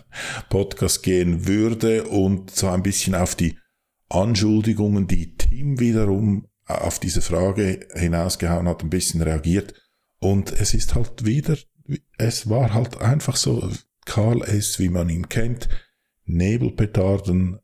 Podcast 0.49 1.03
gehen 1.03 1.49
würde 1.49 2.05
und 2.05 2.53
so 2.53 2.69
ein 2.69 2.85
bisschen 2.85 3.17
auf 3.17 3.35
die 3.35 3.59
Anschuldigungen, 4.11 5.09
die 5.09 5.35
Tim 5.37 5.81
wiederum 5.81 6.47
auf 6.67 7.01
diese 7.01 7.21
Frage 7.21 7.81
hinausgehauen 7.97 8.69
hat, 8.69 8.85
ein 8.85 8.91
bisschen 8.91 9.23
reagiert. 9.23 9.75
Und 10.21 10.53
es 10.53 10.73
ist 10.73 10.95
halt 10.95 11.27
wieder, 11.27 11.59
es 12.17 12.49
war 12.49 12.75
halt 12.75 13.01
einfach 13.01 13.35
so, 13.35 13.73
Karl 14.05 14.43
S., 14.43 14.79
wie 14.79 14.89
man 14.89 15.09
ihn 15.09 15.29
kennt, 15.29 15.69
Nebelpetarden, 16.27 17.59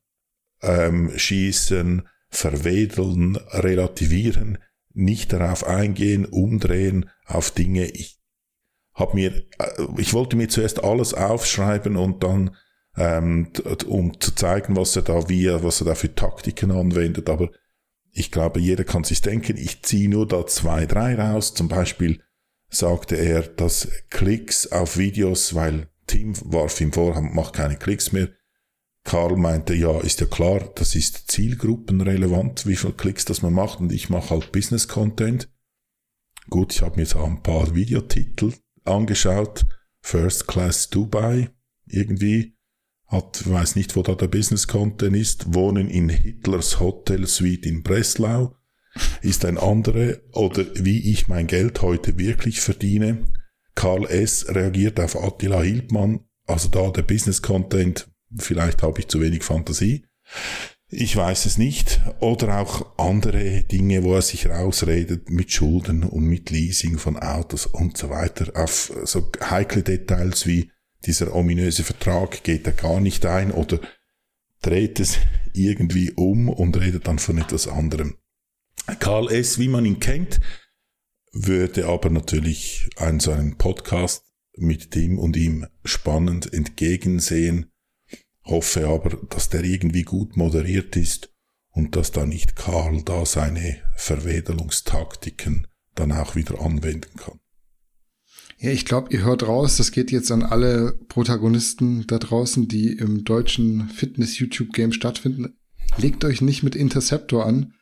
ähm, 0.65 1.13
schießen, 1.17 2.09
verwedeln, 2.29 3.37
relativieren, 3.37 4.59
nicht 4.93 5.33
darauf 5.33 5.67
eingehen, 5.67 6.25
umdrehen 6.25 7.11
auf 7.27 7.51
Dinge. 7.51 7.87
Ich 7.87 8.21
habe 8.95 9.15
mir, 9.15 9.35
äh, 9.35 9.87
ich 9.99 10.13
wollte 10.15 10.37
mir 10.37 10.49
zuerst 10.49 10.83
alles 10.83 11.15
aufschreiben 11.15 11.97
und 11.97 12.23
dann 12.23 12.57
ähm, 12.97 13.49
um 13.87 14.21
zu 14.21 14.35
zeigen, 14.35 14.77
was 14.77 14.95
er 14.97 15.03
da 15.03 15.29
wie, 15.29 15.49
was 15.49 15.81
er 15.81 15.87
da 15.87 15.95
für 15.95 16.15
Taktiken 16.15 16.71
anwendet. 16.71 17.29
Aber 17.29 17.51
ich 18.13 18.31
glaube, 18.31 18.61
jeder 18.61 18.85
kann 18.85 19.05
sich 19.05 19.21
denken, 19.21 19.57
ich 19.57 19.83
ziehe 19.83 20.09
nur 20.09 20.29
da 20.29 20.47
zwei, 20.47 20.87
drei 20.87 21.17
raus. 21.17 21.55
Zum 21.55 21.69
Beispiel 21.69 22.23
sagte 22.69 23.17
er, 23.17 23.43
dass 23.43 23.89
Klicks 24.11 24.71
auf 24.71 24.97
Videos, 24.97 25.55
weil 25.55 25.89
Tim 26.07 26.35
warf 26.53 26.81
ihm 26.81 26.93
vor, 26.93 27.21
macht 27.21 27.55
keine 27.55 27.77
Klicks 27.77 28.13
mehr. 28.13 28.29
Karl 29.05 29.37
meinte, 29.37 29.75
ja, 29.75 30.01
ist 30.01 30.21
ja 30.21 30.27
klar, 30.27 30.71
das 30.75 30.95
ist 30.95 31.31
zielgruppenrelevant, 31.31 32.67
wie 32.67 32.77
viele 32.77 32.95
Klicks 32.95 33.25
das 33.25 33.43
man 33.43 33.53
macht 33.53 33.81
und 33.81 33.93
ich 33.93 34.09
mache 34.09 34.31
halt 34.31 34.51
Business 34.51 34.89
Content. 34.89 35.49
Gut, 36.51 36.75
ich 36.75 36.83
habe 36.83 36.97
mir 36.97 37.03
jetzt 37.03 37.17
auch 37.17 37.27
ein 37.27 37.43
paar 37.43 37.75
Videotitel 37.75 38.53
angeschaut. 38.85 39.67
First 40.01 40.47
Class 40.47 40.91
Dubai, 40.91 41.51
irgendwie. 41.87 42.55
Hat, 43.07 43.49
weiß 43.49 43.77
nicht, 43.77 43.97
wo 43.97 44.03
da 44.03 44.15
der 44.15 44.29
Business 44.29 44.67
Content 44.67 45.17
ist. 45.17 45.55
Wohnen 45.55 45.89
in 45.89 46.09
Hitlers 46.09 46.81
Hotel 46.81 47.27
Suite 47.27 47.67
in 47.67 47.83
Breslau 47.83 48.57
ist 49.23 49.45
ein 49.45 49.59
anderer. 49.59 50.17
Oder 50.33 50.65
wie 50.75 51.11
ich 51.11 51.29
mein 51.29 51.47
Geld 51.47 51.83
heute 51.83 52.19
wirklich 52.19 52.61
verdiene. 52.61 53.25
Karl 53.75 54.07
S. 54.07 54.47
reagiert 54.49 54.99
auf 55.01 55.17
Attila 55.23 55.63
Hildmann. 55.63 56.21
Also 56.47 56.69
da 56.69 56.91
der 56.91 57.03
Business 57.03 57.41
Content, 57.41 58.09
vielleicht 58.39 58.83
habe 58.83 59.01
ich 59.01 59.09
zu 59.09 59.21
wenig 59.21 59.43
Fantasie. 59.43 60.05
Ich 60.89 61.17
weiß 61.17 61.47
es 61.47 61.59
nicht. 61.59 62.01
Oder 62.21 62.61
auch 62.61 62.99
andere 62.99 63.65
Dinge, 63.65 64.05
wo 64.05 64.15
er 64.15 64.23
sich 64.23 64.49
rausredet 64.49 65.31
mit 65.31 65.51
Schulden 65.51 66.05
und 66.05 66.25
mit 66.25 66.51
Leasing 66.51 66.99
von 66.99 67.19
Autos 67.19 67.67
und 67.67 67.97
so 67.97 68.11
weiter. 68.11 68.53
Auf 68.55 68.93
so 69.05 69.31
heikle 69.41 69.83
Details 69.83 70.47
wie 70.47 70.71
dieser 71.05 71.35
ominöse 71.35 71.83
Vertrag 71.83 72.45
geht 72.45 72.67
er 72.67 72.73
gar 72.73 73.01
nicht 73.01 73.27
ein 73.27 73.51
oder 73.51 73.81
dreht 74.63 75.01
es 75.01 75.19
irgendwie 75.53 76.13
um 76.13 76.49
und 76.49 76.79
redet 76.79 77.07
dann 77.07 77.19
von 77.19 77.39
etwas 77.39 77.69
anderem. 77.69 78.17
Karl 78.99 79.31
S., 79.31 79.59
wie 79.59 79.69
man 79.69 79.85
ihn 79.85 80.01
kennt, 80.01 80.41
würde 81.33 81.87
aber 81.87 82.11
natürlich 82.11 82.89
einen 82.97 83.21
so 83.21 83.33
einen 83.33 83.57
Podcast 83.57 84.25
mit 84.57 84.95
dem 84.95 85.19
und 85.19 85.37
ihm 85.37 85.67
spannend 85.85 86.53
entgegensehen 86.53 87.71
hoffe 88.45 88.87
aber, 88.89 89.19
dass 89.31 89.49
der 89.49 89.65
irgendwie 89.65 90.03
gut 90.03 90.37
moderiert 90.37 90.97
ist 90.97 91.31
und 91.71 91.97
dass 91.97 92.13
da 92.13 92.27
nicht 92.27 92.57
Karl 92.57 93.03
da 93.03 93.27
seine 93.27 93.83
Verwedelungstaktiken 93.97 95.67
dann 95.95 96.13
auch 96.13 96.37
wieder 96.37 96.61
anwenden 96.61 97.17
kann. 97.17 97.41
Ja, 98.59 98.71
ich 98.71 98.85
glaube, 98.85 99.13
ihr 99.13 99.25
hört 99.25 99.47
raus, 99.47 99.77
das 99.77 99.91
geht 99.91 100.11
jetzt 100.11 100.31
an 100.31 100.43
alle 100.43 100.99
Protagonisten 101.09 102.07
da 102.07 102.19
draußen, 102.19 102.69
die 102.69 102.93
im 102.93 103.25
deutschen 103.25 103.89
Fitness-YouTube-Game 103.89 104.93
stattfinden. 104.93 105.59
Legt 105.99 106.25
euch 106.25 106.41
nicht 106.41 106.63
mit 106.63 106.75
Interceptor 106.75 107.45
an 107.45 107.75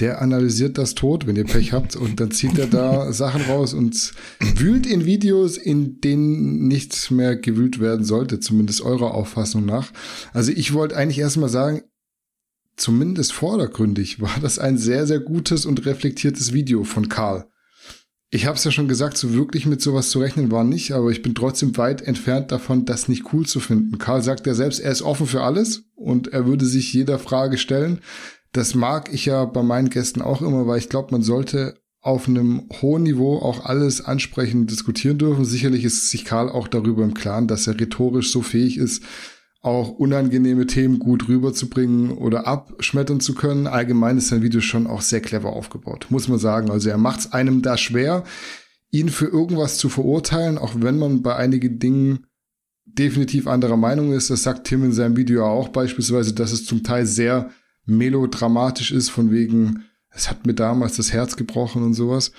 der 0.00 0.20
analysiert 0.20 0.76
das 0.76 0.94
tot, 0.94 1.26
wenn 1.26 1.36
ihr 1.36 1.44
Pech 1.44 1.72
habt, 1.72 1.96
und 1.96 2.20
dann 2.20 2.30
zieht 2.30 2.58
er 2.58 2.66
da 2.66 3.12
Sachen 3.14 3.42
raus 3.42 3.72
und 3.72 4.12
wühlt 4.56 4.86
in 4.86 5.06
Videos, 5.06 5.56
in 5.56 6.00
denen 6.00 6.68
nichts 6.68 7.10
mehr 7.10 7.36
gewühlt 7.36 7.80
werden 7.80 8.04
sollte, 8.04 8.40
zumindest 8.40 8.82
eurer 8.82 9.14
Auffassung 9.14 9.64
nach. 9.64 9.92
Also 10.32 10.52
ich 10.52 10.74
wollte 10.74 10.96
eigentlich 10.96 11.18
erstmal 11.18 11.48
sagen, 11.48 11.82
zumindest 12.76 13.32
vordergründig 13.32 14.20
war 14.20 14.36
das 14.40 14.58
ein 14.58 14.76
sehr, 14.76 15.06
sehr 15.06 15.20
gutes 15.20 15.64
und 15.64 15.86
reflektiertes 15.86 16.52
Video 16.52 16.84
von 16.84 17.08
Karl. 17.08 17.46
Ich 18.30 18.44
habe 18.44 18.56
es 18.56 18.64
ja 18.64 18.72
schon 18.72 18.88
gesagt, 18.88 19.16
so 19.16 19.32
wirklich 19.32 19.66
mit 19.66 19.80
sowas 19.80 20.10
zu 20.10 20.18
rechnen 20.18 20.50
war 20.50 20.64
nicht, 20.64 20.92
aber 20.92 21.10
ich 21.10 21.22
bin 21.22 21.34
trotzdem 21.34 21.76
weit 21.76 22.02
entfernt 22.02 22.50
davon, 22.50 22.84
das 22.84 23.08
nicht 23.08 23.32
cool 23.32 23.46
zu 23.46 23.60
finden. 23.60 23.98
Karl 23.98 24.20
sagt 24.20 24.46
ja 24.46 24.54
selbst, 24.54 24.80
er 24.80 24.90
ist 24.90 25.02
offen 25.02 25.26
für 25.26 25.42
alles 25.42 25.84
und 25.94 26.28
er 26.28 26.44
würde 26.44 26.66
sich 26.66 26.92
jeder 26.92 27.18
Frage 27.20 27.56
stellen. 27.56 28.00
Das 28.56 28.74
mag 28.74 29.12
ich 29.12 29.26
ja 29.26 29.44
bei 29.44 29.62
meinen 29.62 29.90
Gästen 29.90 30.22
auch 30.22 30.40
immer, 30.40 30.66
weil 30.66 30.78
ich 30.78 30.88
glaube, 30.88 31.12
man 31.12 31.20
sollte 31.22 31.78
auf 32.00 32.26
einem 32.26 32.68
hohen 32.80 33.02
Niveau 33.02 33.36
auch 33.36 33.66
alles 33.66 34.02
ansprechen 34.02 34.62
und 34.62 34.70
diskutieren 34.70 35.18
dürfen. 35.18 35.44
Sicherlich 35.44 35.84
ist 35.84 36.10
sich 36.10 36.24
Karl 36.24 36.48
auch 36.48 36.66
darüber 36.66 37.04
im 37.04 37.12
Klaren, 37.12 37.48
dass 37.48 37.66
er 37.66 37.78
rhetorisch 37.78 38.32
so 38.32 38.40
fähig 38.40 38.78
ist, 38.78 39.02
auch 39.60 39.90
unangenehme 39.90 40.66
Themen 40.66 40.98
gut 40.98 41.28
rüberzubringen 41.28 42.12
oder 42.12 42.46
abschmettern 42.46 43.20
zu 43.20 43.34
können. 43.34 43.66
Allgemein 43.66 44.16
ist 44.16 44.28
sein 44.28 44.42
Video 44.42 44.62
schon 44.62 44.86
auch 44.86 45.02
sehr 45.02 45.20
clever 45.20 45.52
aufgebaut, 45.52 46.06
muss 46.08 46.28
man 46.28 46.38
sagen. 46.38 46.70
Also 46.70 46.88
er 46.88 46.98
macht 46.98 47.20
es 47.20 47.32
einem 47.34 47.60
da 47.60 47.76
schwer, 47.76 48.24
ihn 48.90 49.10
für 49.10 49.26
irgendwas 49.26 49.76
zu 49.76 49.90
verurteilen, 49.90 50.56
auch 50.56 50.72
wenn 50.76 50.98
man 50.98 51.20
bei 51.20 51.36
einigen 51.36 51.78
Dingen 51.78 52.26
definitiv 52.86 53.48
anderer 53.48 53.76
Meinung 53.76 54.12
ist. 54.14 54.30
Das 54.30 54.44
sagt 54.44 54.66
Tim 54.66 54.82
in 54.82 54.92
seinem 54.92 55.16
Video 55.18 55.44
auch 55.44 55.68
beispielsweise, 55.68 56.32
dass 56.32 56.52
es 56.52 56.64
zum 56.64 56.84
Teil 56.84 57.04
sehr 57.04 57.50
melodramatisch 57.86 58.92
ist, 58.92 59.08
von 59.08 59.30
wegen, 59.30 59.84
es 60.10 60.28
hat 60.28 60.46
mir 60.46 60.54
damals 60.54 60.96
das 60.96 61.12
Herz 61.12 61.36
gebrochen 61.36 61.82
und 61.82 61.94
sowas. 61.94 62.32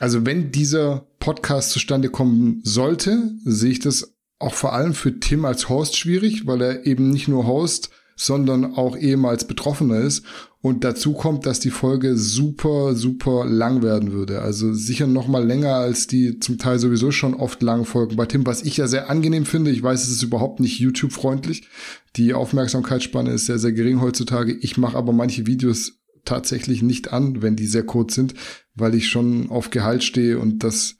Also 0.00 0.26
wenn 0.26 0.52
dieser 0.52 1.06
Podcast 1.18 1.70
zustande 1.70 2.10
kommen 2.10 2.60
sollte, 2.64 3.32
sehe 3.44 3.72
ich 3.72 3.80
das 3.80 4.14
auch 4.38 4.54
vor 4.54 4.72
allem 4.72 4.94
für 4.94 5.18
Tim 5.18 5.44
als 5.44 5.68
Host 5.68 5.96
schwierig, 5.96 6.46
weil 6.46 6.62
er 6.62 6.86
eben 6.86 7.10
nicht 7.10 7.28
nur 7.28 7.46
Host, 7.46 7.90
sondern 8.14 8.74
auch 8.76 8.96
ehemals 8.96 9.46
Betroffener 9.46 9.98
ist. 9.98 10.24
Und 10.60 10.82
dazu 10.82 11.12
kommt, 11.12 11.46
dass 11.46 11.60
die 11.60 11.70
Folge 11.70 12.16
super, 12.16 12.96
super 12.96 13.44
lang 13.44 13.82
werden 13.82 14.10
würde. 14.10 14.42
Also 14.42 14.72
sicher 14.72 15.06
noch 15.06 15.28
mal 15.28 15.46
länger 15.46 15.74
als 15.74 16.08
die 16.08 16.40
zum 16.40 16.58
Teil 16.58 16.80
sowieso 16.80 17.12
schon 17.12 17.34
oft 17.34 17.62
langen 17.62 17.84
Folgen 17.84 18.16
bei 18.16 18.26
Tim, 18.26 18.44
was 18.44 18.62
ich 18.62 18.76
ja 18.76 18.88
sehr 18.88 19.08
angenehm 19.08 19.46
finde. 19.46 19.70
Ich 19.70 19.82
weiß, 19.82 20.02
es 20.02 20.10
ist 20.10 20.22
überhaupt 20.24 20.58
nicht 20.58 20.80
YouTube-freundlich. 20.80 21.68
Die 22.16 22.34
Aufmerksamkeitsspanne 22.34 23.30
ist 23.30 23.46
sehr, 23.46 23.60
sehr 23.60 23.72
gering 23.72 24.00
heutzutage. 24.00 24.52
Ich 24.52 24.76
mache 24.76 24.96
aber 24.96 25.12
manche 25.12 25.46
Videos 25.46 26.00
tatsächlich 26.24 26.82
nicht 26.82 27.12
an, 27.12 27.40
wenn 27.40 27.54
die 27.54 27.66
sehr 27.66 27.84
kurz 27.84 28.16
sind, 28.16 28.34
weil 28.74 28.96
ich 28.96 29.08
schon 29.08 29.50
auf 29.50 29.70
Gehalt 29.70 30.02
stehe 30.02 30.40
und 30.40 30.64
das 30.64 30.96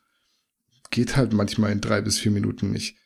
geht 0.91 1.17
halt 1.17 1.33
manchmal 1.33 1.73
in 1.73 1.81
drei 1.81 2.01
bis 2.01 2.19
vier 2.19 2.33
Minuten 2.33 2.71
nicht. 2.71 2.97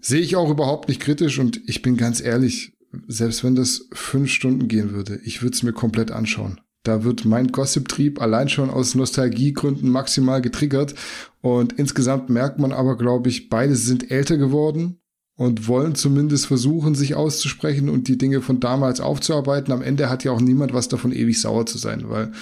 Sehe 0.00 0.20
ich 0.20 0.36
auch 0.36 0.50
überhaupt 0.50 0.88
nicht 0.88 1.00
kritisch 1.00 1.38
und 1.38 1.60
ich 1.66 1.82
bin 1.82 1.96
ganz 1.96 2.20
ehrlich, 2.20 2.73
selbst 3.08 3.44
wenn 3.44 3.54
das 3.54 3.88
fünf 3.92 4.30
Stunden 4.30 4.68
gehen 4.68 4.92
würde, 4.92 5.20
ich 5.24 5.42
würde 5.42 5.54
es 5.54 5.62
mir 5.62 5.72
komplett 5.72 6.10
anschauen. 6.10 6.60
Da 6.84 7.02
wird 7.02 7.24
mein 7.24 7.48
Gossip-Trieb 7.48 8.20
allein 8.20 8.48
schon 8.48 8.68
aus 8.68 8.94
Nostalgiegründen 8.94 9.88
maximal 9.88 10.42
getriggert. 10.42 10.94
Und 11.40 11.72
insgesamt 11.72 12.28
merkt 12.28 12.58
man 12.58 12.72
aber, 12.72 12.98
glaube 12.98 13.30
ich, 13.30 13.48
beide 13.48 13.74
sind 13.74 14.10
älter 14.10 14.36
geworden 14.36 15.00
und 15.36 15.66
wollen 15.66 15.94
zumindest 15.94 16.46
versuchen, 16.46 16.94
sich 16.94 17.14
auszusprechen 17.14 17.88
und 17.88 18.06
die 18.06 18.18
Dinge 18.18 18.42
von 18.42 18.60
damals 18.60 19.00
aufzuarbeiten. 19.00 19.72
Am 19.72 19.82
Ende 19.82 20.10
hat 20.10 20.24
ja 20.24 20.32
auch 20.32 20.40
niemand 20.40 20.74
was 20.74 20.88
davon, 20.88 21.12
ewig 21.12 21.40
sauer 21.40 21.64
zu 21.64 21.78
sein, 21.78 22.08
weil 22.10 22.32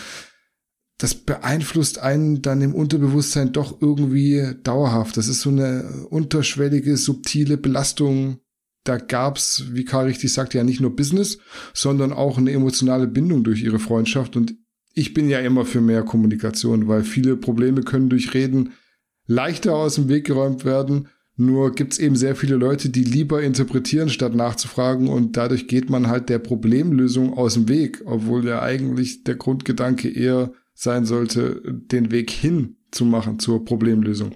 das 0.98 1.14
beeinflusst 1.14 1.98
einen 1.98 2.42
dann 2.42 2.62
im 2.62 2.74
Unterbewusstsein 2.74 3.52
doch 3.52 3.80
irgendwie 3.80 4.54
dauerhaft. 4.62 5.16
Das 5.16 5.28
ist 5.28 5.40
so 5.40 5.50
eine 5.50 6.06
unterschwellige, 6.10 6.96
subtile 6.96 7.56
Belastung, 7.56 8.38
da 8.84 8.96
gab's, 8.98 9.64
wie 9.72 9.84
Karl 9.84 10.06
richtig 10.06 10.32
sagt, 10.32 10.54
ja 10.54 10.64
nicht 10.64 10.80
nur 10.80 10.96
Business, 10.96 11.38
sondern 11.72 12.12
auch 12.12 12.38
eine 12.38 12.50
emotionale 12.50 13.06
Bindung 13.06 13.44
durch 13.44 13.62
ihre 13.62 13.78
Freundschaft. 13.78 14.36
Und 14.36 14.54
ich 14.94 15.14
bin 15.14 15.28
ja 15.28 15.38
immer 15.38 15.64
für 15.64 15.80
mehr 15.80 16.02
Kommunikation, 16.02 16.88
weil 16.88 17.02
viele 17.04 17.36
Probleme 17.36 17.82
können 17.82 18.08
durch 18.08 18.34
Reden 18.34 18.72
leichter 19.26 19.74
aus 19.74 19.94
dem 19.94 20.08
Weg 20.08 20.26
geräumt 20.26 20.64
werden. 20.64 21.08
Nur 21.36 21.74
gibt's 21.74 21.98
eben 21.98 22.16
sehr 22.16 22.36
viele 22.36 22.56
Leute, 22.56 22.90
die 22.90 23.04
lieber 23.04 23.42
interpretieren, 23.42 24.10
statt 24.10 24.34
nachzufragen. 24.34 25.08
Und 25.08 25.36
dadurch 25.36 25.68
geht 25.68 25.88
man 25.88 26.08
halt 26.08 26.28
der 26.28 26.38
Problemlösung 26.38 27.34
aus 27.34 27.54
dem 27.54 27.68
Weg, 27.68 28.02
obwohl 28.04 28.46
ja 28.46 28.60
eigentlich 28.60 29.24
der 29.24 29.36
Grundgedanke 29.36 30.10
eher 30.10 30.52
sein 30.74 31.06
sollte, 31.06 31.62
den 31.64 32.10
Weg 32.10 32.30
hin 32.30 32.76
zu 32.90 33.04
machen 33.04 33.38
zur 33.38 33.64
Problemlösung. 33.64 34.32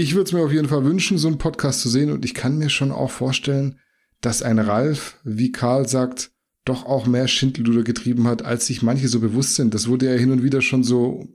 Ich 0.00 0.14
würde 0.14 0.28
es 0.28 0.32
mir 0.32 0.42
auf 0.42 0.52
jeden 0.52 0.68
Fall 0.68 0.82
wünschen, 0.84 1.18
so 1.18 1.28
einen 1.28 1.36
Podcast 1.36 1.82
zu 1.82 1.90
sehen 1.90 2.10
und 2.10 2.24
ich 2.24 2.32
kann 2.32 2.56
mir 2.56 2.70
schon 2.70 2.90
auch 2.90 3.10
vorstellen, 3.10 3.78
dass 4.22 4.42
ein 4.42 4.58
Ralf, 4.58 5.18
wie 5.24 5.52
Karl 5.52 5.86
sagt, 5.86 6.32
doch 6.64 6.86
auch 6.86 7.06
mehr 7.06 7.28
Schindluder 7.28 7.82
getrieben 7.82 8.26
hat, 8.26 8.42
als 8.42 8.66
sich 8.66 8.80
manche 8.80 9.08
so 9.08 9.20
bewusst 9.20 9.56
sind. 9.56 9.74
Das 9.74 9.88
wurde 9.88 10.10
ja 10.10 10.18
hin 10.18 10.30
und 10.30 10.42
wieder 10.42 10.62
schon 10.62 10.84
so 10.84 11.28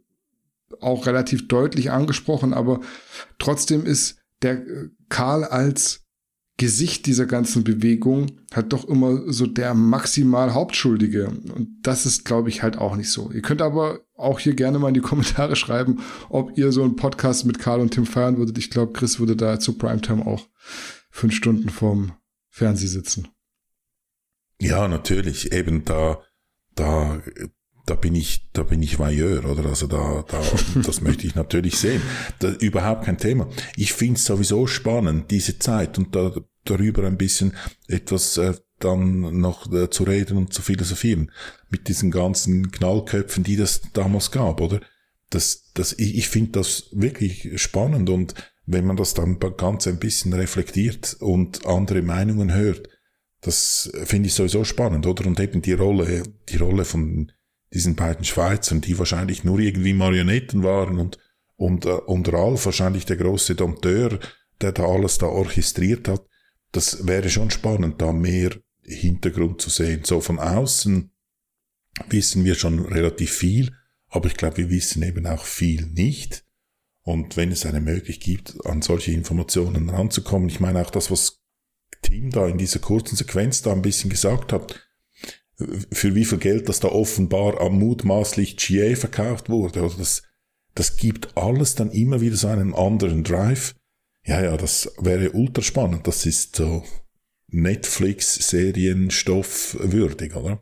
auch 0.82 1.06
relativ 1.06 1.48
deutlich 1.48 1.92
angesprochen, 1.92 2.56
aber 2.56 2.80
trotzdem 3.38 3.86
ist 3.86 4.18
der 4.42 4.66
äh, 4.66 4.90
Karl 5.10 5.44
als 5.44 6.04
Gesicht 6.58 7.06
dieser 7.06 7.28
ganzen 7.28 7.64
Bewegung 7.64 8.40
halt 8.52 8.74
doch 8.74 8.86
immer 8.86 9.32
so 9.32 9.46
der 9.46 9.76
maximal 9.76 10.56
Hauptschuldige. 10.56 11.28
Und 11.28 11.82
das 11.84 12.08
ist, 12.08 12.26
glaube 12.26 12.50
ich, 12.50 12.64
halt 12.64 12.80
auch 12.80 12.96
nicht 12.96 13.12
so. 13.12 13.32
Ihr 13.32 13.44
könnt 13.44 13.62
aber 13.62 14.05
auch 14.16 14.40
hier 14.40 14.56
gerne 14.56 14.80
mal 14.80 14.90
in 14.90 14.94
die 14.94 15.02
Kommentare 15.02 15.56
schreiben, 15.56 16.02
ob 16.30 16.58
ihr 16.58 16.72
so 16.72 16.84
einen 16.84 16.96
Podcast 16.96 17.46
mit 17.46 17.60
Karl 17.60 17.82
und 17.82 17.92
Tim 17.92 18.06
feiern 18.06 18.38
würdet. 18.38 18.58
Ich 18.58 18.70
glaube, 18.70 18.94
Chris 18.94 19.20
würde 19.20 19.36
da 19.36 19.60
zu 19.60 19.78
Primetime 19.78 20.26
auch 20.26 20.48
fünf 21.10 21.34
Stunden 21.34 21.70
vorm 21.70 22.14
Fernseh 22.50 22.88
sitzen. 22.88 23.28
Ja, 24.60 24.88
natürlich. 24.88 25.52
Eben 25.52 25.84
da, 25.84 26.22
da, 26.76 27.22
da 27.86 27.96
bin 27.96 28.16
ich, 28.16 28.50
da 28.54 28.64
bin 28.64 28.82
ich 28.82 29.00
Vailleur, 29.00 29.46
oder? 29.46 29.66
Also 29.66 29.88
da, 29.88 30.24
da, 30.28 30.42
das 30.86 31.02
möchte 31.02 31.28
ich 31.28 31.36
natürlich 31.36 31.78
sehen. 31.78 32.02
Da, 32.40 32.52
überhaupt 32.52 33.06
kein 33.06 33.18
Thema. 33.18 33.50
Ich 33.76 33.94
finde 33.94 34.16
es 34.16 34.26
sowieso 34.26 34.68
spannend, 34.68 35.32
diese 35.32 35.60
Zeit, 35.60 35.98
und 35.98 36.16
da 36.16 36.34
darüber 36.64 37.06
ein 37.06 37.18
bisschen 37.18 37.54
etwas 37.88 38.38
äh, 38.38 38.56
dann 38.80 39.40
noch 39.40 39.72
äh, 39.72 39.90
zu 39.90 40.04
reden 40.04 40.38
und 40.38 40.54
zu 40.54 40.62
philosophieren. 40.62 41.32
Mit 41.70 41.88
diesen 41.88 42.12
ganzen 42.12 42.72
Knallköpfen, 42.72 43.44
die 43.44 43.56
das 43.56 43.82
damals 43.94 44.32
gab, 44.32 44.62
oder? 44.62 44.82
Das, 45.30 45.72
das, 45.74 45.94
ich, 45.94 46.18
ich 46.18 46.30
finde 46.30 46.52
das 46.52 46.90
wirklich 46.92 47.62
spannend 47.62 48.10
und 48.10 48.36
wenn 48.66 48.86
man 48.86 48.98
das 48.98 49.14
dann 49.14 49.40
ganz 49.58 49.88
ein 49.88 50.00
bisschen 50.00 50.34
reflektiert 50.34 51.18
und 51.20 51.66
andere 51.66 52.02
Meinungen 52.02 52.54
hört, 52.54 52.90
das 53.42 53.92
finde 54.06 54.28
ich 54.28 54.34
sowieso 54.34 54.64
spannend, 54.64 55.06
oder? 55.06 55.28
Und 55.28 55.40
eben 55.40 55.62
die 55.62 55.74
Rolle, 55.74 56.24
die 56.50 56.58
Rolle 56.58 56.84
von 56.84 57.32
diesen 57.74 57.96
beiden 57.96 58.26
Schweizern, 58.26 58.82
die 58.82 58.98
wahrscheinlich 58.98 59.44
nur 59.44 59.60
irgendwie 59.60 59.94
Marionetten 59.94 60.64
waren 60.64 60.98
und, 60.98 61.20
und, 61.56 61.86
äh, 61.86 61.90
und 61.90 62.32
Ralf 62.32 62.66
wahrscheinlich 62.66 63.06
der 63.06 63.18
große 63.18 63.56
Dompteur, 63.56 64.20
der 64.62 64.72
da 64.72 64.86
alles 64.86 65.18
da 65.18 65.28
orchestriert 65.28 66.08
hat, 66.08 66.26
das 66.72 67.06
wäre 67.08 67.30
schon 67.30 67.52
spannend, 67.52 68.02
da 68.02 68.12
mehr 68.12 68.52
Hintergrund 68.86 69.62
zu 69.62 69.70
sehen. 69.70 70.04
So 70.04 70.22
von 70.22 70.40
außen 70.40 71.12
wissen 72.10 72.44
wir 72.44 72.56
schon 72.56 72.80
relativ 72.80 73.32
viel, 73.32 73.74
aber 74.10 74.28
ich 74.28 74.36
glaube, 74.36 74.58
wir 74.58 74.70
wissen 74.70 75.04
eben 75.04 75.26
auch 75.28 75.44
viel 75.44 75.86
nicht. 75.88 76.46
Und 77.02 77.38
wenn 77.38 77.52
es 77.52 77.66
eine 77.66 77.82
Möglichkeit 77.82 78.26
gibt, 78.26 78.66
an 78.66 78.82
solche 78.82 79.12
Informationen 79.12 79.90
ranzukommen, 79.90 80.50
ich 80.50 80.60
meine 80.60 80.82
auch 80.82 80.90
das, 80.90 81.12
was 81.12 81.42
Tim 82.02 82.32
da 82.32 82.48
in 82.48 82.58
dieser 82.58 82.80
kurzen 82.80 83.16
Sequenz 83.16 83.62
da 83.62 83.72
ein 83.72 83.82
bisschen 83.82 84.10
gesagt 84.10 84.54
hat, 84.54 84.82
für 85.92 86.16
wie 86.16 86.26
viel 86.26 86.38
Geld 86.38 86.68
das 86.68 86.80
da 86.80 86.90
offenbar 86.90 87.62
am 87.62 87.80
mutmaßlich 87.80 88.58
GA 88.58 88.96
verkauft 88.96 89.50
wurde, 89.50 89.84
oder 89.84 89.96
das, 89.98 90.24
das 90.74 90.98
gibt 90.98 91.38
alles 91.38 91.76
dann 91.76 91.92
immer 91.92 92.22
wieder 92.22 92.36
so 92.36 92.48
einen 92.48 92.74
anderen 92.74 93.24
Drive. 93.24 93.76
Ja, 94.26 94.44
ja, 94.44 94.58
das 94.58 94.92
wäre 95.00 95.32
ultra 95.32 95.62
spannend. 95.62 96.08
Das 96.08 96.26
ist 96.26 96.56
so 96.56 96.84
Netflix-Serienstoff 97.56 99.78
würdig, 99.80 100.36
oder? 100.36 100.62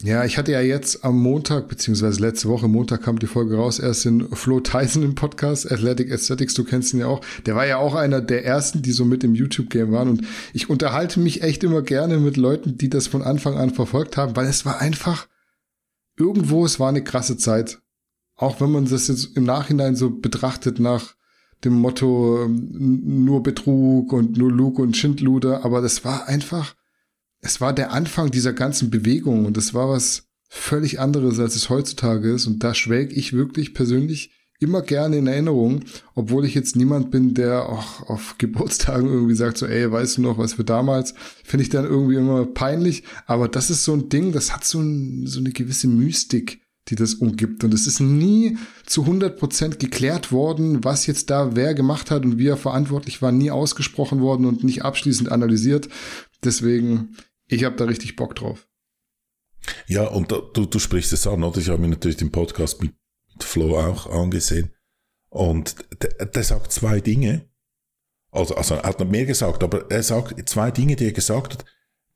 Ja, 0.00 0.24
ich 0.24 0.38
hatte 0.38 0.52
ja 0.52 0.60
jetzt 0.60 1.04
am 1.04 1.18
Montag, 1.18 1.66
beziehungsweise 1.66 2.20
letzte 2.20 2.48
Woche, 2.48 2.68
Montag 2.68 3.02
kam 3.02 3.18
die 3.18 3.26
Folge 3.26 3.56
raus, 3.56 3.80
erst 3.80 4.04
den 4.04 4.28
Flo 4.28 4.60
Tyson 4.60 5.02
im 5.02 5.16
Podcast, 5.16 5.72
Athletic 5.72 6.12
Aesthetics, 6.12 6.54
du 6.54 6.62
kennst 6.62 6.94
ihn 6.94 7.00
ja 7.00 7.08
auch. 7.08 7.20
Der 7.46 7.56
war 7.56 7.66
ja 7.66 7.78
auch 7.78 7.96
einer 7.96 8.20
der 8.20 8.44
ersten, 8.44 8.80
die 8.80 8.92
so 8.92 9.04
mit 9.04 9.24
im 9.24 9.34
YouTube-Game 9.34 9.90
waren. 9.90 10.08
Und 10.08 10.24
ich 10.52 10.70
unterhalte 10.70 11.18
mich 11.18 11.42
echt 11.42 11.64
immer 11.64 11.82
gerne 11.82 12.18
mit 12.18 12.36
Leuten, 12.36 12.78
die 12.78 12.88
das 12.88 13.08
von 13.08 13.22
Anfang 13.22 13.56
an 13.56 13.70
verfolgt 13.70 14.16
haben, 14.16 14.36
weil 14.36 14.46
es 14.46 14.64
war 14.64 14.80
einfach 14.80 15.26
irgendwo, 16.16 16.64
es 16.64 16.78
war 16.78 16.90
eine 16.90 17.02
krasse 17.02 17.36
Zeit. 17.36 17.80
Auch 18.36 18.60
wenn 18.60 18.70
man 18.70 18.84
das 18.84 19.08
jetzt 19.08 19.36
im 19.36 19.42
Nachhinein 19.42 19.96
so 19.96 20.10
betrachtet 20.10 20.78
nach 20.78 21.16
dem 21.64 21.74
Motto 21.74 22.44
ähm, 22.44 23.24
nur 23.24 23.42
Betrug 23.42 24.12
und 24.12 24.36
nur 24.36 24.50
Lug 24.50 24.78
und 24.78 24.96
Schindluder, 24.96 25.64
aber 25.64 25.80
das 25.80 26.04
war 26.04 26.28
einfach 26.28 26.74
es 27.40 27.60
war 27.60 27.72
der 27.72 27.92
Anfang 27.92 28.30
dieser 28.30 28.52
ganzen 28.52 28.90
Bewegung 28.90 29.46
und 29.46 29.56
es 29.56 29.74
war 29.74 29.88
was 29.88 30.28
völlig 30.48 30.98
anderes, 30.98 31.38
als 31.38 31.56
es 31.56 31.68
heutzutage 31.68 32.32
ist. 32.32 32.46
Und 32.46 32.64
da 32.64 32.74
schwelg 32.74 33.16
ich 33.16 33.32
wirklich 33.32 33.74
persönlich 33.74 34.32
immer 34.60 34.82
gerne 34.82 35.18
in 35.18 35.28
Erinnerung, 35.28 35.84
obwohl 36.16 36.44
ich 36.44 36.54
jetzt 36.54 36.74
niemand 36.74 37.12
bin, 37.12 37.34
der 37.34 37.68
auch 37.68 38.08
auf 38.08 38.36
Geburtstagen 38.38 39.08
irgendwie 39.08 39.34
sagt, 39.34 39.58
so, 39.58 39.66
ey, 39.66 39.90
weißt 39.90 40.18
du 40.18 40.22
noch, 40.22 40.38
was 40.38 40.54
für 40.54 40.64
damals, 40.64 41.14
finde 41.44 41.62
ich 41.62 41.68
dann 41.68 41.84
irgendwie 41.84 42.16
immer 42.16 42.44
peinlich. 42.44 43.04
Aber 43.26 43.46
das 43.46 43.70
ist 43.70 43.84
so 43.84 43.92
ein 43.92 44.08
Ding, 44.08 44.32
das 44.32 44.52
hat 44.52 44.64
so, 44.64 44.80
ein, 44.80 45.26
so 45.26 45.38
eine 45.38 45.52
gewisse 45.52 45.86
Mystik, 45.86 46.60
die 46.88 46.94
das 46.94 47.14
umgibt. 47.14 47.64
Und 47.64 47.74
es 47.74 47.86
ist 47.86 48.00
nie 48.00 48.56
zu 48.86 49.02
100 49.02 49.38
Prozent 49.38 49.78
geklärt 49.78 50.32
worden, 50.32 50.84
was 50.84 51.06
jetzt 51.06 51.30
da 51.30 51.54
wer 51.54 51.74
gemacht 51.74 52.10
hat 52.10 52.24
und 52.24 52.38
wie 52.38 52.48
er 52.48 52.56
verantwortlich 52.56 53.22
war, 53.22 53.32
nie 53.32 53.50
ausgesprochen 53.50 54.20
worden 54.20 54.46
und 54.46 54.64
nicht 54.64 54.82
abschließend 54.82 55.30
analysiert. 55.30 55.88
Deswegen, 56.42 57.16
ich 57.46 57.64
habe 57.64 57.76
da 57.76 57.84
richtig 57.84 58.16
Bock 58.16 58.34
drauf. 58.34 58.68
Ja, 59.86 60.06
und 60.06 60.32
da, 60.32 60.40
du, 60.54 60.66
du 60.66 60.78
sprichst 60.78 61.12
es 61.12 61.26
an, 61.26 61.42
oder? 61.42 61.58
Ich 61.58 61.68
habe 61.68 61.80
mir 61.80 61.88
natürlich 61.88 62.16
den 62.16 62.32
Podcast 62.32 62.80
mit 62.80 62.94
Flo 63.40 63.78
auch 63.78 64.06
angesehen. 64.06 64.70
Und 65.30 65.76
der, 66.02 66.26
der 66.26 66.44
sagt 66.44 66.72
zwei 66.72 67.00
Dinge. 67.00 67.48
Also, 68.30 68.54
also 68.54 68.74
er 68.74 68.82
hat 68.82 69.00
noch 69.00 69.08
mehr 69.08 69.26
gesagt, 69.26 69.62
aber 69.62 69.90
er 69.90 70.02
sagt 70.02 70.48
zwei 70.48 70.70
Dinge, 70.70 70.96
die 70.96 71.06
er 71.06 71.12
gesagt 71.12 71.54
hat, 71.54 71.64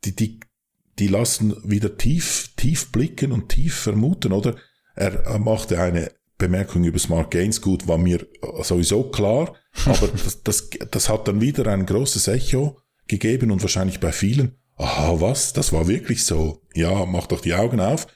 die, 0.05 0.15
die, 0.15 0.41
die 0.99 1.09
lassen 1.09 1.57
wieder 1.65 1.97
tief, 1.97 2.51
tief 2.57 2.93
blicken 2.93 3.33
und 3.33 3.49
tief 3.49 3.75
vermuten, 3.75 4.33
oder? 4.33 4.57
Er, 4.95 5.39
machte 5.39 5.81
eine 5.81 6.13
Bemerkung 6.37 6.85
über 6.85 6.99
Smart 6.99 7.31
Gains 7.31 7.61
gut, 7.61 7.89
war 7.89 7.99
mir 7.99 8.27
sowieso 8.63 9.05
klar, 9.05 9.55
aber 9.87 10.09
das, 10.09 10.43
das, 10.43 10.71
das 10.91 11.09
hat 11.09 11.29
dann 11.29 11.41
wieder 11.41 11.67
ein 11.67 11.87
großes 11.87 12.29
Echo 12.29 12.79
gegeben 13.09 13.51
und 13.51 13.63
wahrscheinlich 13.63 14.01
bei 14.01 14.13
vielen 14.13 14.57
aha, 14.77 15.21
was, 15.21 15.53
das 15.53 15.73
war 15.73 15.89
wirklich 15.89 16.25
so. 16.25 16.63
Ja, 16.75 17.07
mach 17.07 17.27
doch 17.27 17.41
die 17.41 17.55
Augen 17.55 17.81
auf. 17.81 18.07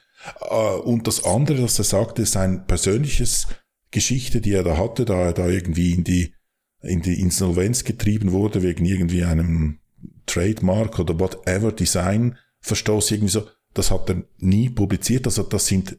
Äh, 0.41 0.75
und 0.81 1.07
das 1.07 1.23
andere, 1.23 1.63
was 1.63 1.79
er 1.79 1.85
sagte, 1.85 2.21
ist 2.21 2.37
ein 2.37 2.65
persönliches 2.67 3.47
Geschichte, 3.91 4.41
die 4.41 4.53
er 4.53 4.63
da 4.63 4.77
hatte, 4.77 5.05
da 5.05 5.15
er 5.15 5.33
da 5.33 5.47
irgendwie 5.47 5.93
in 5.93 6.03
die, 6.03 6.33
in 6.81 7.01
die 7.01 7.21
Insolvenz 7.21 7.83
getrieben 7.83 8.31
wurde, 8.31 8.61
wegen 8.61 8.85
irgendwie 8.85 9.23
einem 9.23 9.79
Trademark 10.25 10.99
oder 10.99 11.19
whatever 11.19 11.71
Design 11.71 12.37
Verstoß 12.61 13.11
irgendwie 13.11 13.31
so. 13.31 13.47
Das 13.73 13.91
hat 13.91 14.09
er 14.09 14.23
nie 14.37 14.69
publiziert. 14.69 15.25
Also 15.25 15.43
das 15.43 15.67
sind 15.67 15.97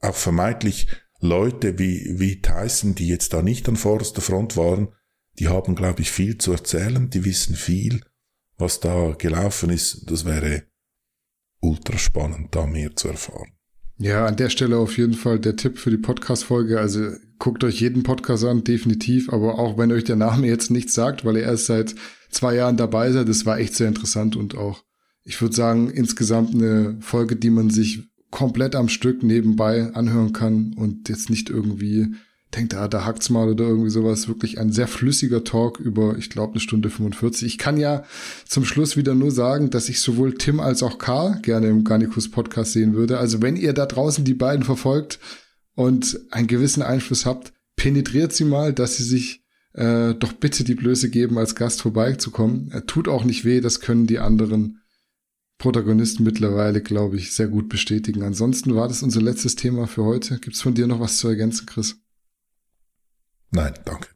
auch 0.00 0.14
vermeintlich 0.14 0.88
Leute 1.20 1.78
wie, 1.78 2.18
wie 2.18 2.42
Tyson, 2.42 2.94
die 2.94 3.08
jetzt 3.08 3.32
da 3.32 3.42
nicht 3.42 3.68
an 3.68 3.76
vorderster 3.76 4.20
Front 4.20 4.56
waren, 4.56 4.88
die 5.38 5.48
haben, 5.48 5.74
glaube 5.74 6.02
ich, 6.02 6.10
viel 6.10 6.38
zu 6.38 6.52
erzählen, 6.52 7.08
die 7.10 7.24
wissen 7.24 7.56
viel 7.56 8.02
was 8.58 8.80
da 8.80 9.14
gelaufen 9.18 9.70
ist, 9.70 10.10
das 10.10 10.24
wäre 10.24 10.64
ultra 11.60 11.98
spannend, 11.98 12.54
da 12.54 12.66
mehr 12.66 12.94
zu 12.94 13.08
erfahren. 13.08 13.50
Ja, 13.98 14.26
an 14.26 14.36
der 14.36 14.50
Stelle 14.50 14.76
auf 14.76 14.98
jeden 14.98 15.14
Fall 15.14 15.38
der 15.38 15.56
Tipp 15.56 15.78
für 15.78 15.90
die 15.90 15.98
Podcast-Folge. 15.98 16.80
Also 16.80 17.10
guckt 17.38 17.62
euch 17.62 17.80
jeden 17.80 18.02
Podcast 18.02 18.44
an, 18.44 18.64
definitiv. 18.64 19.32
Aber 19.32 19.58
auch 19.58 19.78
wenn 19.78 19.92
euch 19.92 20.04
der 20.04 20.16
Name 20.16 20.48
jetzt 20.48 20.70
nichts 20.70 20.94
sagt, 20.94 21.24
weil 21.24 21.36
ihr 21.36 21.44
erst 21.44 21.66
seit 21.66 21.94
zwei 22.28 22.56
Jahren 22.56 22.76
dabei 22.76 23.12
seid, 23.12 23.28
das 23.28 23.46
war 23.46 23.58
echt 23.58 23.74
sehr 23.74 23.88
interessant 23.88 24.34
und 24.34 24.56
auch, 24.56 24.82
ich 25.24 25.40
würde 25.40 25.54
sagen, 25.54 25.90
insgesamt 25.90 26.54
eine 26.54 26.96
Folge, 27.00 27.36
die 27.36 27.50
man 27.50 27.70
sich 27.70 28.04
komplett 28.30 28.74
am 28.74 28.88
Stück 28.88 29.22
nebenbei 29.22 29.94
anhören 29.94 30.32
kann 30.32 30.74
und 30.74 31.08
jetzt 31.08 31.30
nicht 31.30 31.50
irgendwie 31.50 32.14
denkt, 32.54 32.74
ah, 32.74 32.88
da 32.88 33.04
hackt's 33.04 33.30
mal 33.30 33.48
oder 33.48 33.64
irgendwie 33.64 33.90
sowas. 33.90 34.28
Wirklich 34.28 34.58
ein 34.58 34.72
sehr 34.72 34.86
flüssiger 34.86 35.44
Talk 35.44 35.80
über, 35.80 36.16
ich 36.18 36.30
glaube, 36.30 36.52
eine 36.52 36.60
Stunde 36.60 36.90
45. 36.90 37.46
Ich 37.46 37.58
kann 37.58 37.76
ja 37.76 38.04
zum 38.46 38.64
Schluss 38.64 38.96
wieder 38.96 39.14
nur 39.14 39.30
sagen, 39.30 39.70
dass 39.70 39.88
ich 39.88 40.00
sowohl 40.00 40.34
Tim 40.34 40.60
als 40.60 40.82
auch 40.82 40.98
Karl 40.98 41.40
gerne 41.42 41.68
im 41.68 41.84
Garnicus 41.84 42.30
Podcast 42.30 42.72
sehen 42.72 42.94
würde. 42.94 43.18
Also 43.18 43.42
wenn 43.42 43.56
ihr 43.56 43.72
da 43.72 43.86
draußen 43.86 44.24
die 44.24 44.34
beiden 44.34 44.64
verfolgt 44.64 45.18
und 45.74 46.20
einen 46.30 46.46
gewissen 46.46 46.82
Einfluss 46.82 47.26
habt, 47.26 47.52
penetriert 47.76 48.32
sie 48.32 48.44
mal, 48.44 48.72
dass 48.72 48.96
sie 48.96 49.04
sich 49.04 49.44
äh, 49.72 50.14
doch 50.14 50.32
bitte 50.32 50.64
die 50.64 50.76
Blöße 50.76 51.10
geben, 51.10 51.38
als 51.38 51.56
Gast 51.56 51.82
vorbeizukommen. 51.82 52.70
Er 52.72 52.86
tut 52.86 53.08
auch 53.08 53.24
nicht 53.24 53.44
weh, 53.44 53.60
das 53.60 53.80
können 53.80 54.06
die 54.06 54.20
anderen 54.20 54.80
Protagonisten 55.64 56.24
mittlerweile, 56.24 56.82
glaube 56.82 57.16
ich, 57.16 57.32
sehr 57.32 57.48
gut 57.48 57.70
bestätigen. 57.70 58.22
Ansonsten 58.22 58.74
war 58.74 58.86
das 58.86 59.02
unser 59.02 59.22
letztes 59.22 59.56
Thema 59.56 59.86
für 59.86 60.04
heute. 60.04 60.38
Gibt's 60.38 60.60
von 60.60 60.74
dir 60.74 60.86
noch 60.86 61.00
was 61.00 61.16
zu 61.16 61.26
ergänzen, 61.26 61.64
Chris? 61.64 61.96
Nein, 63.50 63.72
danke. 63.86 64.08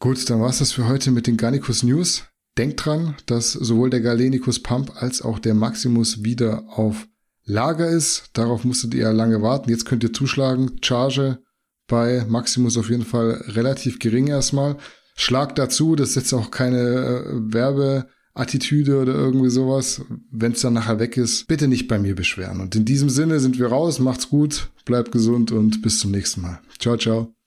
Gut, 0.00 0.28
dann 0.28 0.40
war's 0.40 0.58
das 0.58 0.72
für 0.72 0.88
heute 0.88 1.12
mit 1.12 1.28
den 1.28 1.36
Garnicus 1.36 1.84
News. 1.84 2.24
Denkt 2.58 2.84
dran, 2.84 3.14
dass 3.26 3.52
sowohl 3.52 3.90
der 3.90 4.00
Galenicus 4.00 4.60
Pump 4.60 5.00
als 5.00 5.22
auch 5.22 5.38
der 5.38 5.54
Maximus 5.54 6.24
wieder 6.24 6.64
auf 6.66 7.06
Lager 7.44 7.88
ist. 7.88 8.30
Darauf 8.32 8.64
musstet 8.64 8.94
ihr 8.94 9.12
lange 9.12 9.40
warten. 9.40 9.70
Jetzt 9.70 9.84
könnt 9.84 10.02
ihr 10.02 10.12
zuschlagen. 10.12 10.80
Charge 10.82 11.38
bei 11.86 12.24
Maximus 12.28 12.76
auf 12.76 12.90
jeden 12.90 13.04
Fall 13.04 13.40
relativ 13.46 14.00
gering 14.00 14.26
erstmal. 14.26 14.78
Schlag 15.14 15.54
dazu, 15.54 15.94
das 15.94 16.08
ist 16.08 16.16
jetzt 16.16 16.32
auch 16.32 16.50
keine 16.50 16.80
äh, 16.80 17.54
Werbeattitüde 18.34 19.00
oder 19.00 19.14
irgendwie 19.14 19.50
sowas. 19.50 20.02
Wenn 20.30 20.52
es 20.52 20.60
dann 20.60 20.74
nachher 20.74 20.98
weg 20.98 21.16
ist, 21.16 21.46
bitte 21.48 21.68
nicht 21.68 21.88
bei 21.88 21.98
mir 21.98 22.14
beschweren. 22.14 22.60
Und 22.60 22.74
in 22.74 22.84
diesem 22.84 23.10
Sinne 23.10 23.40
sind 23.40 23.58
wir 23.58 23.68
raus. 23.68 23.98
Macht's 23.98 24.28
gut, 24.28 24.70
bleibt 24.84 25.12
gesund 25.12 25.52
und 25.52 25.82
bis 25.82 25.98
zum 25.98 26.10
nächsten 26.10 26.42
Mal. 26.42 26.60
Ciao, 26.78 26.96
ciao. 26.96 27.32